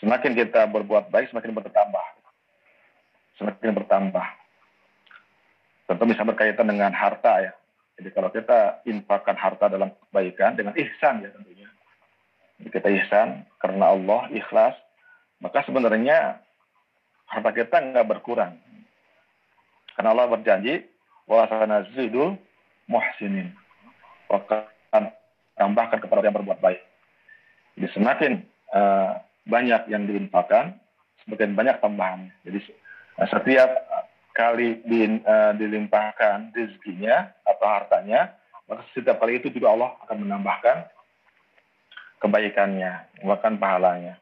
Semakin 0.00 0.32
kita 0.32 0.64
berbuat 0.70 1.12
baik, 1.12 1.28
semakin 1.28 1.52
bertambah. 1.52 2.06
Semakin 3.36 3.76
bertambah. 3.76 4.26
Tentu 5.90 6.04
bisa 6.08 6.22
berkaitan 6.24 6.70
dengan 6.70 6.94
harta 6.96 7.44
ya. 7.44 7.52
Jadi 8.00 8.08
kalau 8.16 8.32
kita 8.32 8.80
infakkan 8.88 9.36
harta 9.36 9.68
dalam 9.68 9.92
kebaikan 10.08 10.56
dengan 10.56 10.72
ihsan 10.72 11.20
ya 11.20 11.28
tentunya. 11.36 11.68
Jadi 12.56 12.68
kita 12.72 12.88
ihsan 12.96 13.44
karena 13.60 13.92
Allah 13.92 14.32
ikhlas, 14.32 14.72
maka 15.44 15.60
sebenarnya 15.68 16.40
harta 17.28 17.50
kita 17.52 17.76
nggak 17.76 18.08
berkurang. 18.08 18.56
Karena 19.92 20.16
Allah 20.16 20.32
berjanji, 20.32 20.80
wa 21.28 21.44
sanazidul 21.44 22.40
muhsinin. 22.88 23.52
Akan 24.32 25.12
tambahkan 25.60 26.00
kepada 26.00 26.24
yang 26.24 26.32
berbuat 26.32 26.64
baik. 26.64 26.80
Jadi 27.76 27.86
semakin 27.92 28.32
uh, 28.72 29.20
banyak 29.44 29.92
yang 29.92 30.08
diinfakkan, 30.08 30.80
semakin 31.24 31.52
banyak 31.52 31.76
tambahan. 31.84 32.32
Jadi 32.48 32.64
uh, 33.20 33.28
setiap 33.28 33.68
kali 34.32 34.80
di, 34.88 35.20
uh, 35.20 35.52
dilimpahkan 35.52 36.56
rezekinya 36.56 37.28
atau 37.44 37.66
hartanya, 37.68 38.32
maka 38.64 38.88
setiap 38.96 39.20
kali 39.20 39.36
itu 39.36 39.52
juga 39.52 39.76
Allah 39.76 39.92
akan 40.08 40.24
menambahkan 40.24 40.88
kebaikannya, 42.24 43.20
bahkan 43.28 43.60
pahalanya. 43.60 44.16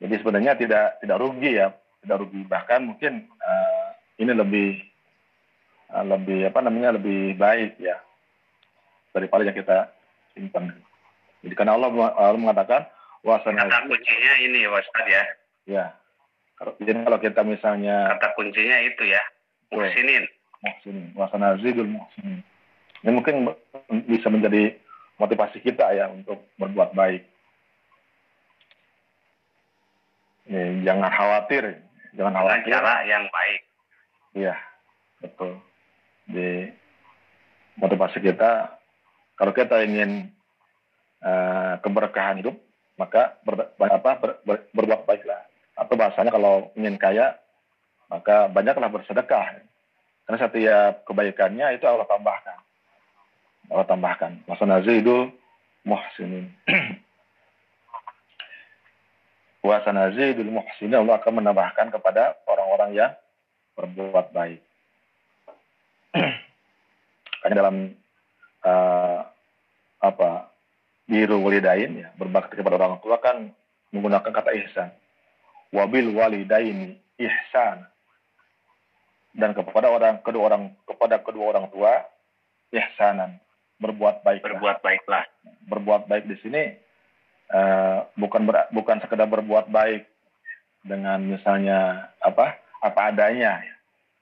Jadi 0.00 0.20
sebenarnya 0.20 0.52
tidak 0.60 1.00
tidak 1.00 1.16
rugi 1.24 1.56
ya, 1.56 1.72
tidak 2.04 2.28
rugi. 2.28 2.44
Bahkan 2.44 2.80
mungkin 2.84 3.24
uh, 3.40 3.88
ini 4.20 4.32
lebih 4.36 4.90
Ah, 5.90 6.06
lebih 6.06 6.46
apa 6.46 6.62
namanya 6.62 6.94
lebih 6.94 7.34
baik 7.34 7.82
ya 7.82 7.98
daripada 9.10 9.42
yang 9.42 9.58
kita 9.58 9.90
simpan. 10.40 10.72
Jadi 11.44 11.52
karena 11.52 11.76
Allah, 11.76 11.92
Allah 12.16 12.40
mengatakan 12.40 12.88
wasana 13.20 13.68
kata 13.68 13.84
kuncinya 13.84 14.32
ini 14.40 14.64
wasad 14.64 15.04
ya. 15.04 15.22
Ya. 15.68 15.84
Jadi 16.80 17.04
kalau 17.04 17.20
kita 17.20 17.40
misalnya 17.44 18.16
kata 18.16 18.32
kuncinya 18.32 18.76
itu 18.80 19.02
ya 19.04 19.20
muhsinin. 19.68 20.24
Muhsinin. 20.64 21.06
Wasana 21.12 21.60
zidul 21.60 21.92
muhsinin. 21.92 22.40
Ini 23.04 23.10
mungkin 23.12 23.52
bisa 24.08 24.32
menjadi 24.32 24.76
motivasi 25.20 25.60
kita 25.60 25.92
ya 25.92 26.08
untuk 26.08 26.40
berbuat 26.56 26.96
baik. 26.96 27.24
Ya, 30.50 30.66
jangan 30.82 31.12
khawatir, 31.14 31.78
jangan 32.16 32.34
khawatir. 32.34 32.66
Dengan 32.66 32.80
cara 32.82 32.94
yang 33.06 33.24
baik. 33.30 33.60
Iya, 34.34 34.54
betul 35.22 35.62
di 36.30 36.70
motivasi 37.78 38.22
kita 38.22 38.79
kalau 39.40 39.56
kita 39.56 39.80
ingin 39.88 40.28
uh, 41.24 41.80
keberkahan 41.80 42.44
hidup 42.44 42.60
maka 43.00 43.40
ber, 43.48 43.72
apa, 43.80 44.10
ber, 44.20 44.30
ber, 44.44 44.56
berbuat 44.76 45.08
baiklah. 45.08 45.48
Atau 45.80 45.96
bahasanya 45.96 46.28
kalau 46.28 46.68
ingin 46.76 47.00
kaya 47.00 47.40
maka 48.12 48.52
banyaklah 48.52 48.92
bersedekah. 48.92 49.64
Karena 50.28 50.36
setiap 50.36 51.08
kebaikannya 51.08 51.80
itu 51.80 51.88
Allah 51.88 52.04
tambahkan. 52.04 52.58
Allah 53.72 53.86
tambahkan. 53.88 54.44
Masa 54.44 54.68
nazidul 54.68 55.32
muhsinin. 55.88 56.52
Wa 59.64 59.80
sanazidul 59.88 60.52
muhsinin 60.52 61.00
Allah 61.00 61.16
akan 61.16 61.40
menambahkan 61.40 61.88
kepada 61.88 62.36
orang-orang 62.44 62.92
yang 62.92 63.12
berbuat 63.80 64.36
baik. 64.36 64.60
Karena 67.40 67.56
dalam 67.56 67.96
uh, 68.64 69.24
apa 70.00 70.48
biru 71.04 71.42
walidain 71.42 72.06
ya 72.06 72.08
berbakti 72.16 72.56
kepada 72.56 72.80
orang 72.80 73.02
tua 73.02 73.18
kan 73.18 73.50
menggunakan 73.90 74.30
kata 74.30 74.50
ihsan. 74.64 74.90
Wabil 75.70 76.10
walidaini 76.14 76.98
ihsan. 77.18 77.86
Dan 79.30 79.54
kepada 79.54 79.90
orang 79.90 80.18
kedua 80.26 80.50
orang 80.50 80.74
kepada 80.86 81.22
kedua 81.22 81.54
orang 81.54 81.66
tua 81.70 82.02
ihsanan. 82.74 83.38
Berbuat 83.80 84.22
baik 84.26 84.42
berbuat 84.42 84.82
baiklah. 84.82 85.24
Berbuat 85.66 86.06
baik 86.10 86.26
di 86.26 86.36
sini 86.42 86.64
uh, 87.54 88.06
bukan 88.14 88.46
ber, 88.46 88.70
bukan 88.70 88.98
sekedar 89.02 89.26
berbuat 89.26 89.68
baik 89.70 90.06
dengan 90.86 91.20
misalnya 91.20 92.10
apa 92.22 92.56
apa 92.80 93.00
adanya. 93.12 93.60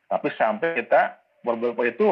Tapi 0.09 0.29
sampai 0.35 0.73
kita 0.81 1.21
berbuat 1.45 1.77
itu 1.85 2.09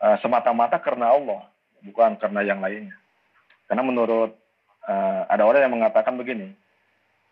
uh, 0.00 0.16
semata-mata 0.20 0.76
karena 0.78 1.12
Allah. 1.12 1.48
Bukan 1.82 2.18
karena 2.18 2.40
yang 2.46 2.62
lainnya. 2.62 2.94
Karena 3.66 3.82
menurut 3.82 4.32
uh, 4.86 5.22
ada 5.26 5.42
orang 5.46 5.66
yang 5.66 5.74
mengatakan 5.74 6.14
begini, 6.18 6.54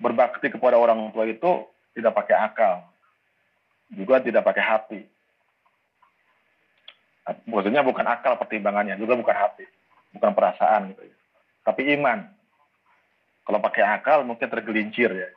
berbakti 0.01 0.51
kepada 0.51 0.80
orang 0.80 1.12
tua 1.12 1.28
itu 1.28 1.68
tidak 1.94 2.16
pakai 2.16 2.36
akal, 2.38 2.86
juga 3.92 4.22
tidak 4.22 4.42
pakai 4.46 4.64
hati. 4.64 5.01
Maksudnya 7.46 7.86
bukan 7.86 8.07
akal 8.09 8.34
pertimbangannya, 8.40 8.98
juga 8.98 9.14
bukan 9.14 9.36
hati, 9.36 9.66
bukan 10.16 10.32
perasaan 10.34 10.94
gitu 10.94 11.03
ya. 11.07 11.16
Tapi 11.62 11.94
iman. 11.94 12.26
Kalau 13.44 13.59
pakai 13.62 13.82
akal 13.82 14.22
mungkin 14.22 14.46
tergelincir 14.46 15.11
ya. 15.11 15.30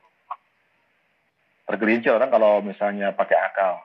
Tergelincir 1.66 2.14
orang 2.14 2.30
kalau 2.30 2.62
misalnya 2.62 3.14
pakai 3.14 3.38
akal. 3.38 3.82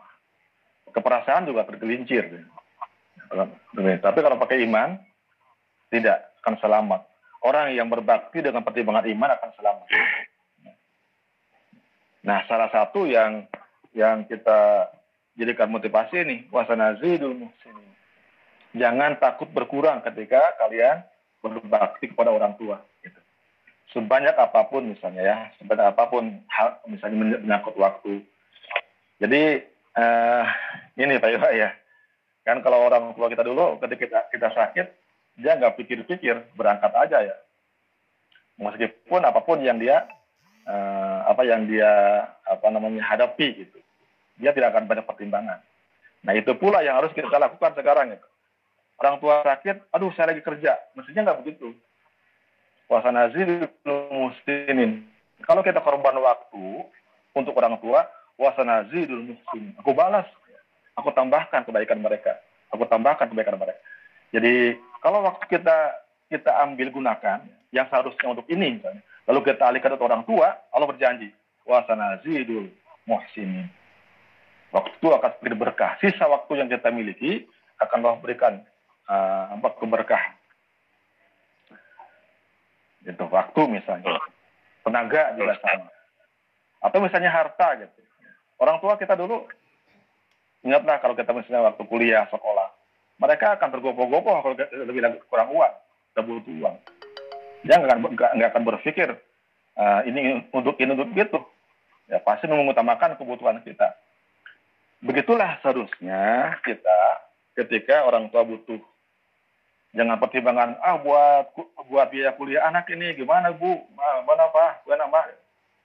Keperasaan 0.93 1.49
juga 1.49 1.65
tergelincir. 1.69 2.29
Ya. 2.29 2.45
Tapi 4.01 4.19
kalau 4.25 4.37
pakai 4.41 4.65
iman, 4.65 5.01
tidak 5.89 6.33
akan 6.45 6.55
selamat. 6.61 7.01
Orang 7.45 7.71
yang 7.71 7.87
berbakti 7.87 8.43
dengan 8.43 8.67
pertimbangan 8.67 9.07
iman 9.07 9.31
akan 9.39 9.51
selamat. 9.55 9.89
Nah, 12.27 12.39
salah 12.51 12.69
satu 12.75 13.07
yang 13.07 13.47
yang 13.95 14.27
kita 14.27 14.91
jadikan 15.39 15.71
motivasi 15.71 16.27
nih, 16.27 16.41
wasana 16.51 16.99
zidul 16.99 17.35
muhsinin. 17.47 17.89
Jangan 18.77 19.17
takut 19.23 19.49
berkurang 19.55 20.05
ketika 20.05 20.43
kalian 20.61 21.07
berbakti 21.41 22.11
kepada 22.11 22.35
orang 22.35 22.59
tua. 22.59 22.83
Gitu. 23.01 23.17
Sebanyak 23.95 24.35
apa 24.37 24.67
pun 24.69 24.93
misalnya 24.93 25.23
ya, 25.25 25.37
sebanyak 25.57 25.95
apa 25.95 26.05
pun 26.11 26.43
hal 26.51 26.83
misalnya 26.91 27.39
menyangkut 27.39 27.79
waktu. 27.79 28.21
Jadi 29.23 29.65
uh, 29.97 30.45
ini 30.99 31.17
Pak 31.17 31.31
Iwa 31.33 31.49
ya, 31.55 31.71
kan 32.45 32.61
kalau 32.61 32.85
orang 32.85 33.17
tua 33.17 33.33
kita 33.33 33.47
dulu 33.47 33.81
ketika 33.81 34.05
kita, 34.05 34.21
kita 34.37 34.49
sakit, 34.53 34.87
dia 35.39 35.55
nggak 35.55 35.79
pikir-pikir, 35.79 36.35
berangkat 36.59 36.93
aja 36.93 37.19
ya. 37.23 37.37
Meskipun 38.59 39.23
apa 39.23 39.39
pun 39.47 39.63
yang 39.63 39.79
dia 39.79 40.05
uh, 40.67 41.31
apa 41.31 41.47
yang 41.47 41.71
dia 41.71 42.27
apa 42.43 42.67
namanya 42.75 43.07
hadapi 43.07 43.65
gitu, 43.65 43.79
dia 44.43 44.51
tidak 44.51 44.75
akan 44.75 44.91
banyak 44.91 45.07
pertimbangan. 45.07 45.63
Nah 46.27 46.35
itu 46.35 46.51
pula 46.59 46.83
yang 46.83 46.99
harus 46.99 47.15
kita 47.15 47.31
lakukan 47.39 47.79
sekarang 47.79 48.19
itu 48.19 48.27
orang 48.99 49.17
tua 49.23 49.47
sakit, 49.47 49.95
aduh 49.95 50.11
saya 50.15 50.35
lagi 50.35 50.43
kerja. 50.43 50.75
Mestinya 50.99 51.31
nggak 51.31 51.41
begitu. 51.47 51.71
Puasa 52.91 53.15
nazir 53.15 53.71
muslimin. 53.87 55.07
Kalau 55.47 55.63
kita 55.63 55.79
korban 55.79 56.19
waktu 56.19 56.83
untuk 57.37 57.55
orang 57.55 57.79
tua, 57.79 58.11
puasa 58.35 58.67
nazir 58.67 59.07
muslimin. 59.07 59.79
Aku 59.79 59.95
balas, 59.95 60.27
aku 60.99 61.15
tambahkan 61.15 61.63
kebaikan 61.63 62.03
mereka. 62.03 62.43
Aku 62.75 62.85
tambahkan 62.91 63.31
kebaikan 63.31 63.57
mereka. 63.57 63.79
Jadi 64.35 64.77
kalau 65.01 65.25
waktu 65.25 65.45
kita 65.47 65.77
kita 66.29 66.53
ambil 66.65 66.93
gunakan 66.93 67.41
yang 67.73 67.87
seharusnya 67.89 68.29
untuk 68.33 68.47
ini 68.53 68.81
lalu 69.29 69.41
kita 69.45 69.69
alihkan 69.69 69.97
untuk 69.97 70.09
orang 70.09 70.25
tua, 70.25 70.57
Allah 70.73 70.89
berjanji, 70.89 71.29
puasa 71.65 71.93
nazidul 71.93 72.73
muhsinin. 73.05 73.69
Waktu 74.73 75.07
akan 75.09 75.33
berkah. 75.57 75.97
Sisa 76.01 76.29
waktu 76.29 76.61
yang 76.61 76.69
kita 76.69 76.93
miliki 76.93 77.49
akan 77.81 78.05
Allah 78.05 78.21
berikan 78.21 78.61
uh, 79.09 79.57
apa 79.57 79.69
keberkahan. 79.81 80.37
Itu 83.09 83.25
waktu 83.33 83.61
misalnya, 83.69 84.21
tenaga 84.85 85.33
juga 85.37 85.57
sama. 85.65 85.89
Atau 86.85 87.01
misalnya 87.01 87.33
harta 87.33 87.81
gitu. 87.81 88.01
Orang 88.61 88.83
tua 88.85 89.01
kita 89.01 89.17
dulu 89.17 89.49
ingatlah 90.67 91.01
kalau 91.01 91.17
kita 91.17 91.33
misalnya 91.33 91.73
waktu 91.73 91.83
kuliah 91.89 92.29
sekolah, 92.29 92.69
mereka 93.19 93.59
akan 93.59 93.69
tergopoh-gopoh 93.75 94.35
kalau 94.47 94.55
lebih 94.87 95.03
lagi 95.03 95.19
kurang 95.27 95.51
uang, 95.51 95.75
butuh 96.15 96.55
uang. 96.63 96.77
Dia 97.67 97.75
nggak 97.83 97.91
akan 97.91 98.01
nggak 98.15 98.51
akan 98.55 98.63
berpikir 98.63 99.11
uh, 99.75 100.01
ini 100.07 100.47
untuk 100.55 100.79
ini 100.79 100.95
untuk 100.95 101.11
itu. 101.11 101.41
Ya 102.07 102.23
pasti 102.23 102.47
mengutamakan 102.47 103.19
kebutuhan 103.19 103.61
kita. 103.67 103.99
Begitulah 105.03 105.59
seharusnya 105.61 106.55
kita 106.63 106.99
ketika 107.59 108.07
orang 108.07 108.31
tua 108.31 108.47
butuh. 108.47 108.79
Jangan 109.99 110.23
pertimbangan 110.23 110.79
ah 110.79 111.01
buat 111.03 111.51
buat 111.91 112.07
biaya 112.15 112.39
kuliah 112.39 112.71
anak 112.71 112.87
ini 112.95 113.19
gimana 113.19 113.51
bu? 113.51 113.83
Mana 113.99 114.47
pak 114.55 114.87
mana 114.87 115.11
pak 115.11 115.35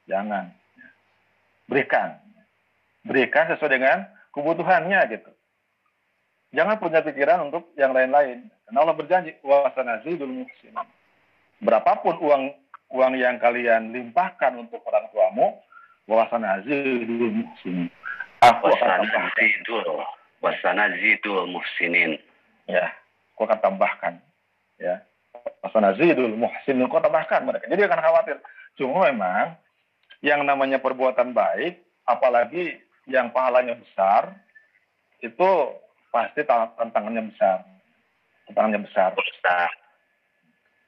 jangan. 0.05 0.53
Berikan. 1.65 2.13
Berikan 3.03 3.49
sesuai 3.49 3.73
dengan 3.73 4.05
kebutuhannya 4.31 5.01
gitu 5.11 5.33
jangan 6.53 6.79
punya 6.79 7.01
pikiran 7.01 7.49
untuk 7.51 7.73
yang 7.75 7.91
lain-lain. 7.91 8.47
Karena 8.69 8.77
Allah 8.79 8.95
berjanji 8.95 9.35
dulu 9.41 10.45
muhsin 10.45 10.73
berapapun 11.63 12.19
uang 12.19 12.43
uang 12.93 13.13
yang 13.17 13.41
kalian 13.41 13.89
limpahkan 13.95 14.53
untuk 14.59 14.83
orang 14.85 15.09
tuamu 15.09 15.57
dulu 16.05 17.27
muhsin 17.43 17.89
aku 18.43 18.67
akan 18.69 19.07
tambahkan. 19.07 20.91
zidul 20.99 21.47
muhsinin. 21.47 22.19
Ya 22.67 22.91
kau 23.35 23.47
akan 23.47 23.59
tambahkan. 23.59 24.13
Ya 24.79 25.03
Fasanazidul 25.63 26.35
muhsin 26.35 26.83
kau 26.87 26.99
tambahkan 26.99 27.43
mereka. 27.47 27.71
Jadi 27.71 27.81
akan 27.87 27.99
khawatir. 28.03 28.37
Cuma 28.75 29.07
memang 29.07 29.55
yang 30.23 30.43
namanya 30.43 30.79
perbuatan 30.79 31.31
baik 31.35 31.79
apalagi 32.07 32.79
yang 33.07 33.31
pahalanya 33.31 33.75
besar 33.79 34.35
itu 35.19 35.51
pasti 36.13 36.45
tantangannya 36.45 37.33
besar. 37.33 37.65
Tantangannya 38.45 38.85
besar. 38.85 39.17
Besar. 39.17 39.69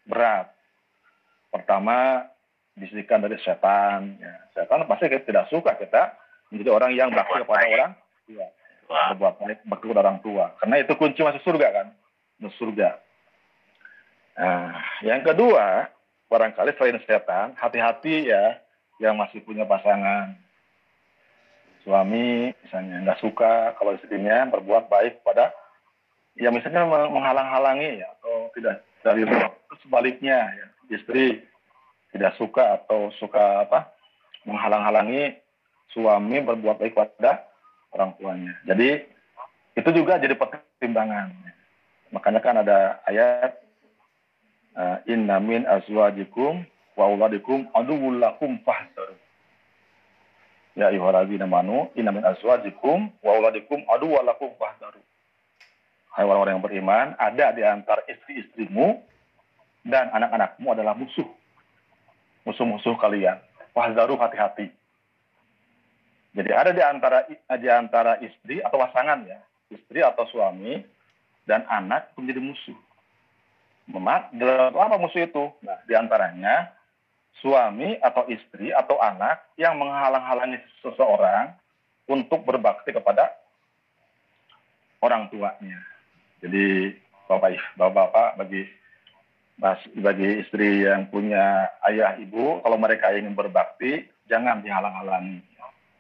Berat. 0.06 0.48
Pertama 1.50 2.30
bisikan 2.78 3.24
dari 3.24 3.40
setan 3.42 4.20
ya. 4.22 4.36
setan 4.54 4.86
pasti 4.86 5.08
tidak 5.08 5.50
suka 5.50 5.80
kita 5.80 6.14
menjadi 6.52 6.70
orang 6.70 6.92
yang 6.94 7.10
bakti 7.10 7.42
kepada 7.42 7.66
orang 7.66 7.94
tua. 8.30 8.48
Berbuat 8.86 9.34
baik 9.42 9.60
bakti 9.66 9.86
kepada 9.90 10.02
orang 10.06 10.20
tua. 10.22 10.46
Karena 10.62 10.76
itu 10.78 10.94
kunci 10.94 11.20
masuk 11.26 11.42
surga 11.42 11.68
kan? 11.74 11.88
Surga. 12.62 13.02
Nah, 14.36 14.76
yang 15.02 15.24
kedua, 15.24 15.88
barangkali 16.28 16.76
selain 16.76 17.00
setan, 17.08 17.56
hati-hati 17.56 18.28
ya 18.30 18.60
yang 19.00 19.16
masih 19.16 19.42
punya 19.42 19.64
pasangan. 19.64 20.36
Suami 21.86 22.50
misalnya 22.66 23.06
nggak 23.06 23.22
suka 23.22 23.78
kalau 23.78 23.94
istrinya 23.94 24.50
berbuat 24.50 24.90
baik 24.90 25.22
pada 25.22 25.54
ya 26.34 26.50
misalnya 26.50 26.84
menghalang-halangi 26.90 28.02
ya 28.02 28.10
atau 28.20 28.50
tidak 28.58 28.82
dari 29.06 29.22
sebaliknya 29.86 30.50
ya 30.50 30.66
istri 30.98 31.46
tidak 32.10 32.34
suka 32.42 32.82
atau 32.82 33.14
suka 33.22 33.70
apa 33.70 33.94
menghalang-halangi 34.50 35.38
suami 35.94 36.42
berbuat 36.42 36.82
baik 36.82 36.98
pada 36.98 37.46
orang 37.96 38.12
tuanya. 38.20 38.54
Jadi 38.68 38.90
itu 39.76 39.90
juga 39.92 40.20
jadi 40.20 40.36
pertimbangan. 40.36 41.32
Makanya 42.12 42.40
kan 42.44 42.56
ada 42.64 43.00
ayat 43.08 43.60
uh, 44.76 44.98
inna 45.08 45.40
min 45.40 45.64
azwajikum 45.68 46.64
wa 46.96 47.04
auladikum 47.08 47.68
aduwwul 47.76 48.20
lakum. 48.20 48.60
Ya 50.76 50.92
ayyuhalladzina 50.92 51.48
amanu 51.48 51.88
inna 51.96 52.12
min 52.12 52.28
azwajikum 52.28 53.08
wa 53.24 53.32
auladikum 53.32 53.88
aduwwul 53.88 54.28
lakum 54.28 54.52
fahdharu. 54.60 55.00
Hai 56.12 56.24
orang-orang 56.28 56.60
yang 56.60 56.64
beriman, 56.64 57.08
ada 57.16 57.52
di 57.56 57.64
antara 57.64 58.04
istri-istrimu 58.08 59.00
dan 59.88 60.12
anak-anakmu 60.12 60.68
adalah 60.72 60.96
musuh. 60.96 61.28
Musuh-musuh 62.44 62.96
kalian. 63.00 63.40
Fahdharu 63.72 64.20
hati-hati. 64.20 64.72
Jadi 66.36 66.52
ada 66.52 66.72
di 66.76 66.84
antara 66.84 67.24
di 67.32 67.70
antara 67.72 68.20
istri 68.20 68.60
atau 68.60 68.76
pasangan 68.76 69.24
ya, 69.24 69.40
istri 69.72 70.04
atau 70.04 70.28
suami 70.28 70.84
dan 71.48 71.64
anak 71.72 72.12
menjadi 72.20 72.44
musuh. 72.44 72.76
Memat, 73.88 74.36
apa 74.76 74.96
musuh 75.00 75.24
itu? 75.24 75.46
Nah, 75.64 75.80
di 75.88 75.96
antaranya 75.96 76.76
suami 77.44 78.00
atau 78.00 78.28
istri 78.32 78.72
atau 78.72 79.00
anak 79.00 79.52
yang 79.60 79.76
menghalang-halangi 79.76 80.60
seseorang 80.80 81.56
untuk 82.08 82.46
berbakti 82.48 82.96
kepada 82.96 83.34
orang 85.04 85.28
tuanya. 85.34 85.80
Jadi 86.40 86.96
bapak 87.26 87.58
bapak 87.76 88.40
bagi 88.40 88.64
bagi 89.96 90.44
istri 90.44 90.84
yang 90.84 91.08
punya 91.08 91.72
ayah 91.88 92.20
ibu, 92.20 92.60
kalau 92.60 92.76
mereka 92.76 93.16
ingin 93.16 93.34
berbakti, 93.34 94.04
jangan 94.28 94.60
dihalang-halangi. 94.60 95.40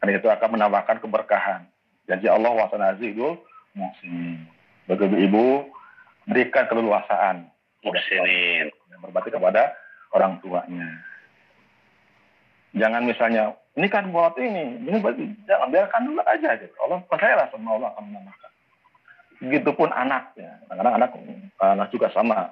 Karena 0.04 0.12
itu 0.20 0.28
akan 0.28 0.50
menambahkan 0.60 1.00
keberkahan. 1.00 1.64
Janji 2.06 2.28
Allah 2.28 2.52
wasanazidul 2.52 3.40
muhsinin 3.74 4.56
bagi 4.86 5.06
ibu 5.10 5.66
berikan 6.30 6.66
keleluasaan 6.70 7.50
Muhsinin. 7.86 8.74
berbakti 8.98 9.30
kepada 9.30 9.78
orang 10.10 10.42
tuanya. 10.42 10.90
Jangan 12.76 13.08
misalnya, 13.08 13.56
ini 13.80 13.88
kan 13.88 14.12
buat 14.12 14.36
ini, 14.36 14.84
ini 14.84 14.98
buat 15.00 15.16
jangan 15.48 15.72
biarkan 15.72 16.02
dulu 16.12 16.22
aja. 16.28 16.50
Gitu. 16.60 16.76
Allah 16.84 17.00
percayalah 17.08 17.48
sama 17.52 17.80
Allah 17.80 17.90
akan 17.96 18.04
menambahkan. 18.12 18.52
Begitupun 19.40 19.90
anaknya, 19.96 20.60
kadang-kadang 20.68 20.96
anak, 21.00 21.10
eh, 21.16 21.40
anak 21.60 21.88
juga 21.92 22.08
sama 22.12 22.52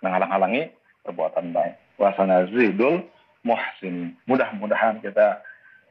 menghalang-halangi 0.00 0.72
perbuatan 1.04 1.52
baik. 1.52 1.76
Wasana 2.00 2.48
zidul 2.48 3.04
muhsin. 3.44 4.16
Mudah-mudahan 4.24 5.04
kita 5.04 5.44